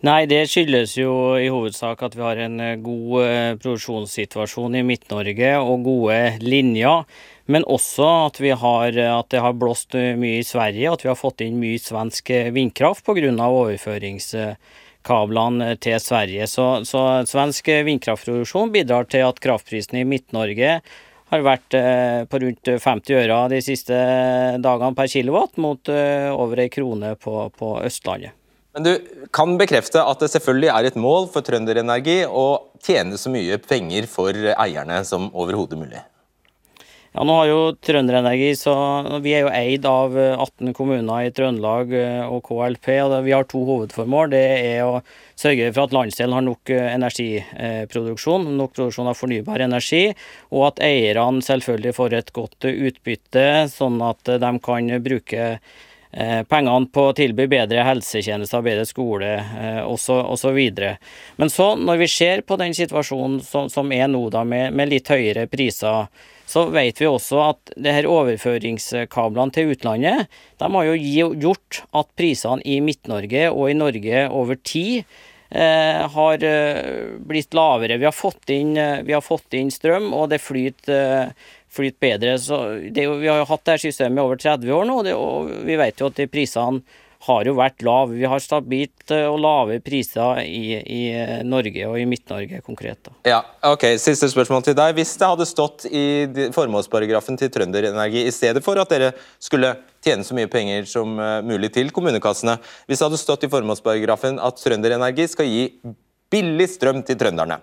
Nei, 0.03 0.25
det 0.27 0.49
skyldes 0.51 0.97
jo 0.99 1.39
i 1.39 1.45
hovedsak 1.47 2.01
at 2.03 2.17
vi 2.19 2.25
har 2.25 2.35
en 2.43 2.59
eh, 2.59 2.75
god 2.83 3.23
eh, 3.23 3.55
produksjonssituasjon 3.55 4.75
i 4.75 4.83
Midt-Norge 4.83 5.63
og 5.63 5.87
gode 5.87 6.43
linjer. 6.43 7.07
Men 7.47 7.63
også 7.71 8.03
at, 8.25 8.43
har, 8.65 8.99
at, 8.99 9.29
det 9.31 9.39
har 9.45 9.53
blåst 9.55 9.95
mye 9.95 10.41
i 10.41 10.45
Sverige, 10.47 10.91
at 10.91 11.05
vi 11.05 11.09
har 11.11 11.17
fått 11.19 11.41
inn 11.47 11.61
mye 11.63 11.79
svensk 11.79 12.31
vindkraft 12.51 13.05
pga. 13.07 13.47
overføringskablene 13.47 15.77
til 15.79 16.01
Sverige. 16.03 16.47
Så, 16.51 16.83
så, 16.83 17.23
svensk 17.31 17.71
vindkraftproduksjon 17.87 18.75
bidrar 18.75 19.07
til 19.07 19.23
at 19.29 19.39
kraftprisen 19.39 20.03
i 20.03 20.03
Midt-Norge 20.03 20.83
har 21.31 21.41
vært 21.47 21.75
eh, 21.79 22.27
på 22.27 22.43
rundt 22.43 22.67
50 22.75 23.23
øre 23.23 23.55
de 23.55 23.63
siste 23.63 23.95
dagene 24.59 24.99
per 24.99 25.07
kilowatt, 25.15 25.55
mot 25.63 25.79
over 26.35 26.59
ei 26.59 26.67
krone 26.75 27.15
på, 27.23 27.55
på 27.55 27.79
Østlandet. 27.87 28.42
Men 28.73 28.87
du 28.87 28.93
kan 29.37 29.59
bekrefte 29.61 30.01
at 30.01 30.23
det 30.23 30.31
selvfølgelig 30.33 30.71
er 30.73 30.89
et 30.89 30.97
mål 30.97 31.29
for 31.33 31.45
Trønderenergi 31.45 32.23
å 32.25 32.47
tjene 32.85 33.19
så 33.21 33.33
mye 33.33 33.61
penger 33.61 34.09
for 34.09 34.33
eierne 34.33 35.03
som 35.05 35.29
overhodet 35.37 35.77
mulig? 35.77 36.01
Ja, 37.13 37.27
nå 37.29 37.35
har 37.37 37.51
jo 37.51 37.59
Trønderenergi, 37.85 38.55
så 38.57 38.73
Vi 39.21 39.35
er 39.37 39.45
jo 39.45 39.53
eid 39.53 39.85
av 39.85 40.17
18 40.17 40.73
kommuner 40.73 41.27
i 41.27 41.35
Trøndelag 41.37 41.93
eh, 41.93 42.25
og 42.25 42.41
KLP. 42.49 42.89
og 43.05 43.19
Vi 43.27 43.37
har 43.37 43.45
to 43.45 43.61
hovedformål. 43.69 44.33
Det 44.33 44.41
er 44.41 44.81
å 44.87 45.03
sørge 45.37 45.69
for 45.75 45.85
at 45.85 45.93
landsdelen 45.93 46.39
har 46.39 46.49
nok 46.49 46.73
eh, 46.73 46.89
energiproduksjon, 46.97 48.49
nok 48.57 48.73
produksjon 48.73 49.13
av 49.13 49.21
fornybar 49.21 49.61
energi, 49.69 50.07
og 50.49 50.71
at 50.71 50.85
eierne 50.89 51.45
selvfølgelig 51.45 51.97
får 52.01 52.21
et 52.23 52.33
godt 52.33 52.71
utbytte, 52.73 53.49
sånn 53.69 54.01
at 54.09 54.39
de 54.41 54.57
kan 54.65 54.95
bruke 55.05 55.51
Eh, 55.53 55.92
pengene 56.45 56.91
på 56.93 57.07
å 57.09 57.15
tilby 57.17 57.47
bedre 57.49 57.87
helsetjenester, 57.87 58.65
bedre 58.65 58.85
skole 58.89 59.33
eh, 59.41 59.81
osv. 59.89 60.61
Men 61.41 61.53
så, 61.53 61.73
når 61.81 62.03
vi 62.03 62.09
ser 62.13 62.45
på 62.45 62.59
den 62.61 62.77
situasjonen 62.77 63.41
som, 63.47 63.71
som 63.73 63.93
er 63.97 64.11
nå, 64.13 64.27
da, 64.35 64.45
med, 64.45 64.77
med, 64.77 64.93
litt 64.93 65.09
høyere 65.09 65.47
priser, 65.49 66.11
så 66.45 66.67
vet 66.69 67.01
vi 67.01 67.09
også 67.09 67.41
at 67.47 67.73
det 67.81 67.97
her 67.97 68.11
overføringskablene 68.11 69.55
til 69.57 69.73
utlandet 69.73 70.29
de 70.61 70.69
har 70.75 70.89
jo 70.91 71.31
gjort 71.41 71.83
at 71.97 72.11
prisene 72.19 72.61
i 72.69 72.83
Midt-Norge 72.85 73.49
og 73.49 73.71
i 73.71 73.79
Norge 73.79 74.27
over 74.29 74.61
tid 74.61 75.07
eh, 75.49 76.05
har 76.13 76.45
eh, 76.45 77.17
blitt 77.25 77.57
lavere. 77.57 77.97
Vi 77.97 78.11
har, 78.11 78.37
inn, 78.53 78.77
vi 79.09 79.17
har 79.17 79.25
fått 79.25 79.57
inn 79.57 79.73
strøm, 79.73 80.13
og 80.13 80.29
det 80.35 80.43
flyter 80.45 81.17
eh, 81.23 81.51
flyte 81.73 82.01
bedre. 82.03 82.37
Det, 82.93 83.07
vi 83.07 83.31
har 83.31 83.41
jo 83.43 83.49
hatt 83.49 83.65
dette 83.65 83.87
systemet 83.87 84.21
i 84.21 84.27
over 84.27 84.41
30 84.41 84.77
år 84.77 84.89
nå, 84.89 84.99
og, 85.01 85.09
det, 85.09 85.17
og 85.17 85.65
vi 85.67 85.79
vet 85.81 86.03
jo 86.03 86.11
at 86.13 86.21
de 86.21 86.29
prisene 86.31 86.83
har 87.23 87.47
jo 87.47 87.55
vært 87.55 87.85
lave. 87.87 88.17
Vi 88.19 88.27
har 88.27 88.43
stabilt 88.43 89.13
eh, 89.15 89.29
og 89.31 89.39
lave 89.43 89.79
priser 89.85 90.41
i, 90.43 90.75
i 90.81 91.03
Norge 91.47 91.87
og 91.87 91.99
i 92.01 92.07
Midt-Norge 92.09 92.63
konkret. 92.67 92.99
Da. 93.07 93.15
Ja, 93.31 93.41
ok. 93.71 93.87
Siste 94.03 94.27
spørsmål 94.33 94.65
til 94.67 94.77
deg. 94.79 94.97
Hvis 94.99 95.15
det 95.21 95.29
hadde 95.31 95.47
stått 95.49 95.87
i 95.87 96.05
formålsparagrafen 96.55 97.39
til 97.39 97.53
Trønderenergi 97.55 98.25
i 98.27 98.35
stedet 98.35 98.65
for 98.67 98.81
at 98.83 98.91
dere 98.91 99.13
skulle 99.43 99.77
tjene 100.03 100.27
så 100.27 100.35
mye 100.35 100.51
penger 100.51 100.89
som 100.91 101.15
eh, 101.15 101.39
mulig 101.47 101.71
til 101.77 101.95
kommunekassene, 101.95 102.59
hvis 102.89 102.99
det 102.99 103.07
hadde 103.07 103.23
stått 103.23 103.47
i 103.47 103.53
formålsparagrafen 103.53 104.43
at 104.43 104.59
Trønderenergi 104.63 105.29
skal 105.31 105.51
gi 105.51 105.69
billig 106.33 106.71
strøm 106.75 107.05
til 107.07 107.21
trønderne, 107.21 107.61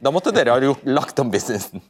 da 0.00 0.12
måtte 0.12 0.32
dere 0.32 0.56
ha 0.56 0.74
lagt 0.88 1.20
om 1.20 1.28
businessen? 1.32 1.84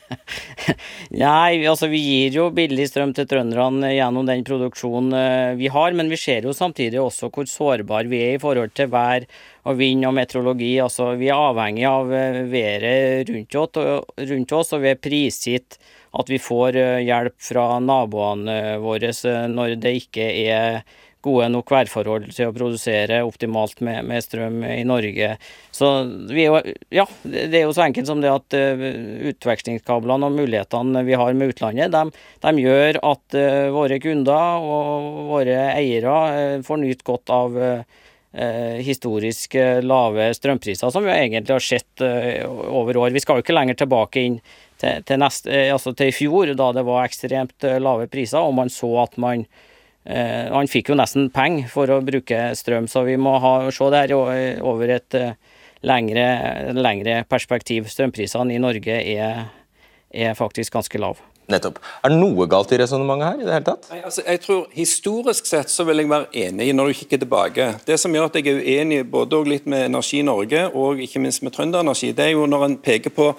Nei, 1.22 1.62
altså 1.68 1.88
vi 1.92 2.00
gir 2.00 2.36
jo 2.38 2.48
billig 2.54 2.86
strøm 2.90 3.12
til 3.16 3.28
trønderne 3.30 3.92
gjennom 3.92 4.26
den 4.28 4.44
produksjonen 4.46 5.16
eh, 5.18 5.54
vi 5.58 5.70
har, 5.72 5.96
men 5.98 6.10
vi 6.12 6.18
ser 6.20 6.46
jo 6.48 6.54
samtidig 6.56 7.00
også 7.02 7.30
hvor 7.32 7.48
sårbare 7.50 8.10
vi 8.10 8.22
er 8.26 8.36
i 8.36 8.42
forhold 8.42 8.74
til 8.76 8.90
vær 8.92 9.26
og 9.68 9.78
vind 9.78 10.06
og 10.08 10.16
meteorologi. 10.16 10.74
Altså 10.82 11.12
vi 11.20 11.30
er 11.30 11.38
avhengig 11.38 11.86
av 11.88 12.12
eh, 12.16 12.42
været 12.52 13.32
rundt 13.32 14.56
oss, 14.58 14.72
og 14.72 14.84
vi 14.84 14.92
er 14.92 15.02
prisgitt 15.02 15.78
at 16.12 16.28
vi 16.28 16.40
får 16.42 16.76
eh, 16.76 17.04
hjelp 17.06 17.38
fra 17.40 17.66
naboene 17.80 18.58
våre 18.82 19.12
når 19.52 19.78
det 19.80 19.96
ikke 20.02 20.28
er 20.46 20.82
gode 21.22 21.48
nok 21.52 21.70
værforhold 21.72 22.28
til 22.34 22.50
å 22.50 22.54
produsere 22.54 23.22
optimalt 23.26 23.80
med, 23.84 24.02
med 24.08 24.24
strøm 24.24 24.60
i 24.66 24.82
Norge. 24.86 25.36
Så 25.74 25.90
vi 26.30 26.44
er 26.44 26.50
jo, 26.50 26.74
ja, 26.92 27.06
det 27.22 27.60
er 27.60 27.66
jo 27.66 27.74
så 27.76 27.86
enkelt 27.86 28.10
som 28.10 28.22
det 28.22 28.32
at 28.32 28.56
uh, 28.58 28.84
utvekslingskablene 29.30 30.28
og 30.28 30.36
mulighetene 30.36 31.04
vi 31.06 31.16
har 31.18 31.38
med 31.38 31.54
utlandet, 31.54 31.94
de, 31.94 32.26
de 32.44 32.66
gjør 32.66 33.00
at 33.12 33.38
uh, 33.38 33.68
våre 33.74 33.98
kunder 34.02 34.66
og 34.66 35.22
våre 35.30 35.58
eiere 35.76 36.16
uh, 36.34 36.56
får 36.66 36.82
nyte 36.84 37.08
godt 37.08 37.32
av 37.34 37.60
historisk 38.32 39.58
lave 39.84 40.30
strømpriser, 40.32 40.88
som 40.88 41.04
vi 41.04 41.10
egentlig 41.12 41.52
har 41.52 41.60
sett 41.60 42.00
over 42.00 42.96
år. 43.02 43.10
Vi 43.12 43.20
skal 43.20 43.36
jo 43.36 43.44
ikke 43.44 43.52
lenger 43.52 43.76
tilbake 43.76 44.22
inn 44.24 44.38
til, 44.80 45.02
til, 45.04 45.20
neste, 45.20 45.58
altså 45.74 45.92
til 45.92 46.08
i 46.08 46.14
fjor, 46.16 46.54
da 46.56 46.70
det 46.72 46.86
var 46.86 47.04
ekstremt 47.04 47.66
lave 47.84 48.06
priser, 48.08 48.40
og 48.40 48.56
man 48.56 48.72
så 48.72 48.88
at 49.02 49.20
man 49.20 49.44
Eh, 49.44 49.68
han 50.04 50.70
fikk 50.70 50.90
jo 50.90 50.98
nesten 50.98 51.28
penger 51.30 51.68
for 51.70 51.90
å 51.94 52.00
bruke 52.02 52.50
strøm, 52.58 52.88
så 52.90 53.04
vi 53.06 53.14
må 53.20 53.36
ha, 53.42 53.54
se 53.70 53.90
det 53.94 54.00
her 54.04 54.14
over 54.18 54.96
et 54.96 55.18
eh, 55.18 55.34
lengre, 55.86 56.26
lengre 56.74 57.20
perspektiv. 57.30 57.86
Strømprisene 57.90 58.54
i 58.54 58.62
Norge 58.62 58.98
er, 58.98 59.44
er 60.10 60.34
faktisk 60.38 60.74
ganske 60.74 60.98
lave. 61.02 61.22
Nettopp. 61.50 61.80
Er 62.06 62.12
det 62.12 62.18
noe 62.20 62.46
galt 62.50 62.70
i 62.72 62.78
resonnementet 62.78 63.26
her? 63.26 63.40
i 63.40 63.46
det 63.46 63.54
hele 63.56 63.66
tatt? 63.66 63.88
Nei, 63.90 63.98
altså, 64.06 64.22
jeg 64.26 64.40
tror 64.44 64.60
Historisk 64.76 65.48
sett 65.50 65.72
så 65.72 65.84
vil 65.88 66.02
jeg 66.02 66.10
være 66.12 66.30
enig 66.46 66.68
når 66.76 66.90
du 66.90 66.98
kikker 67.00 67.22
tilbake. 67.24 67.66
Det 67.86 67.98
som 68.00 68.14
gjør 68.14 68.30
at 68.30 68.38
jeg 68.38 68.52
er 68.52 68.62
uenig 68.62 69.02
både 69.10 69.42
litt 69.48 69.66
med 69.70 69.88
Energi 69.90 70.22
Norge 70.26 70.68
og 70.70 71.02
ikke 71.02 71.22
minst 71.22 71.42
med 71.42 71.54
Trønderenergi, 71.56 72.12
det 72.16 72.28
er 72.28 72.34
jo 72.36 72.46
når 72.50 72.68
en 72.68 72.78
peker 72.82 73.14
på 73.14 73.32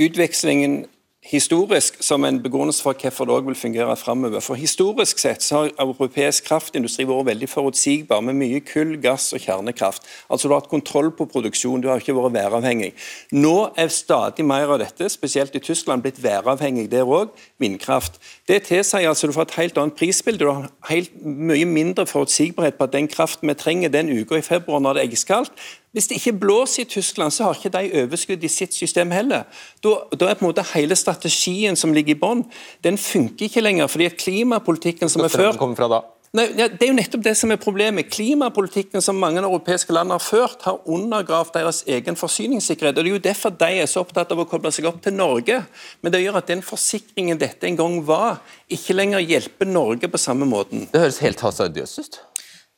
utvekslingen 0.00 0.82
historisk 1.22 2.02
som 2.02 2.24
en 2.24 2.40
begrunnelse 2.42 2.82
for 2.82 2.98
hvorfor 2.98 3.28
det 3.28 3.34
òg 3.36 3.46
vil 3.46 3.54
fungere 3.54 3.94
framover. 3.96 4.40
For 4.42 4.58
historisk 4.58 5.20
sett 5.22 5.42
så 5.42 5.60
har 5.60 5.74
europeisk 5.80 6.48
kraftindustri 6.48 7.06
vært 7.06 7.28
veldig 7.28 7.48
forutsigbar, 7.48 8.20
med 8.26 8.34
mye 8.40 8.60
kull, 8.66 8.96
gass 9.02 9.30
og 9.32 9.44
kjernekraft. 9.44 10.02
Altså 10.28 10.48
Du 10.48 10.54
har 10.54 10.60
hatt 10.60 10.70
kontroll 10.70 11.12
på 11.14 11.28
produksjon, 11.30 11.80
du 11.80 11.88
har 11.88 12.02
ikke 12.02 12.16
vært 12.16 12.34
væravhengig. 12.34 12.90
Nå 13.32 13.70
er 13.78 13.88
stadig 13.88 14.44
mer 14.44 14.74
av 14.74 14.80
dette, 14.82 15.08
spesielt 15.08 15.54
i 15.54 15.62
Tyskland, 15.62 16.02
blitt 16.02 16.18
væravhengig 16.22 16.88
der 16.90 17.06
òg, 17.06 17.30
vindkraft. 17.62 18.18
Det 18.48 18.64
tilsier 18.66 19.08
altså 19.08 19.30
du 19.30 19.36
får 19.36 19.46
et 19.46 19.58
helt 19.60 19.78
annet 19.78 19.94
prisbilde. 19.94 20.42
Du 20.42 20.50
har 20.50 20.70
helt 20.90 21.14
mye 21.22 21.64
mindre 21.64 22.06
forutsigbarhet 22.06 22.74
på 22.74 22.90
at 22.90 22.96
den 22.98 23.06
kraften 23.08 23.48
vi 23.48 23.54
trenger 23.54 23.94
den 23.94 24.10
uka 24.10 24.40
i 24.40 24.42
februar 24.42 24.82
når 24.82 24.98
det 24.98 25.06
er 25.06 25.14
iskaldt, 25.14 25.54
Hvis 25.92 26.08
det 26.08 26.16
ikke 26.20 26.38
blåser 26.40 26.86
i 26.86 26.88
Tyskland, 26.88 27.32
så 27.32 27.44
har 27.44 27.58
ikke 27.58 27.72
de 27.74 28.02
overskudd 28.02 28.44
i 28.44 28.48
sitt 28.48 28.74
system 28.74 29.10
heller. 29.12 29.44
Da, 29.84 29.98
da 30.16 30.30
er 30.30 30.38
på 30.38 30.46
en 30.46 30.48
måte 30.48 30.64
hele 30.72 30.96
strategien 30.96 31.76
som 31.76 31.92
ligger 31.92 32.16
i 32.16 32.20
bånn, 32.22 32.46
den 32.84 32.96
funker 32.98 33.50
ikke 33.50 33.60
lenger. 33.60 33.86
fordi 33.92 34.08
at 34.08 34.16
klimapolitikken 34.16 35.12
som 35.12 35.24
er 35.24 35.28
ført 35.28 35.60
fra 35.76 35.88
da? 35.92 36.00
Nei, 36.32 36.46
ja, 36.56 36.64
Det 36.68 36.86
er 36.86 36.88
jo 36.88 36.96
nettopp 36.96 37.24
det 37.26 37.34
som 37.36 37.50
er 37.52 37.58
problemet. 37.60 38.08
Klimapolitikken 38.08 39.04
som 39.04 39.18
mange 39.20 39.42
europeiske 39.42 39.92
land 39.92 40.14
har 40.14 40.22
ført, 40.24 40.62
har 40.64 40.80
undergravd 40.88 41.52
deres 41.58 41.82
egen 41.84 42.16
forsyningssikkerhet. 42.16 42.96
og 42.96 43.04
Det 43.04 43.10
er 43.10 43.18
jo 43.18 43.26
derfor 43.28 43.50
de 43.50 43.68
er 43.82 43.86
så 43.86 44.00
opptatt 44.00 44.32
av 44.32 44.40
å 44.40 44.48
koble 44.48 44.72
seg 44.72 44.88
opp 44.88 45.02
til 45.04 45.12
Norge. 45.12 45.60
Men 46.00 46.12
det 46.12 46.22
gjør 46.22 46.40
at 46.40 46.48
den 46.48 46.62
forsikringen 46.64 47.36
dette 47.36 47.68
en 47.68 47.76
gang 47.76 48.00
var, 48.06 48.40
ikke 48.70 48.96
lenger 48.96 49.20
hjelper 49.20 49.68
Norge 49.68 50.08
på 50.08 50.16
samme 50.16 50.48
måten. 50.48 50.88
Det 50.88 51.04
høres 51.04 51.20
helt 51.20 51.40
hasardiøst 51.44 52.00
ut. 52.00 52.20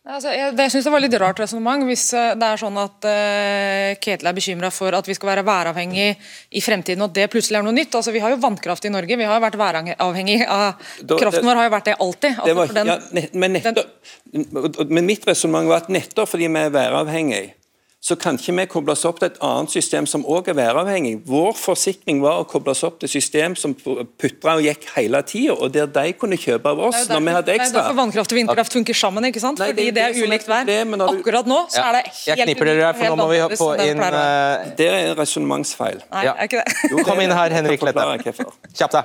Altså, 0.05 0.29
jeg 0.37 0.53
jeg 0.53 0.71
synes 0.71 0.85
det 0.85 0.91
var 0.93 1.01
litt 1.01 1.15
rart 1.17 1.39
resonnement 1.41 1.85
hvis 1.89 2.03
eh, 2.13 2.35
det 2.37 2.45
er 2.45 2.61
sånn 2.61 2.77
at 2.77 3.07
uh, 3.09 3.95
Ketil 4.05 4.29
er 4.29 4.37
bekymra 4.37 4.69
for 4.75 4.93
at 4.93 5.07
vi 5.09 5.15
skal 5.17 5.31
være 5.31 5.45
væravhengig 5.47 6.11
i 6.53 6.61
fremtiden, 6.61 7.01
og 7.07 7.15
det 7.17 7.31
plutselig 7.33 7.57
er 7.57 7.65
noe 7.65 7.73
nytt. 7.73 7.97
Altså, 7.97 8.13
Vi 8.13 8.21
har 8.21 8.35
jo 8.35 8.37
vannkraft 8.43 8.85
i 8.85 8.93
Norge, 8.93 9.17
vi 9.17 9.25
har 9.25 9.39
jo 9.41 9.45
vært 9.47 9.57
væravhengig 9.57 10.43
av 10.45 10.77
Da- 11.01 11.17
Kraften 11.23 11.49
vår 11.49 11.57
har 11.57 11.71
jo 11.71 11.73
vært 11.79 11.89
det 11.89 11.97
alltid. 12.05 12.37
Altså, 12.37 12.45
Det 12.45 12.57
var, 12.61 12.67
den- 12.77 12.87
ja, 12.93 12.99
nett, 13.17 13.35
men, 13.35 13.53
nettopp, 13.57 14.91
men 14.91 15.07
mitt 15.09 15.25
resonnement 15.25 15.69
var 15.73 15.77
at 15.87 15.89
nettopp 15.89 16.29
fordi 16.29 16.53
vi 16.53 16.59
er 16.67 16.75
væravhengig, 16.77 17.45
så 18.05 18.17
kan 18.21 18.37
ikke 18.37 18.53
vi 18.59 18.65
kobles 18.69 19.01
opp 19.09 19.17
til 19.23 19.31
et 19.31 19.39
annet 19.41 19.73
system 19.73 20.05
som 20.11 20.27
òg 20.29 20.51
er 20.53 20.57
væravhengig. 20.59 21.23
Vår 21.25 21.55
forsikring 21.57 22.19
var 22.21 22.43
å 22.43 22.45
kobles 22.45 22.83
opp 22.85 22.99
til 23.01 23.09
system 23.09 23.55
som 23.57 23.73
putra 24.21 24.59
og 24.59 24.67
gikk 24.67 24.85
hele 24.99 25.23
tida, 25.25 25.55
og 25.57 25.73
der 25.73 25.89
de 25.89 26.13
kunne 26.21 26.37
kjøpe 26.37 26.69
av 26.69 26.83
oss 26.91 27.09
når 27.09 27.23
vi 27.25 27.35
hadde 27.39 27.55
ekstra. 27.55 27.65
det 27.65 27.71
er 27.73 27.79
derfor 27.81 27.97
vannkraft 28.03 28.35
og 28.35 28.41
vindkraft 28.41 28.77
funker 28.77 28.99
sammen, 29.01 29.25
ikke 29.31 29.41
sant? 29.41 29.59
Nei, 29.63 29.71
det 29.73 29.87
er 29.87 29.89
Fordi 29.89 29.97
det 29.97 30.05
er 30.05 30.13
det 30.13 30.21
er 30.21 30.29
ulikt 30.29 30.49
vær. 30.53 30.69
du- 30.69 31.09
Akkurat 31.15 31.47
nå 31.49 31.61
så 31.73 31.81
er 31.81 31.93
det 31.93 32.05
Jeg 32.27 32.37
knipper 32.37 32.53
kniper 32.53 32.65
dere, 32.75 32.93
for 32.95 33.05
nå 33.05 33.17
må 33.17 33.29
vi 33.33 33.57
få 33.57 33.71
inn 33.89 34.05
eh, 34.05 34.71
Det 34.77 34.89
er 34.91 35.01
en 35.09 35.17
resonnementsfeil. 35.17 36.03
Nei, 36.13 36.25
ja. 36.29 36.35
er 36.37 36.45
ikke 36.45 36.61
det? 36.61 36.91
Jo, 36.91 37.05
Kom 37.09 37.21
inn 37.25 37.31
her, 37.33 37.51
Henrik 37.57 37.81
Lette. 37.81 38.53
Kjapp 38.77 38.91
deg. 39.01 39.05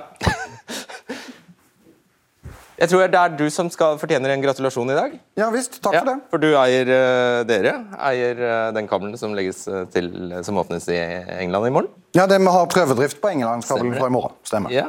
Jeg 2.80 2.88
tror 2.88 3.10
det 3.12 3.18
er 3.20 3.32
du 3.36 3.44
som 3.52 3.68
skal 3.68 3.98
fortjener 4.00 4.32
en 4.32 4.40
gratulasjon 4.40 4.88
i 4.88 4.96
dag. 4.96 5.16
Ja 5.36 5.50
visst, 5.52 5.76
takk 5.84 5.98
Ja, 5.98 6.00
for 6.00 6.08
det. 6.08 6.28
for 6.32 6.40
du 6.40 6.46
eier 6.56 6.88
uh, 6.88 7.40
dere 7.44 7.74
eier 8.08 8.38
uh, 8.40 8.68
den 8.72 8.86
kabelen 8.88 9.18
som 9.20 9.34
legges 9.36 9.66
eh, 9.68 9.82
til 9.92 10.08
som 10.46 10.56
åpnes 10.62 10.86
i 10.88 10.96
England 11.42 11.68
i 11.68 11.72
morgen. 11.74 11.90
Ja, 12.16 12.24
det 12.30 12.38
Vi 12.40 12.52
har 12.54 12.70
prøvedrift 12.72 13.20
på 13.20 13.28
Englandskabelen 13.34 13.98
fra 13.98 14.08
i 14.08 14.14
morgen. 14.14 14.32
Stemmer. 14.48 14.72
Ja. 14.72 14.86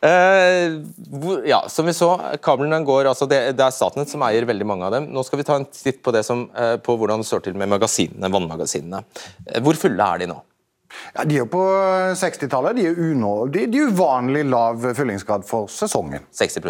Uh, 0.00 1.44
ja, 1.44 1.60
som 1.68 1.86
vi 1.86 1.92
så, 1.92 2.14
kablene 2.40 2.80
går 2.86 3.10
altså 3.10 3.28
det, 3.28 3.42
det 3.58 3.66
er 3.66 3.76
Statnett 3.76 4.08
som 4.08 4.24
eier 4.24 4.48
veldig 4.48 4.66
mange 4.66 4.88
av 4.88 4.96
dem. 4.96 5.10
Nå 5.12 5.24
skal 5.26 5.42
vi 5.42 5.46
ta 5.48 5.58
en 5.60 5.68
titt 5.68 6.00
på, 6.00 6.14
det 6.16 6.24
som, 6.24 6.46
på 6.80 6.96
hvordan 6.96 7.20
det 7.20 7.28
står 7.28 7.44
til 7.44 7.58
med 7.60 7.68
magasinene, 7.74 8.30
vannmagasinene. 8.32 9.02
Hvor 9.66 9.76
fulle 9.76 10.06
er 10.14 10.24
de 10.24 10.30
nå? 10.32 10.38
Ja, 11.12 11.26
de 11.28 11.42
er 11.42 11.50
på 11.52 11.60
60-tallet. 12.16 12.80
De 12.80 12.88
er 12.88 13.02
unå, 13.10 13.34
de, 13.52 13.66
de 13.68 13.84
er 13.84 13.92
uvanlig 13.92 14.46
lav 14.48 14.88
fyllingsgrad 14.96 15.44
for 15.48 15.68
sesongen. 15.72 16.24
60 16.32 16.64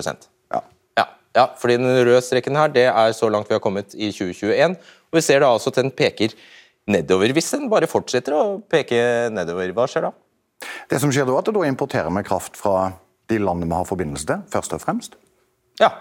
Ja. 1.38 1.48
Fordi 1.60 1.78
den 1.78 1.88
røde 1.88 2.22
streken 2.24 2.58
her, 2.58 2.70
det 2.74 2.88
er 2.90 3.16
så 3.16 3.30
langt 3.30 3.50
vi 3.50 3.56
har 3.56 3.62
kommet 3.62 3.94
i 3.94 4.10
2021. 4.10 4.78
Og 5.08 5.18
vi 5.20 5.24
ser 5.24 5.44
da 5.44 5.52
altså 5.54 5.72
at 5.72 5.80
den 5.80 5.92
peker 5.94 6.34
nedover. 6.90 7.32
Hvis 7.36 7.52
den 7.54 7.68
bare 7.70 7.88
fortsetter 7.90 8.34
å 8.36 8.42
peke 8.70 8.98
nedover, 9.34 9.70
hva 9.76 9.86
skjer 9.90 10.08
da? 10.08 10.12
Det 10.90 10.98
som 11.00 11.12
skjer 11.14 11.28
da, 11.28 11.36
er 11.36 11.44
at 11.44 11.54
da 11.54 11.64
importerer 11.68 12.12
vi 12.12 12.24
kraft 12.26 12.58
fra 12.58 12.90
de 13.30 13.38
landene 13.38 13.70
vi 13.70 13.78
har 13.78 13.88
forbindelse 13.88 14.28
til, 14.28 14.44
først 14.50 14.74
og 14.74 14.82
fremst. 14.82 15.18
Ja, 15.80 15.92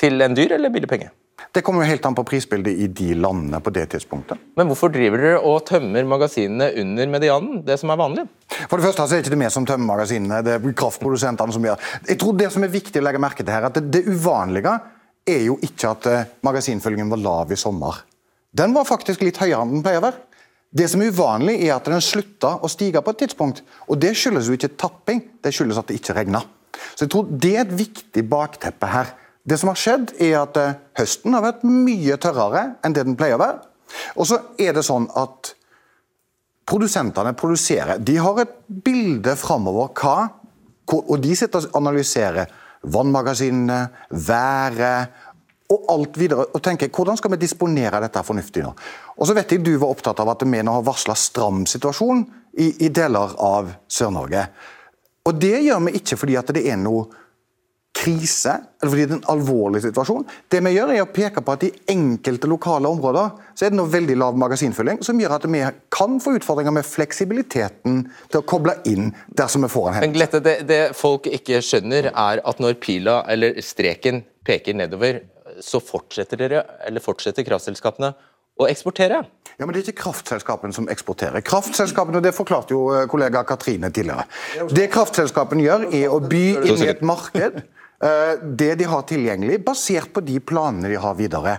Til 0.00 0.24
en 0.24 0.34
dyr 0.34 0.56
eller 0.56 0.72
billig 0.72 0.88
penge? 0.88 1.10
Det 1.52 1.60
kommer 1.60 1.84
jo 1.84 1.90
helt 1.90 2.06
an 2.08 2.14
på 2.16 2.24
prisbildet 2.24 2.78
i 2.80 2.86
de 2.88 3.10
landene 3.20 3.58
på 3.60 3.70
det 3.76 3.84
tidspunktet. 3.92 4.40
Men 4.56 4.70
hvorfor 4.70 4.88
driver 4.92 5.20
dere 5.20 5.40
og 5.44 5.66
tømmer 5.68 6.06
magasinene 6.08 6.70
under 6.80 7.10
medianen, 7.12 7.58
det 7.66 7.76
som 7.80 7.92
er 7.92 8.00
vanlig? 8.00 8.24
For 8.70 8.80
det 8.80 8.86
første 8.86 9.04
så 9.04 9.12
er 9.12 9.20
det 9.20 9.26
ikke 9.26 9.34
det 9.34 9.40
vi 9.42 9.50
som 9.52 9.66
tømmer 9.68 9.90
magasinene, 9.90 10.40
det 10.46 10.54
er 10.56 10.74
kraftprodusentene 10.80 11.52
som 11.52 11.68
gjør 11.68 11.90
Jeg 12.08 12.18
tror 12.22 12.38
Det 12.40 12.48
som 12.54 12.64
er 12.64 12.72
viktig 12.72 13.02
å 13.02 13.04
legge 13.04 13.20
merke 13.20 13.44
til 13.44 13.52
her, 13.52 13.68
at 13.68 13.76
det, 13.76 13.84
det 13.92 14.06
uvanlige 14.08 14.78
er 15.28 15.44
jo 15.44 15.58
ikke 15.60 15.92
at 15.92 16.10
magasinfølgingen 16.42 17.12
var 17.12 17.20
lav 17.20 17.52
i 17.52 17.60
sommer. 17.60 18.00
Den 18.52 18.72
var 18.72 18.88
faktisk 18.88 19.20
litt 19.22 19.40
høyere 19.40 19.60
enn 19.60 19.76
den 19.76 19.84
pleier 19.84 20.00
å 20.00 20.08
være. 20.08 20.24
Det 20.72 20.88
som 20.88 21.04
er 21.04 21.12
uvanlig, 21.12 21.58
er 21.66 21.76
at 21.76 21.88
den 21.88 22.00
slutta 22.00 22.56
å 22.64 22.68
stige 22.72 23.04
på 23.04 23.12
et 23.12 23.26
tidspunkt. 23.26 23.60
Og 23.92 24.00
Det 24.00 24.14
skyldes 24.16 24.48
jo 24.48 24.56
ikke 24.56 24.72
tapping, 24.80 25.20
det 25.44 25.52
skyldes 25.52 25.80
at 25.80 25.92
det 25.92 26.00
ikke 26.00 26.16
regna. 26.16 26.40
Så 26.96 27.04
jeg 27.04 27.12
tror 27.12 27.28
det 27.28 27.52
er 27.52 27.66
et 27.66 27.74
viktig 27.76 28.24
bakteppe 28.28 28.88
her. 28.88 29.12
Det 29.42 29.58
som 29.58 29.72
har 29.72 29.78
skjedd, 29.78 30.12
er 30.22 30.36
at 30.44 30.58
eh, 30.60 30.76
høsten 30.98 31.34
har 31.34 31.44
vært 31.44 31.64
mye 31.66 32.18
tørrere 32.22 32.66
enn 32.84 32.94
det 32.94 33.06
den 33.08 33.18
pleier 33.18 33.38
å 33.38 33.42
være. 33.42 33.64
Og 34.16 34.28
så 34.28 34.38
er 34.60 34.76
det 34.76 34.84
sånn 34.86 35.08
at 35.18 35.52
produsentene 36.68 37.34
produserer. 37.36 37.98
De 37.98 38.16
har 38.22 38.38
et 38.44 38.54
bilde 38.66 39.34
framover 39.36 39.92
hva 39.98 40.16
Og 40.92 41.14
de 41.22 41.34
sitter 41.38 41.62
og 41.62 41.76
analyserer 41.78 42.50
vannmagasinene, 42.92 43.86
været 44.10 45.12
og 45.72 45.86
alt 45.88 46.18
videre. 46.18 46.44
Og 46.52 46.60
tenker 46.62 46.90
hvordan 46.92 47.16
skal 47.16 47.32
vi 47.32 47.38
disponere 47.40 48.00
dette 48.02 48.22
fornuftig 48.26 48.64
nå. 48.66 48.72
Og 49.16 49.28
så 49.28 49.36
vet 49.36 49.54
jeg 49.54 49.62
du 49.64 49.72
var 49.78 49.94
opptatt 49.94 50.20
av 50.20 50.32
at 50.34 50.42
vi 50.44 50.62
nå 50.62 50.74
har 50.74 50.84
varsla 50.84 51.14
stram 51.16 51.64
situasjon 51.70 52.24
i, 52.58 52.84
i 52.84 52.90
deler 52.92 53.36
av 53.40 53.70
Sør-Norge. 53.88 54.44
Og 55.22 55.38
det 55.38 55.62
gjør 55.62 55.84
vi 55.86 55.94
ikke 56.02 56.18
fordi 56.18 56.36
at 56.36 56.52
det 56.52 56.66
er 56.68 56.80
noe 56.82 57.06
krise, 58.02 58.56
eller 58.82 58.90
fordi 58.90 59.04
det 59.06 59.14
er 59.14 59.20
en 59.20 59.30
alvorlig 59.30 59.82
situasjon. 59.84 60.24
Det 60.50 60.58
vi 60.64 60.72
gjør 60.74 60.92
er 60.94 61.04
å 61.04 61.10
peke 61.14 61.42
på 61.44 61.54
at 61.54 61.66
i 61.66 61.72
enkelte 61.92 62.50
lokale 62.50 62.90
områder 62.90 63.36
så 63.54 63.66
er 63.66 63.72
det 63.72 63.78
nå 63.78 63.84
veldig 63.92 64.16
lav 64.18 64.38
magasinfylling, 64.42 65.02
som 65.06 65.20
gjør 65.22 65.36
at 65.36 65.46
vi 65.46 65.62
kan 65.94 66.18
få 66.22 66.34
utfordringer 66.38 66.74
med 66.74 66.88
fleksibiliteten 66.88 68.00
til 68.32 68.40
å 68.40 68.46
koble 68.48 68.74
inn 68.90 69.12
dersom 69.38 69.66
vi 69.66 69.70
får 69.72 69.88
en 69.88 69.94
Men 69.94 70.02
hendelse. 70.08 70.18
Glette, 70.18 70.42
det, 70.42 70.56
det 70.70 70.80
folk 70.98 71.28
ikke 71.30 71.62
skjønner, 71.62 72.10
er 72.10 72.42
at 72.42 72.62
når 72.62 72.80
pila 72.82 73.20
eller 73.30 73.60
streken 73.62 74.24
peker 74.46 74.74
nedover, 74.78 75.22
så 75.62 75.78
fortsetter 75.84 76.40
dere, 76.40 76.64
eller 76.88 77.04
fortsetter 77.04 77.46
kraftselskapene 77.46 78.12
å 78.60 78.68
eksportere. 78.68 79.22
Ja, 79.58 79.66
men 79.66 79.74
Det 79.74 79.82
er 79.82 79.92
ikke 79.92 80.02
kraftselskapene 80.08 80.74
som 80.74 80.88
eksporterer. 80.90 81.44
Kraftselskapene, 81.44 82.18
og 82.18 82.24
Det 82.24 82.34
forklarte 82.34 82.74
jo 82.74 82.88
eh, 82.94 83.06
kollega 83.06 83.44
Katrine 83.44 83.92
tidligere. 83.92 84.24
Det 84.72 84.88
kraftselskapene 84.90 85.62
gjør, 85.62 85.86
er 85.92 86.08
å 86.10 86.20
by 86.20 86.44
inn 86.66 86.82
i 86.82 86.90
et 86.90 87.02
marked 87.04 87.62
det 88.02 88.72
de 88.80 88.86
har 88.90 89.04
tilgjengelig, 89.06 89.60
basert 89.62 90.10
på 90.10 90.24
de 90.26 90.40
planene 90.42 90.90
de 90.90 90.96
har 90.98 91.14
videre. 91.14 91.52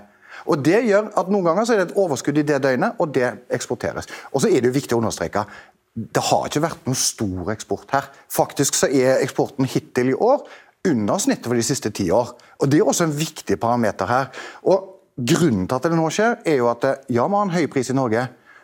Og 0.51 0.59
Det 0.59 0.81
gjør 0.83 1.11
at 1.15 1.29
noen 1.31 1.45
ganger 1.45 1.65
så 1.65 1.75
er 1.75 1.79
det 1.79 1.91
et 1.91 1.99
overskudd 2.03 2.41
i 2.41 2.43
det 2.43 2.57
døgnet, 2.65 2.97
og 2.99 3.13
det 3.15 3.29
eksporteres. 3.53 4.09
Og 4.33 4.43
så 4.43 4.49
er 4.49 4.59
det 4.59 4.73
jo 4.73 4.75
viktig 4.75 4.97
å 4.97 4.99
understreke 4.99 5.45
det 5.93 6.23
har 6.25 6.47
ikke 6.49 6.63
vært 6.63 6.87
noen 6.87 6.97
stor 6.97 7.51
eksport 7.53 7.91
her. 7.93 8.07
Faktisk 8.33 8.77
så 8.77 8.89
er 8.89 9.21
eksporten 9.21 9.67
hittil 9.69 10.09
i 10.09 10.17
år 10.17 10.41
under 10.89 11.21
snittet 11.21 11.45
for 11.45 11.57
de 11.57 11.65
siste 11.65 11.91
ti 11.93 12.07
år. 12.11 12.33
Og 12.59 12.69
Det 12.69 12.79
er 12.79 12.89
også 12.89 13.05
en 13.05 13.17
viktig 13.17 13.59
parameter 13.61 14.09
her. 14.09 14.31
Og 14.63 14.89
Grunnen 15.13 15.67
til 15.67 15.77
at 15.77 15.83
det 15.85 15.93
nå 15.93 16.07
skjer, 16.09 16.39
er 16.41 16.55
jo 16.57 16.71
at 16.71 16.85
eh, 16.89 17.01
ja, 17.13 17.27
vi 17.29 17.37
har 17.37 17.45
en 17.45 17.53
høy 17.53 17.67
pris 17.69 17.91
i 17.91 17.93
Norge, 17.93 18.23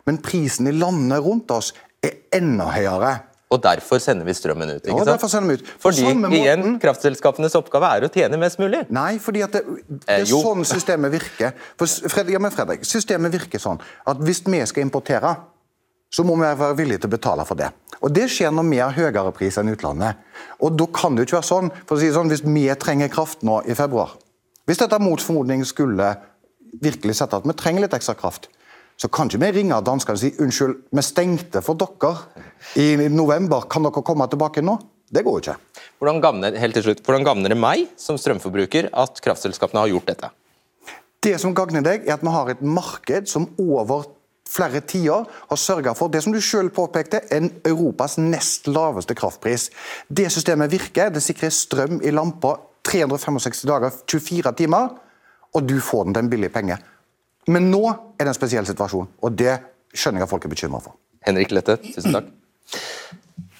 men 0.09 0.17
prisen 0.17 0.65
i 0.65 0.73
landene 0.73 1.19
rundt 1.21 1.51
oss 1.53 1.75
er 2.01 2.23
enda 2.33 2.71
høyere. 2.73 3.11
Og 3.49 3.61
derfor 3.63 3.97
sender 3.97 4.27
vi 4.27 4.33
strømmen 4.37 4.69
ut. 4.75 4.83
ikke 4.83 4.97
Ja, 4.97 5.05
derfor 5.09 5.29
sender 5.31 5.49
vi 5.49 5.57
ut. 5.57 5.69
Fordi 5.81 6.03
måten, 6.05 6.33
igjen, 6.37 6.75
kraftselskapenes 6.81 7.55
oppgave 7.57 7.89
er 7.97 8.05
å 8.05 8.09
tjene 8.13 8.37
mest 8.37 8.59
mulig. 8.61 8.83
Nei, 8.93 9.17
fordi 9.17 9.41
at 9.41 9.55
det, 9.57 9.63
det 9.65 10.03
Eh, 10.05 10.19
er 10.19 10.25
eh, 10.25 10.29
sånn 10.29 10.61
systemet 10.69 11.11
virker. 11.15 11.55
For, 11.79 11.89
Fredrik, 12.13 12.35
ja, 12.37 12.41
men 12.43 12.53
Fredrik, 12.53 12.85
systemet 12.85 13.33
virker 13.33 13.61
sånn 13.61 13.81
at 14.05 14.21
hvis 14.21 14.43
vi 14.45 14.61
skal 14.69 14.85
importere, 14.85 15.33
så 16.13 16.25
må 16.25 16.35
vi 16.37 16.45
være 16.61 16.77
villige 16.77 17.01
til 17.01 17.09
å 17.09 17.15
betale 17.15 17.45
for 17.45 17.57
det. 17.57 17.71
Og 18.01 18.13
Det 18.13 18.29
skjer 18.29 18.53
når 18.53 18.69
vi 18.69 18.77
har 18.81 18.93
høyere 18.93 19.33
pris 19.33 19.57
enn 19.57 19.73
utlandet. 19.73 20.21
Og 20.61 20.77
Da 20.77 20.85
kan 20.93 21.15
det 21.15 21.25
jo 21.25 21.29
ikke 21.29 21.41
være 21.41 21.49
sånn, 21.49 21.71
for 21.85 21.97
å 21.97 21.99
si 21.99 22.13
sånn, 22.13 22.29
hvis 22.29 22.45
vi 22.45 22.67
trenger 22.75 23.09
kraft 23.09 23.41
nå 23.41 23.63
i 23.65 23.73
februar 23.73 24.17
Hvis 24.69 24.77
dette 24.77 24.99
mot 25.01 25.19
formodning 25.19 25.65
skulle 25.65 26.17
virkelig 26.81 27.15
sette 27.17 27.35
at 27.35 27.45
vi 27.45 27.53
trenger 27.57 27.81
litt 27.81 27.93
ekstra 27.97 28.13
kraft, 28.13 28.49
så 28.99 29.07
kan 29.07 29.29
ikke 29.29 29.39
vi 29.45 29.51
ringe 29.61 29.79
danskene 29.85 30.17
og 30.17 30.21
si 30.21 30.33
unnskyld, 30.43 30.75
vi 30.91 31.03
stengte 31.05 31.61
for 31.63 31.79
dere 31.79 32.11
i 32.75 33.07
november, 33.11 33.63
kan 33.71 33.85
dere 33.87 34.03
komme 34.03 34.27
tilbake 34.27 34.63
nå? 34.65 34.75
Det 35.09 35.23
går 35.25 35.37
jo 35.37 35.41
ikke. 35.41 35.83
Hvordan 35.97 36.19
gavner, 36.21 36.57
helt 36.59 36.75
til 36.77 36.85
slutt, 36.85 37.01
hvordan 37.05 37.25
gavner 37.25 37.53
det 37.53 37.57
meg 37.57 37.87
som 37.97 38.19
strømforbruker 38.19 38.91
at 38.91 39.21
kraftselskapene 39.23 39.85
har 39.85 39.93
gjort 39.93 40.11
dette? 40.11 40.29
Det 41.23 41.33
som 41.41 41.55
gagner 41.55 41.83
deg, 41.83 42.05
er 42.05 42.17
at 42.17 42.23
vi 42.23 42.33
har 42.35 42.51
et 42.51 42.61
marked 42.61 43.31
som 43.31 43.47
over 43.59 44.05
flere 44.49 44.81
tiår 44.85 45.25
har 45.49 45.59
sørga 45.59 45.95
for 45.97 46.11
det 46.11 46.21
som 46.25 46.33
du 46.33 46.39
selv 46.43 46.73
påpekte, 46.75 47.23
en 47.35 47.49
Europas 47.67 48.17
nest 48.21 48.69
laveste 48.69 49.15
kraftpris. 49.17 49.69
Det 50.07 50.29
systemet 50.33 50.71
virker. 50.71 51.11
Det 51.13 51.23
sikrer 51.23 51.53
strøm 51.53 51.99
i 52.03 52.13
lampa 52.13 52.55
365 52.87 53.65
dager, 53.69 53.93
24 54.09 54.55
timer, 54.57 54.95
og 55.53 55.67
du 55.67 55.77
får 55.83 56.07
den 56.07 56.15
til 56.15 56.25
en 56.25 56.31
billig 56.31 56.53
penge. 56.53 56.79
Men 57.49 57.71
nå 57.71 57.83
er 57.89 58.25
det 58.25 58.31
en 58.31 58.37
spesiell 58.37 58.67
situasjon, 58.67 59.09
og 59.25 59.37
det 59.37 59.57
skjønner 59.95 60.21
jeg 60.21 60.27
at 60.27 60.33
folk 60.33 60.45
er 60.45 60.53
bekymra 60.53 60.81
for. 60.83 60.97
Henrik 61.25 61.51
Lette, 61.55 61.79
tusen 61.81 62.15
takk. 62.15 62.29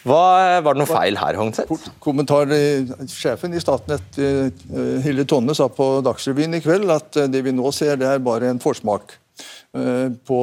Hva, 0.08 0.60
var 0.64 0.76
det 0.76 0.80
noe 0.80 0.88
feil 0.88 1.18
her, 1.20 1.36
Hongset? 1.36 1.72
Kommentar 2.00 2.52
eh, 2.56 2.88
Sjefen 3.12 3.56
i 3.56 3.60
Statnett, 3.60 4.16
eh, 4.22 4.48
Hilde 5.04 5.26
Tonne, 5.28 5.56
sa 5.58 5.68
på 5.74 5.90
Dagsrevyen 6.06 6.56
i 6.56 6.62
kveld 6.64 6.94
at 6.94 7.20
eh, 7.20 7.28
det 7.32 7.42
vi 7.44 7.54
nå 7.56 7.74
ser, 7.76 7.98
det 8.00 8.08
er 8.08 8.24
bare 8.24 8.54
en 8.54 8.62
forsmak 8.64 9.18
på, 10.26 10.38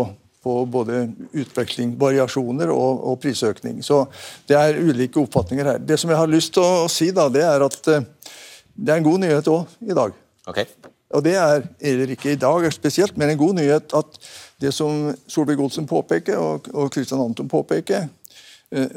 på 0.47 0.53
både 0.71 1.01
utveksling, 1.35 1.97
variasjoner 1.99 2.71
og, 2.71 3.01
og, 3.11 3.17
prisøkning. 3.25 3.81
Så 3.85 4.05
det 4.49 4.57
er 4.57 4.79
ulike 4.79 5.19
oppfatninger 5.25 5.73
her. 5.73 5.81
Det 5.83 5.99
som 5.99 6.13
jeg 6.13 6.21
har 6.21 6.31
lyst 6.31 6.55
til 6.55 6.63
å 6.63 6.87
si, 6.93 7.11
da, 7.17 7.27
det 7.33 7.43
er 7.45 7.65
at 7.67 7.81
det 7.83 8.93
er 8.93 9.01
en 9.01 9.09
god 9.09 9.25
nyhet 9.25 9.51
òg 9.51 9.75
i 9.83 9.99
dag. 9.99 10.15
Okay. 10.47 10.71
Og 11.15 11.23
det 11.25 11.37
er, 11.39 11.63
eller 11.81 12.11
ikke 12.11 12.33
i 12.33 12.41
dag 12.41 12.73
spesielt, 12.73 13.17
men 13.19 13.31
en 13.31 13.39
god 13.39 13.55
nyhet 13.55 13.95
at 13.95 14.19
det 14.61 14.73
som 14.75 15.13
Solvik-Olsen 15.29 15.87
påpeker, 15.87 16.37
og, 16.37 16.67
og 16.75 16.91
Christian 16.93 17.21
Anton 17.23 17.49
påpeker, 17.49 18.09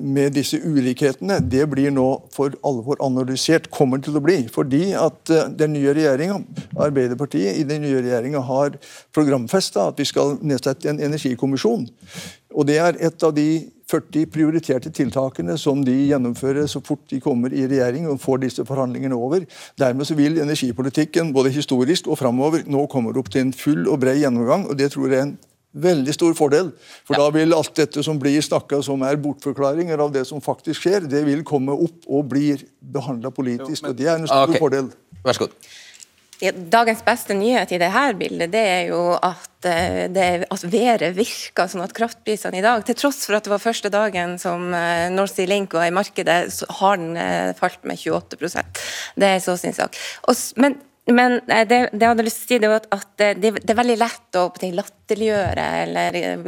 med 0.02 0.34
disse 0.34 0.58
ulikhetene, 0.58 1.38
det 1.46 1.68
blir 1.70 1.92
nå 1.94 2.08
for 2.34 2.56
alvor 2.66 2.98
analysert. 3.06 3.70
Kommer 3.70 4.02
til 4.02 4.18
å 4.18 4.24
bli. 4.24 4.42
Fordi 4.50 4.92
at 4.98 5.30
eh, 5.30 5.50
den 5.60 5.76
nye 5.78 5.94
regjeringa, 5.94 6.40
Arbeiderpartiet 6.80 7.60
i 7.60 7.66
den 7.70 7.84
nye 7.86 8.02
regjeringa 8.02 8.42
har 8.48 8.80
programfesta 9.16 9.90
at 9.92 10.00
vi 10.02 10.08
skal 10.10 10.40
nedsette 10.42 10.90
en 10.90 11.02
energikommisjon. 11.10 11.86
Og 12.58 12.66
Det 12.66 12.80
er 12.82 12.98
et 12.98 13.24
av 13.24 13.36
de 13.36 13.70
40 13.90 14.26
prioriterte 14.30 14.92
tiltakene 14.94 15.56
som 15.58 15.82
de 15.86 15.94
gjennomfører 16.12 16.68
så 16.70 16.82
fort 16.86 17.06
de 17.10 17.20
kommer 17.22 17.54
i 17.54 17.66
regjering 17.70 18.06
og 18.10 18.22
får 18.22 18.44
disse 18.44 18.66
forhandlingene 18.66 19.18
over. 19.18 19.46
Dermed 19.82 20.06
så 20.06 20.18
vil 20.18 20.38
energipolitikken 20.42 21.34
både 21.34 21.54
historisk 21.54 22.10
og 22.10 22.20
framover 22.22 22.66
nå 22.70 22.86
kommer 22.92 23.18
opp 23.18 23.32
til 23.34 23.48
en 23.48 23.54
full 23.54 23.88
og 23.88 24.02
bred 24.04 24.22
gjennomgang. 24.22 24.68
og 24.70 24.78
Det 24.78 24.92
tror 24.94 25.10
jeg 25.10 25.20
er 25.20 25.28
en 25.30 25.38
veldig 25.72 26.14
stor 26.16 26.34
fordel. 26.38 26.72
For 27.08 27.18
ja. 27.18 27.26
da 27.26 27.36
vil 27.36 27.54
alt 27.58 27.76
dette 27.78 28.04
som 28.06 28.20
blir 28.22 28.40
snakka 28.46 28.82
som 28.86 29.04
er 29.06 29.20
bortforklaringer 29.22 30.02
av 30.02 30.14
det 30.16 30.26
som 30.30 30.42
faktisk 30.44 30.86
skjer, 30.86 31.06
det 31.10 31.26
vil 31.28 31.44
komme 31.48 31.76
opp 31.76 32.08
og 32.08 32.32
bli 32.32 32.54
behandla 32.80 33.34
politisk. 33.34 33.84
Jo, 33.84 33.90
men... 33.90 33.94
og 33.94 34.02
Det 34.02 34.10
er 34.10 34.18
en 34.18 34.28
stor 34.32 34.50
okay. 34.50 34.64
fordel. 34.64 34.90
Vær 35.26 35.38
så 35.38 35.48
god. 35.48 35.70
Dagens 36.40 37.02
beste 37.04 37.36
nyhet 37.36 37.74
i 37.76 37.78
dette 37.82 38.04
bildet 38.16 38.52
det 38.54 38.62
er 38.64 38.86
jo 38.94 39.02
at, 39.12 39.66
eh, 39.68 40.06
det, 40.08 40.28
at 40.48 40.62
været 40.72 41.12
virker 41.18 41.68
sånn 41.68 41.84
at 41.84 41.92
kraftprisene 41.96 42.62
i 42.62 42.64
dag, 42.64 42.86
til 42.88 42.96
tross 42.96 43.26
for 43.28 43.36
at 43.36 43.44
det 43.44 43.52
var 43.52 43.60
første 43.60 43.92
dagen 43.92 44.38
som 44.40 44.70
eh, 44.72 45.10
North 45.12 45.36
Sea 45.36 45.50
Link 45.52 45.76
var 45.76 45.90
i 45.90 45.96
markedet, 45.96 46.46
så 46.56 46.70
har 46.80 46.96
den 47.02 47.20
eh, 47.20 47.52
falt 47.60 47.84
med 47.84 48.00
28% 48.00 48.86
Det 49.20 49.34
er 49.34 49.44
så 49.44 49.58
sin 49.60 49.76
sak. 49.76 50.00
Og, 50.32 50.40
men 50.56 50.80
men 51.16 51.40
eh, 51.48 51.66
det, 51.68 51.78
det, 51.92 52.02
jeg 52.04 52.12
hadde 52.12 52.26
lyst 52.26 52.42
til 52.44 52.46
å 52.46 52.50
si, 52.50 52.62
det 52.64 52.72
var 52.72 52.88
at 52.96 53.10
det, 53.20 53.52
det 53.60 53.74
er 53.74 53.80
veldig 53.80 53.98
lett 54.00 54.40
å 54.40 54.46
latterliggjøre 54.80 55.68
eller 55.84 56.18
eh, 56.20 56.48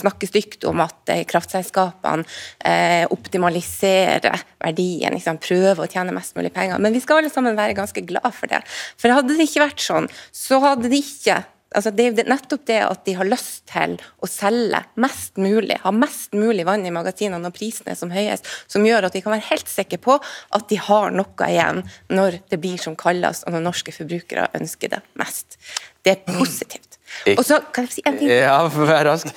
snakke 0.00 0.28
stygt 0.28 0.66
om 0.68 0.82
at 0.84 1.12
eh, 1.14 1.24
kraftselskapene 1.28 2.26
eh, 2.68 3.04
optimaliserer 3.14 4.44
verdien, 4.62 5.14
liksom, 5.16 5.40
prøver 5.42 5.84
å 5.84 5.90
tjene 5.90 6.16
mest 6.16 6.36
mulig 6.38 6.52
penger. 6.54 6.80
Men 6.82 6.96
vi 6.96 7.02
skal 7.04 7.22
alle 7.22 7.32
sammen 7.32 7.58
være 7.58 7.76
ganske 7.78 8.04
glad 8.08 8.32
for 8.36 8.50
det. 8.50 8.62
For 9.00 9.14
hadde 9.14 9.36
det 9.36 9.48
ikke 9.48 9.66
vært 9.66 9.84
sånn, 9.84 10.10
så 10.34 10.60
hadde 10.64 10.90
de 10.92 11.00
ikke 11.02 11.42
Altså 11.76 11.92
det 11.92 12.06
er 12.06 12.30
nettopp 12.30 12.64
det 12.68 12.78
at 12.80 13.02
de 13.04 13.14
har 13.18 13.28
lyst 13.28 13.66
til 13.68 13.98
å 14.24 14.28
selge 14.30 14.80
mest 15.00 15.36
mulig, 15.36 15.76
ha 15.82 15.92
mest 15.92 16.32
mulig 16.36 16.64
vann 16.68 16.86
i 16.88 16.92
magasinene 16.94 17.42
når 17.44 17.56
prisene 17.56 17.92
er 17.92 17.98
som 18.00 18.12
høyest, 18.12 18.48
som 18.70 18.86
gjør 18.88 19.08
at 19.08 19.18
vi 19.18 19.22
kan 19.24 19.34
være 19.34 19.50
helt 19.50 19.68
sikre 19.68 20.00
på 20.00 20.16
at 20.16 20.68
de 20.70 20.80
har 20.88 21.12
noe 21.12 21.50
igjen 21.50 21.82
når 22.08 22.40
det 22.48 22.60
blir 22.62 22.80
som 22.80 22.96
kaldest 22.96 23.44
og 23.44 23.52
når 23.52 23.66
norske 23.68 23.92
forbrukere 23.92 24.48
ønsker 24.56 24.96
det 24.96 25.02
mest. 25.20 25.58
Det 26.06 26.16
er 26.16 26.38
positivt. 26.38 26.98
Og 27.34 27.42
så 27.46 27.58
kan 27.74 27.86
jeg 27.86 27.98
si 27.98 28.02
en 28.06 28.16
ting. 28.18 28.30
Ja, 28.30 28.58
vær 28.70 29.06
rask. 29.08 29.30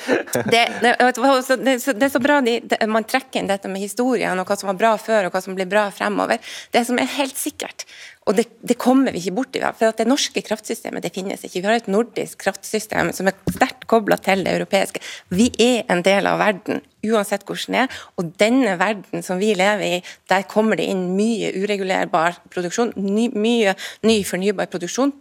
det, 0.51 0.63
det, 0.83 0.91
det, 0.99 1.75
det, 1.87 2.05
er 2.05 2.11
så 2.11 2.21
bra 2.23 2.39
de, 2.45 2.59
man 2.91 3.07
trekker 3.07 3.41
inn 3.41 3.49
dette 3.49 3.71
med 3.71 3.83
historien 3.83 4.39
og 4.39 4.47
hva 4.47 4.57
som 4.59 4.71
var 4.71 4.79
bra 4.79 4.91
før 5.01 5.27
og 5.27 5.35
hva 5.35 5.41
som 5.43 5.57
blir 5.57 5.69
bra 5.71 5.87
fremover. 5.95 6.41
Det 6.71 6.83
som 6.87 6.99
er 7.01 7.09
helt 7.17 7.39
sikkert, 7.39 7.87
og 8.29 8.35
det, 8.37 8.43
det, 8.61 8.77
kommer 8.77 9.09
vi 9.13 9.17
ikke 9.17 9.33
bort 9.39 9.55
ifra. 9.57 9.71
For 9.73 9.95
det 9.97 10.05
norske 10.05 10.43
kraftsystemet 10.45 11.01
det 11.01 11.13
finnes 11.15 11.41
ikke. 11.41 11.57
Vi 11.57 11.65
har 11.65 11.79
et 11.79 11.89
nordisk 11.89 12.43
kraftsystem 12.43 13.09
som 13.17 13.29
er 13.31 13.37
sterkt 13.49 13.87
kobla 13.89 14.19
til 14.21 14.43
det 14.45 14.53
europeiske. 14.59 15.01
Vi 15.33 15.47
er 15.57 15.89
en 15.89 16.03
del 16.05 16.29
av 16.29 16.37
verden, 16.41 16.83
uansett 17.07 17.47
hvordan 17.47 17.77
det 17.77 17.81
er. 17.81 18.03
Og 18.21 18.29
denne 18.41 18.75
verden 18.77 19.25
som 19.25 19.41
vi 19.41 19.55
lever 19.57 19.87
i, 19.87 20.03
der 20.29 20.45
kommer 20.51 20.77
det 20.77 20.85
inn 20.93 21.07
mye 21.17 21.49
uregulerbar 21.57 22.37
produksjon. 22.53 22.93
Ny, 23.01 23.31
mye 23.33 23.73
ny 24.05 24.21
fornybar 24.27 24.69
produksjon. 24.69 25.15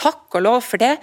Takk 0.00 0.40
og 0.40 0.46
lov 0.46 0.64
for 0.64 0.80
det. 0.80 0.96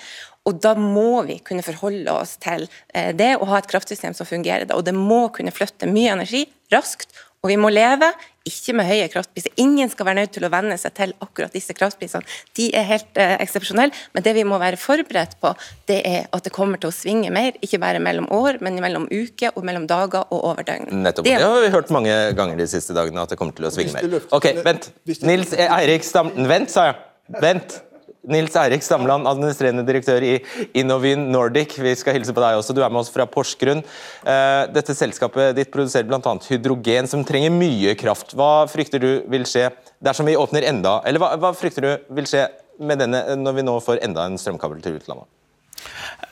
Og 0.47 0.57
da 0.63 0.73
må 0.79 1.21
vi 1.27 1.37
kunne 1.45 1.65
forholde 1.65 2.17
oss 2.17 2.37
til 2.41 2.65
eh, 2.95 3.13
det 3.13 3.35
og 3.37 3.49
ha 3.51 3.61
et 3.61 3.69
kraftsystem 3.69 4.17
som 4.17 4.25
fungerer. 4.25 4.65
Og 4.73 4.85
det 4.87 4.95
må 4.97 5.27
kunne 5.35 5.53
flytte 5.53 5.89
mye 5.91 6.17
energi 6.17 6.47
raskt, 6.73 7.13
og 7.47 7.53
vi 7.53 7.55
må 7.59 7.69
leve 7.71 8.09
ikke 8.47 8.73
med 8.75 8.87
høye 8.87 9.07
kraftpriser. 9.11 9.53
Ingen 9.59 9.87
skal 9.91 10.07
være 10.09 10.19
nødt 10.21 10.33
til 10.35 10.43
å 10.43 10.49
venne 10.51 10.75
seg 10.79 10.93
til 10.97 11.13
akkurat 11.23 11.53
disse 11.55 11.71
kraftprisene. 11.75 12.27
De 12.59 12.67
er 12.75 12.85
helt 12.87 13.19
eh, 13.19 13.35
eksepsjonelle, 13.43 13.95
men 14.15 14.25
det 14.25 14.33
vi 14.35 14.43
må 14.47 14.59
være 14.59 14.79
forberedt 14.79 15.37
på, 15.43 15.53
det 15.87 16.01
er 16.07 16.27
at 16.35 16.47
det 16.47 16.51
kommer 16.55 16.79
til 16.81 16.91
å 16.91 16.95
svinge 16.95 17.31
mer. 17.33 17.55
Ikke 17.63 17.79
bare 17.83 18.03
mellom 18.03 18.27
år, 18.35 18.59
men 18.63 18.79
mellom 18.83 19.07
uker 19.07 19.55
og 19.55 19.67
mellom 19.67 19.87
dager 19.87 20.27
og 20.27 20.43
over 20.51 20.67
døgn. 20.67 20.91
Nettopp. 21.05 21.27
Det, 21.27 21.37
det 21.39 21.47
har 21.47 21.63
vi 21.63 21.73
hørt 21.75 21.91
mange 21.95 22.15
ganger 22.39 22.59
de 22.59 22.67
siste 22.71 22.95
dagene, 22.95 23.23
at 23.23 23.31
det 23.31 23.39
kommer 23.39 23.55
til 23.55 23.67
å 23.69 23.73
svinge 23.73 23.95
mer. 23.95 24.19
Ok, 24.35 24.51
vent. 24.67 24.91
Nils 25.27 25.55
Eirik 25.55 26.07
Stamten, 26.07 26.51
Vent, 26.51 26.71
sa 26.71 26.89
jeg. 26.91 26.99
Vent. 27.43 27.79
Nils 28.27 28.55
Eirik 28.59 28.83
Stamland, 28.83 29.27
administrerende 29.29 29.85
direktør 29.87 30.23
i 30.25 30.33
Innovin 30.77 31.27
Nordic. 31.31 31.77
Vi 31.79 31.93
skal 31.95 32.17
hilse 32.17 32.35
på 32.35 32.43
deg 32.43 32.59
også. 32.59 32.75
Du 32.75 32.81
er 32.83 32.91
med 32.91 33.01
oss 33.01 33.11
fra 33.13 33.27
Porsgrunn. 33.29 33.83
Eh, 34.27 34.63
dette 34.75 34.95
selskapet 34.97 35.55
ditt 35.57 35.71
produserer 35.73 36.07
bl.a. 36.09 36.35
hydrogen, 36.49 37.07
som 37.07 37.23
trenger 37.27 37.55
mye 37.55 37.95
kraft. 37.99 38.35
Hva 38.37 38.67
frykter 38.71 39.03
du 39.03 39.11
vil 39.31 39.47
skje 39.47 39.69
dersom 40.03 40.27
vi 40.29 40.37
åpner 40.37 40.67
enda 40.67 40.99
Eller 41.07 41.21
hva, 41.23 41.31
hva 41.41 41.53
frykter 41.57 41.85
du 41.87 42.13
vil 42.19 42.27
skje 42.29 42.45
med 42.83 42.99
denne 43.01 43.23
når 43.39 43.57
vi 43.57 43.65
nå 43.65 43.79
får 43.81 44.03
enda 44.05 44.27
en 44.27 44.37
strømkabel 44.37 44.83
til 44.83 44.99
utlandet? 44.99 45.29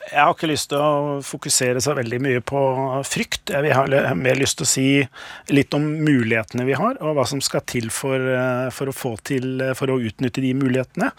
Jeg 0.06 0.22
har 0.22 0.34
ikke 0.36 0.48
lyst 0.48 0.68
til 0.70 0.78
å 0.78 1.18
fokusere 1.26 1.80
så 1.82 1.96
veldig 1.98 2.18
mye 2.22 2.42
på 2.46 2.60
frykt. 3.06 3.50
Jeg 3.50 3.74
har 3.74 3.90
mer 4.14 4.38
lyst 4.38 4.60
til 4.60 4.66
å 4.66 4.70
si 4.70 4.86
litt 5.50 5.74
om 5.74 5.82
mulighetene 6.06 6.66
vi 6.68 6.76
har, 6.78 6.94
og 7.02 7.16
hva 7.18 7.24
som 7.26 7.42
skal 7.42 7.64
til 7.66 7.90
for, 7.90 8.14
eh, 8.14 8.68
for 8.70 8.92
å 8.92 9.16
til 9.26 9.64
for 9.74 9.90
å 9.90 9.98
utnytte 9.98 10.44
de 10.44 10.52
mulighetene. 10.54 11.10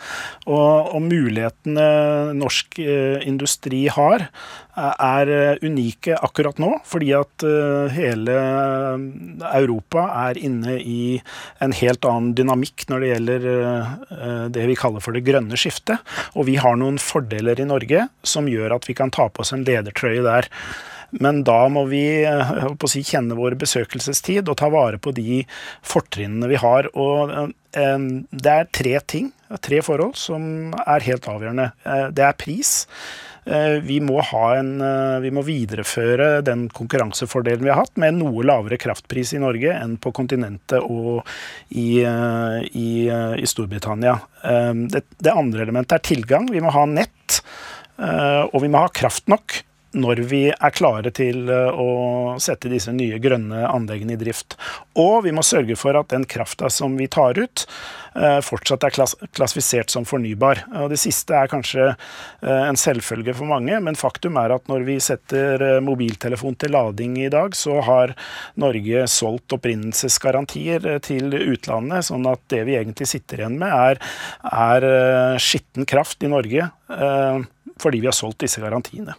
Og, 0.48 0.94
og 0.96 1.04
mulighetene 1.04 2.38
norsk 2.38 2.80
eh, 2.80 3.28
industri 3.28 3.88
har, 3.92 4.30
er 4.78 5.58
unike 5.66 6.14
akkurat 6.22 6.60
nå, 6.62 6.70
fordi 6.86 7.10
at 7.18 7.44
eh, 7.44 7.96
hele 7.98 8.36
Europa 9.58 10.06
er 10.30 10.38
inne 10.38 10.78
i 10.80 11.18
en 11.60 11.74
helt 11.76 12.06
annen 12.06 12.36
dynamikk 12.38 12.86
når 12.92 13.04
det 13.04 13.12
gjelder 13.12 13.48
det 14.54 14.68
vi 14.70 14.76
kaller 14.78 15.04
for 15.04 15.18
det 15.18 15.26
grønne 15.28 15.58
skiftet. 15.60 16.00
Og 16.38 16.48
vi 16.48 16.60
har 16.62 16.78
noen 16.80 17.02
fordeler 17.02 17.60
i 17.60 17.68
Norge 17.68 18.06
som 18.22 18.48
gjør 18.48 18.77
at 18.77 18.77
vi 18.86 18.94
kan 18.94 19.10
ta 19.10 19.26
på 19.30 19.42
oss 19.42 19.56
en 19.56 19.66
ledertrøye 19.66 20.22
der. 20.22 20.52
Men 21.16 21.44
da 21.48 21.60
må 21.72 21.86
vi 21.88 22.04
eh, 22.28 22.50
si, 22.90 23.04
kjenne 23.06 23.38
vår 23.38 23.56
besøkelsestid 23.60 24.50
og 24.50 24.60
ta 24.60 24.70
vare 24.74 25.00
på 25.00 25.14
de 25.16 25.44
fortrinnene 25.86 26.50
vi 26.52 26.60
har. 26.60 26.90
Og 27.00 27.32
eh, 27.38 28.10
det 28.32 28.58
er 28.58 28.74
tre 28.76 28.98
ting, 29.08 29.32
tre 29.64 29.80
forhold, 29.86 30.18
som 30.20 30.76
er 30.84 31.08
helt 31.08 31.30
avgjørende. 31.32 31.72
Eh, 31.88 32.06
det 32.16 32.28
er 32.28 32.38
pris. 32.40 32.76
Vi 33.48 34.02
må, 34.04 34.18
en, 34.58 34.74
vi 35.24 35.30
må, 35.32 35.40
videreføre 35.48 36.42
den 36.44 36.66
konkurransefordelen 36.68 37.64
vi 37.64 37.72
har 37.72 37.78
hatt, 37.80 37.94
med 37.96 38.18
noe 38.18 38.44
lavere 38.44 38.76
kraftpris 38.76 39.32
i 39.38 39.40
Norge 39.40 39.72
enn 39.72 39.94
på 40.04 40.12
kontinentet 40.12 40.84
og 40.84 41.22
i, 41.72 42.04
i, 42.04 42.90
i 43.08 43.48
Storbritannia. 43.48 44.18
Det, 44.92 45.06
det, 45.16 45.32
andre 45.32 45.64
elementet 45.64 45.96
er 45.96 46.04
tilgang. 46.10 46.52
Vi 46.52 46.60
må 46.60 46.76
ha 46.76 46.84
nett. 46.92 47.40
Eh, 47.98 48.44
og 48.52 48.62
vi 48.64 48.70
må 48.72 48.86
ha 48.86 48.94
kraft 48.94 49.28
nok 49.32 49.64
når 49.98 50.20
vi 50.30 50.42
er 50.52 50.74
klare 50.76 51.10
til 51.16 51.48
eh, 51.50 51.70
å 51.74 52.36
sette 52.44 52.70
disse 52.70 52.92
nye 52.94 53.18
grønne 53.24 53.64
anleggene 53.66 54.14
i 54.14 54.20
drift. 54.20 54.58
Og 55.00 55.24
vi 55.26 55.34
må 55.34 55.46
sørge 55.46 55.78
for 55.80 55.98
at 55.98 56.12
den 56.12 56.28
krafta 56.30 56.70
som 56.74 56.98
vi 57.00 57.08
tar 57.10 57.40
ut, 57.40 57.64
eh, 58.20 58.38
fortsatt 58.46 58.84
er 58.86 58.94
klassifisert 58.94 59.90
som 59.94 60.06
fornybar. 60.06 60.66
Og 60.84 60.92
det 60.94 61.00
siste 61.02 61.34
er 61.40 61.50
kanskje 61.50 61.90
en 62.44 62.78
selvfølge 62.78 63.34
for 63.40 63.50
mange, 63.50 63.80
men 63.82 63.98
faktum 63.98 64.38
er 64.38 64.54
at 64.54 64.70
når 64.70 64.86
vi 64.86 65.00
setter 65.02 65.80
mobiltelefon 65.82 66.60
til 66.60 66.76
lading 66.76 67.18
i 67.24 67.32
dag, 67.34 67.56
så 67.58 67.80
har 67.88 68.14
Norge 68.60 69.08
solgt 69.10 69.56
opprinnelsesgarantier 69.56 70.86
til 71.08 71.34
utlandet, 71.40 72.12
sånn 72.12 72.28
at 72.30 72.44
det 72.54 72.66
vi 72.68 72.78
egentlig 72.78 73.10
sitter 73.10 73.42
igjen 73.42 73.58
med, 73.64 73.74
er, 73.74 74.02
er 74.52 75.42
skitten 75.42 75.88
kraft 75.90 76.28
i 76.28 76.32
Norge 76.32 76.70
fordi 77.82 78.02
vi 78.04 78.10
har 78.10 78.18
solgt 78.18 78.44
disse 78.46 78.62
garantiene. 78.64 79.16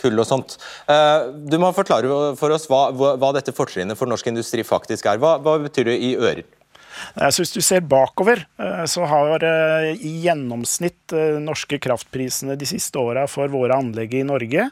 Kull 0.00 0.18
og 0.20 0.28
sånt. 0.28 0.58
Eh, 0.92 1.30
du 1.48 1.56
må 1.60 1.72
forklare 1.76 2.34
for 2.36 2.52
oss 2.52 2.68
hva, 2.68 2.90
hva 2.92 3.32
dette 3.36 3.54
fortrinnet 3.56 3.96
for 3.98 4.10
norsk 4.10 4.28
industri 4.28 4.64
faktisk 4.66 5.08
er. 5.08 5.20
Hva, 5.22 5.38
hva 5.40 5.56
betyr 5.62 5.88
det 5.88 5.96
i 6.04 6.12
ører? 6.18 6.44
Så 7.30 7.42
Hvis 7.42 7.52
du 7.52 7.60
ser 7.64 7.84
bakover, 7.84 8.46
eh, 8.60 8.84
så 8.88 9.04
har 9.08 9.44
eh, 9.44 9.90
i 9.96 10.12
gjennomsnitt 10.24 11.12
norske 11.44 11.78
kraftprisene 11.82 12.56
de 12.56 12.68
siste 12.68 13.00
åra 13.00 13.26
for 13.30 13.52
våre 13.52 13.76
anlegg 13.76 14.16
i 14.16 14.24
Norge 14.26 14.68
eh, 14.68 14.70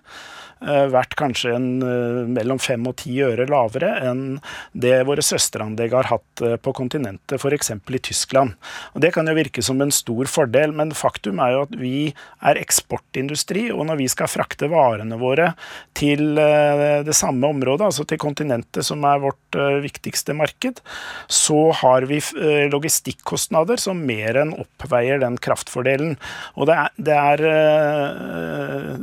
vært 0.63 1.15
kanskje 1.19 1.55
en, 1.57 1.69
eh, 1.83 2.21
mellom 2.31 2.61
fem 2.63 2.87
og 2.87 2.97
ti 3.03 3.17
øre 3.25 3.47
lavere 3.51 3.91
enn 4.09 4.41
det 4.75 5.05
våre 5.07 5.23
søsteranlegg 5.25 5.93
har 5.93 6.11
hatt 6.11 6.43
på 6.63 6.75
kontinentet, 6.75 7.39
f.eks. 7.39 7.71
i 7.71 7.99
Tyskland. 7.99 8.55
Og 8.95 9.01
Det 9.01 9.13
kan 9.13 9.27
jo 9.27 9.35
virke 9.35 9.63
som 9.63 9.81
en 9.81 9.91
stor 9.91 10.25
fordel, 10.25 10.73
men 10.73 10.91
faktum 10.91 11.41
er 11.41 11.53
jo 11.53 11.63
at 11.63 11.75
vi 11.77 12.15
er 12.43 12.61
eksportindustri, 12.61 13.71
og 13.73 13.87
når 13.87 13.99
vi 13.99 14.09
skal 14.09 14.31
frakte 14.31 14.69
varene 14.71 15.19
våre 15.19 15.55
til 15.95 16.35
det 16.35 17.15
samme 17.15 17.45
området, 17.45 17.85
altså 17.85 18.07
til 18.07 18.19
kontinentet 18.19 18.85
som 18.85 19.05
er 19.05 19.23
vårt 19.23 19.59
viktigste 19.85 20.35
marked, 20.35 20.81
så 21.29 21.73
har 21.73 22.07
vi 22.09 22.21
logistikkostnader 22.73 23.79
som 23.81 24.05
mer 24.07 24.41
enn 24.41 24.55
oppveier 24.57 25.21
den 25.21 25.37
kraftfordelen. 25.39 26.17
Og 26.57 26.67
det 26.71 26.75
er, 26.75 26.91
det 26.97 27.19
er 27.19 27.45
Eh, 28.45 28.97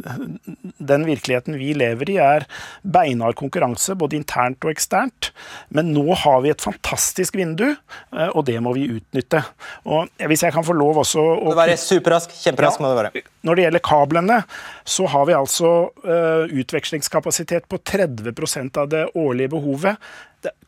den 0.78 1.06
virkeligheten 1.06 1.41
vi 1.48 1.72
lever 1.78 2.14
i, 2.14 2.18
er 2.22 2.46
beinhard 2.84 3.38
konkurranse, 3.40 3.96
både 3.98 4.18
internt 4.20 4.62
og 4.66 4.74
eksternt. 4.74 5.32
Men 5.74 5.94
nå 5.96 6.06
har 6.24 6.42
vi 6.46 6.52
et 6.54 6.64
fantastisk 6.64 7.38
vindu, 7.40 7.68
eh, 7.72 8.30
og 8.30 8.46
det 8.50 8.58
må 8.64 8.76
vi 8.78 8.90
utnytte. 8.98 9.44
Og 9.86 10.10
Hvis 10.32 10.44
jeg 10.46 10.54
kan 10.54 10.66
få 10.66 10.76
lov 10.78 11.02
også 11.04 11.22
å 11.22 11.56
Være 11.58 11.78
superrask. 11.80 12.34
Kjemperask 12.42 12.80
ja, 12.80 12.84
må 12.84 12.92
det 12.92 13.00
være. 13.00 13.24
Når 13.48 13.58
det 13.58 13.66
gjelder 13.66 13.84
kablene, 13.86 14.42
så 14.86 15.08
har 15.10 15.26
vi 15.30 15.38
altså 15.38 15.72
uh, 16.06 16.46
utvekslingskapasitet 16.50 17.68
på 17.70 17.80
30% 17.82 18.80
av 18.82 18.90
det 18.92 19.06
årlige 19.18 19.54
behovet. 19.56 20.12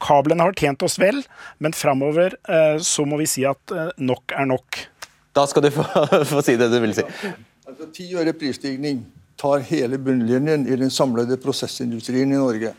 Kablene 0.03 0.45
har 0.45 0.57
tjent 0.57 0.83
oss 0.85 0.99
vel, 1.01 1.23
men 1.63 1.75
framover 1.77 2.37
uh, 2.49 2.77
så 2.81 3.05
må 3.09 3.19
vi 3.21 3.29
si 3.29 3.45
at 3.47 3.73
uh, 3.73 3.89
nok 4.01 4.35
er 4.37 4.49
nok. 4.49 4.83
Da 5.33 5.47
skal 5.49 5.65
du 5.65 5.71
få, 5.73 5.85
få 6.33 6.43
si 6.45 6.57
det 6.59 6.69
du 6.73 6.79
vil 6.83 6.95
si. 6.97 7.05
Altså, 7.63 7.89
Ti 7.95 8.09
øre 8.19 8.35
prisstigning 8.37 9.03
tar 9.43 9.63
hele 9.67 9.99
bunnlinjen 9.99 10.67
i 10.67 10.77
den 10.79 10.91
samlede 10.93 11.37
prosessindustrien 11.43 12.31
i 12.31 12.39
Norge. 12.39 12.73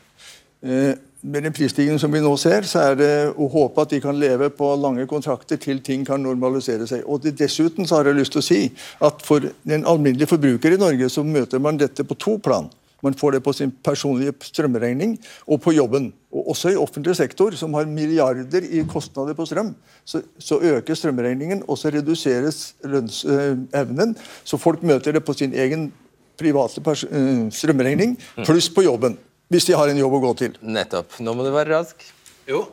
Eh, 0.64 0.94
med 1.24 1.42
den 1.42 1.52
prisstigningen 1.56 2.00
som 2.00 2.12
vi 2.12 2.20
nå 2.20 2.30
ser, 2.36 2.66
så 2.68 2.82
er 2.90 2.96
det 3.00 3.12
å 3.40 3.48
håpe 3.48 3.80
at 3.80 3.92
de 3.94 4.00
kan 4.04 4.16
leve 4.20 4.50
på 4.52 4.68
lange 4.76 5.06
kontrakter 5.08 5.60
til 5.60 5.80
ting 5.84 6.04
kan 6.04 6.20
normalisere 6.20 6.88
seg. 6.88 7.04
Og 7.08 7.24
Dessuten 7.24 7.88
så 7.88 7.98
har 7.98 8.10
jeg 8.10 8.18
lyst 8.18 8.34
til 8.36 8.42
å 8.42 8.44
si 8.44 8.60
at 9.08 9.24
for 9.24 9.44
den 9.64 9.86
alminnelige 9.88 10.28
forbruker 10.34 10.76
i 10.76 10.80
Norge 10.80 11.08
så 11.12 11.24
møter 11.24 11.62
man 11.64 11.80
dette 11.80 12.04
på 12.04 12.16
to 12.20 12.36
plan. 12.44 12.68
Man 13.04 13.16
får 13.16 13.36
det 13.36 13.42
på 13.44 13.52
sin 13.52 13.72
personlige 13.84 14.32
strømregning 14.48 15.18
og 15.48 15.60
på 15.64 15.74
jobben. 15.76 16.12
Og 16.32 16.52
Også 16.54 16.72
i 16.72 16.78
offentlig 16.80 17.16
sektor, 17.16 17.56
som 17.56 17.74
har 17.76 17.88
milliarder 17.88 18.64
i 18.64 18.84
kostnader 18.88 19.36
på 19.36 19.44
strøm, 19.48 19.74
så, 20.04 20.22
så 20.38 20.60
øker 20.60 20.96
strømregningen, 20.96 21.62
og 21.68 21.78
så 21.78 21.92
reduseres 21.92 22.74
lønnsevnen. 22.84 24.16
Så 24.44 24.56
folk 24.56 24.82
møter 24.82 25.12
det 25.12 25.24
på 25.24 25.36
sin 25.36 25.52
egen 25.52 25.92
private 26.40 26.82
eh, 27.04 27.44
strømregning, 27.54 28.16
pluss 28.42 28.70
på 28.72 28.86
jobben. 28.86 29.18
Hvis 29.52 29.68
de 29.68 29.76
har 29.76 29.90
en 29.90 30.00
jobb 30.00 30.16
å 30.18 30.22
gå 30.24 30.32
til. 30.40 30.58
Nettopp. 30.64 31.20
Nå 31.22 31.34
må 31.36 31.44
du 31.46 31.52
være 31.54 31.76
rask. 31.76 32.00
Jo. 32.48 32.64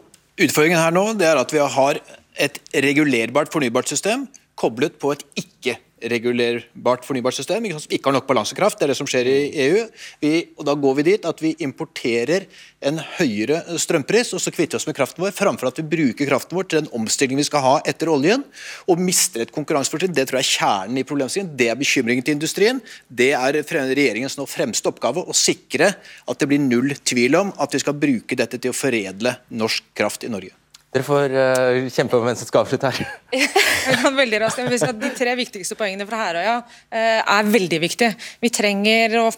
Utfordringen 0.42 0.80
her 0.80 0.94
nå 0.96 1.12
det 1.20 1.28
er 1.28 1.40
at 1.42 1.52
vi 1.54 1.62
har 1.62 2.00
et 2.42 2.60
regulerbart 2.86 3.52
fornybart 3.54 3.92
system 3.92 4.26
koblet 4.58 4.96
på 5.02 5.12
et 5.14 5.26
ikke-regulerbart 5.36 5.88
regulerbart 6.10 7.06
fornybart 7.06 7.36
system 7.38 7.66
ikke, 7.68 7.80
som 7.84 7.94
ikke 7.94 8.10
har 8.10 8.16
nok 8.18 8.28
balansekraft. 8.30 8.80
Det 8.80 8.88
er 8.88 8.94
det 8.94 8.98
som 9.00 9.10
skjer 9.10 9.30
i 9.30 9.38
EU. 9.68 9.84
Vi, 10.24 10.34
og 10.58 10.66
Da 10.66 10.76
går 10.76 10.96
vi 10.98 11.08
dit 11.12 11.26
at 11.28 11.42
vi 11.44 11.54
importerer 11.60 12.48
en 12.82 13.02
høyere 13.20 13.62
strømpris 13.82 14.34
og 14.34 14.42
så 14.42 14.54
kvitter 14.54 14.80
oss 14.80 14.88
med 14.90 14.98
kraften 14.98 15.24
vår, 15.24 15.34
framfor 15.36 15.70
at 15.70 15.82
vi 15.82 15.88
bruker 15.92 16.30
kraften 16.30 16.58
vår 16.58 16.70
til 16.70 16.82
den 16.82 16.92
omstillingen 16.98 17.42
vi 17.42 17.48
skal 17.50 17.66
ha 17.66 17.74
etter 17.88 18.10
oljen, 18.12 18.46
og 18.90 19.02
mister 19.02 19.46
et 19.46 19.54
konkurransefortrinn. 19.54 20.16
Det 20.16 20.28
tror 20.30 20.42
jeg 20.42 20.48
er 20.48 20.56
kjernen 20.56 21.02
i 21.02 21.06
problemstillingen. 21.08 21.58
Det 21.58 21.70
er 21.72 21.80
bekymringen 21.80 22.26
til 22.26 22.38
industrien. 22.40 22.82
Det 23.08 23.34
er 23.38 23.62
regjeringens 23.62 24.38
nå 24.40 24.48
fremste 24.50 24.90
oppgave 24.92 25.26
å 25.26 25.36
sikre 25.38 25.94
at 25.94 26.40
det 26.40 26.50
blir 26.50 26.64
null 26.64 26.96
tvil 27.04 27.38
om 27.40 27.54
at 27.62 27.76
vi 27.76 27.84
skal 27.84 27.98
bruke 27.98 28.38
dette 28.38 28.62
til 28.62 28.74
å 28.74 28.78
foredle 28.78 29.38
norsk 29.50 29.94
kraft 29.98 30.26
i 30.26 30.32
Norge. 30.32 30.61
Dere 30.92 31.08
får 31.08 31.32
uh, 31.32 31.86
kjempe 31.88 32.18
om 32.18 32.26
hvem 32.28 32.36
som 32.36 32.48
skal 32.50 32.66
avslutte 32.66 32.90
her. 32.92 33.12
veldig 34.22 34.42
raskt. 34.44 34.90
De 35.00 35.12
tre 35.16 35.36
viktigste 35.40 35.78
poengene 35.80 36.08
fra 36.08 36.20
Herøya 36.26 36.56
uh, 36.60 37.22
er 37.22 37.48
veldig 37.48 37.80
viktige. 37.80 38.18
Vi 38.44 38.52
trenger 38.52 39.16
å 39.22 39.30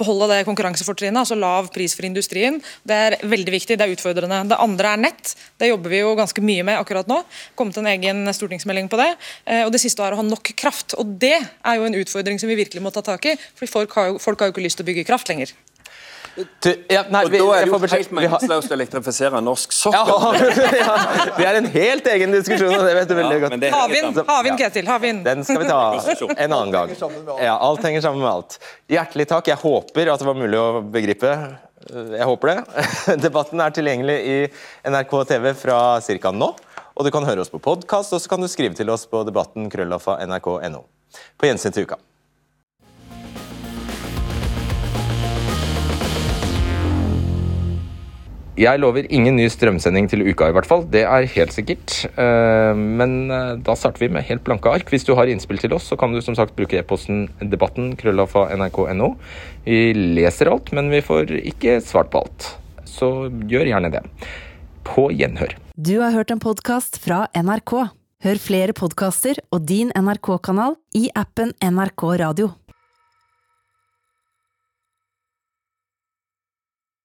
beholde 0.00 0.28
det 0.30 0.44
konkurransefortrinnet, 0.48 1.22
altså 1.22 1.38
lav 1.40 1.70
pris 1.72 1.96
for 1.96 2.04
industrien. 2.08 2.58
Det 2.84 2.98
er 3.06 3.16
veldig 3.32 3.54
viktig, 3.56 3.78
det 3.80 3.86
er 3.86 3.94
utfordrende. 3.94 4.42
Det 4.52 4.60
andre 4.60 4.92
er 4.92 5.02
nett. 5.06 5.32
Det 5.60 5.70
jobber 5.70 5.92
vi 5.92 6.02
jo 6.02 6.12
ganske 6.20 6.44
mye 6.44 6.68
med 6.68 6.80
akkurat 6.80 7.08
nå. 7.08 7.22
Kommet 7.56 7.80
en 7.80 7.88
egen 7.94 8.20
stortingsmelding 8.36 8.92
på 8.92 9.00
det. 9.00 9.10
Uh, 9.48 9.64
og 9.64 9.72
det 9.72 9.80
siste 9.80 10.04
er 10.04 10.12
å 10.12 10.20
ha 10.20 10.28
nok 10.28 10.52
kraft. 10.52 10.98
Og 11.00 11.16
det 11.24 11.38
er 11.40 11.80
jo 11.80 11.88
en 11.88 11.96
utfordring 11.96 12.40
som 12.42 12.52
vi 12.52 12.60
virkelig 12.60 12.84
må 12.84 12.92
ta 12.92 13.00
tak 13.08 13.32
i. 13.32 13.38
for 13.56 13.72
folk 13.72 13.96
har 13.96 14.12
jo, 14.12 14.20
folk 14.20 14.40
har 14.40 14.52
jo 14.52 14.58
ikke 14.58 14.68
lyst 14.68 14.82
til 14.82 14.84
å 14.84 14.92
bygge 14.92 15.08
kraft 15.08 15.32
lenger. 15.32 15.56
Du, 16.64 16.68
ja, 16.92 17.02
nei, 17.12 17.22
og 17.26 17.32
vi, 17.32 17.38
Da 17.40 17.56
er 17.56 17.66
det 17.66 17.72
jo 17.72 17.90
helt 17.92 18.12
meningsløst 18.16 18.72
å 18.72 18.76
elektrifisere 18.76 19.40
norsk 19.44 19.74
sokkel. 19.74 20.12
Ja, 20.78 20.96
det 21.38 21.46
er 21.48 21.58
en 21.60 21.68
helt 21.72 22.10
egen 22.14 22.34
diskusjon, 22.34 22.74
om 22.76 22.84
det 22.86 22.94
vet 22.98 23.10
du 23.10 23.14
veldig 23.18 23.36
ja, 23.36 23.40
godt. 23.44 23.66
Havvind, 23.74 24.20
havvind, 24.28 24.60
Ketil. 24.60 24.90
Havvind. 24.90 25.24
Den 25.26 25.46
skal 25.46 25.62
vi 25.62 25.70
ta 25.70 25.80
en 26.44 26.56
annen 26.58 26.74
gang. 26.74 26.94
Ja, 27.40 27.56
Alt 27.56 27.84
henger 27.86 28.04
sammen 28.06 28.24
med 28.24 28.30
alt. 28.30 28.58
Hjertelig 28.90 29.28
takk. 29.32 29.50
Jeg 29.52 29.60
håper 29.62 30.12
at 30.14 30.22
det 30.22 30.28
var 30.30 30.38
mulig 30.38 30.60
å 30.60 30.68
begripe. 30.82 31.34
Jeg 31.90 32.28
håper 32.28 32.52
det. 32.52 32.84
Debatten 33.26 33.62
er 33.64 33.74
tilgjengelig 33.76 34.18
i 34.20 34.36
NRK 34.90 35.16
TV 35.32 35.50
fra 35.62 35.80
ca. 36.04 36.34
nå. 36.36 36.52
Og 37.00 37.06
du 37.06 37.12
kan 37.14 37.24
høre 37.24 37.40
oss 37.40 37.52
på 37.52 37.62
podkast, 37.62 38.12
og 38.12 38.20
så 38.20 38.34
kan 38.34 38.42
du 38.44 38.50
skrive 38.50 38.76
til 38.76 38.90
oss 38.92 39.06
på 39.08 39.22
debatten 39.24 39.70
krøllafa 39.72 40.18
nrk.no. 40.26 40.84
På 41.40 41.48
gjensyn 41.48 41.72
til 41.74 41.88
uka. 41.88 41.96
Jeg 48.60 48.76
lover 48.82 49.06
ingen 49.08 49.38
ny 49.38 49.46
strømsending 49.48 50.10
til 50.10 50.20
uka, 50.26 50.50
i 50.50 50.52
hvert 50.52 50.68
fall. 50.68 50.82
Det 50.92 51.00
er 51.08 51.28
helt 51.32 51.54
sikkert. 51.54 51.94
Eh, 52.12 52.76
men 52.76 53.30
eh, 53.32 53.54
da 53.64 53.76
starter 53.78 54.02
vi 54.02 54.10
med 54.12 54.26
helt 54.28 54.44
blanke 54.44 54.68
ark. 54.68 54.90
Hvis 54.92 55.06
du 55.08 55.14
har 55.16 55.30
innspill 55.32 55.62
til 55.62 55.72
oss, 55.72 55.86
så 55.88 55.96
kan 55.96 56.12
du 56.12 56.20
som 56.20 56.36
sagt 56.36 56.52
bruke 56.58 56.76
e-posten 56.76 57.30
debatten 57.40 57.94
krøllafa 57.96 58.50
nrk.no. 58.58 59.14
Vi 59.64 59.94
leser 59.96 60.52
alt, 60.52 60.74
men 60.76 60.92
vi 60.92 61.00
får 61.00 61.32
ikke 61.40 61.78
svart 61.86 62.12
på 62.12 62.20
alt. 62.20 62.50
Så 62.84 63.30
gjør 63.48 63.72
gjerne 63.72 63.94
det. 63.96 64.04
På 64.84 65.08
gjenhør. 65.08 65.56
Du 65.80 65.96
har 66.02 66.12
hørt 66.12 66.34
en 66.34 66.42
podkast 66.42 67.00
fra 67.00 67.24
NRK. 67.32 67.74
Hør 68.20 68.36
flere 68.44 68.76
podkaster 68.76 69.40
og 69.48 69.64
din 69.64 69.88
NRK-kanal 69.96 70.76
i 71.00 71.06
appen 71.16 71.56
NRK 71.64 72.10
Radio. 72.20 72.52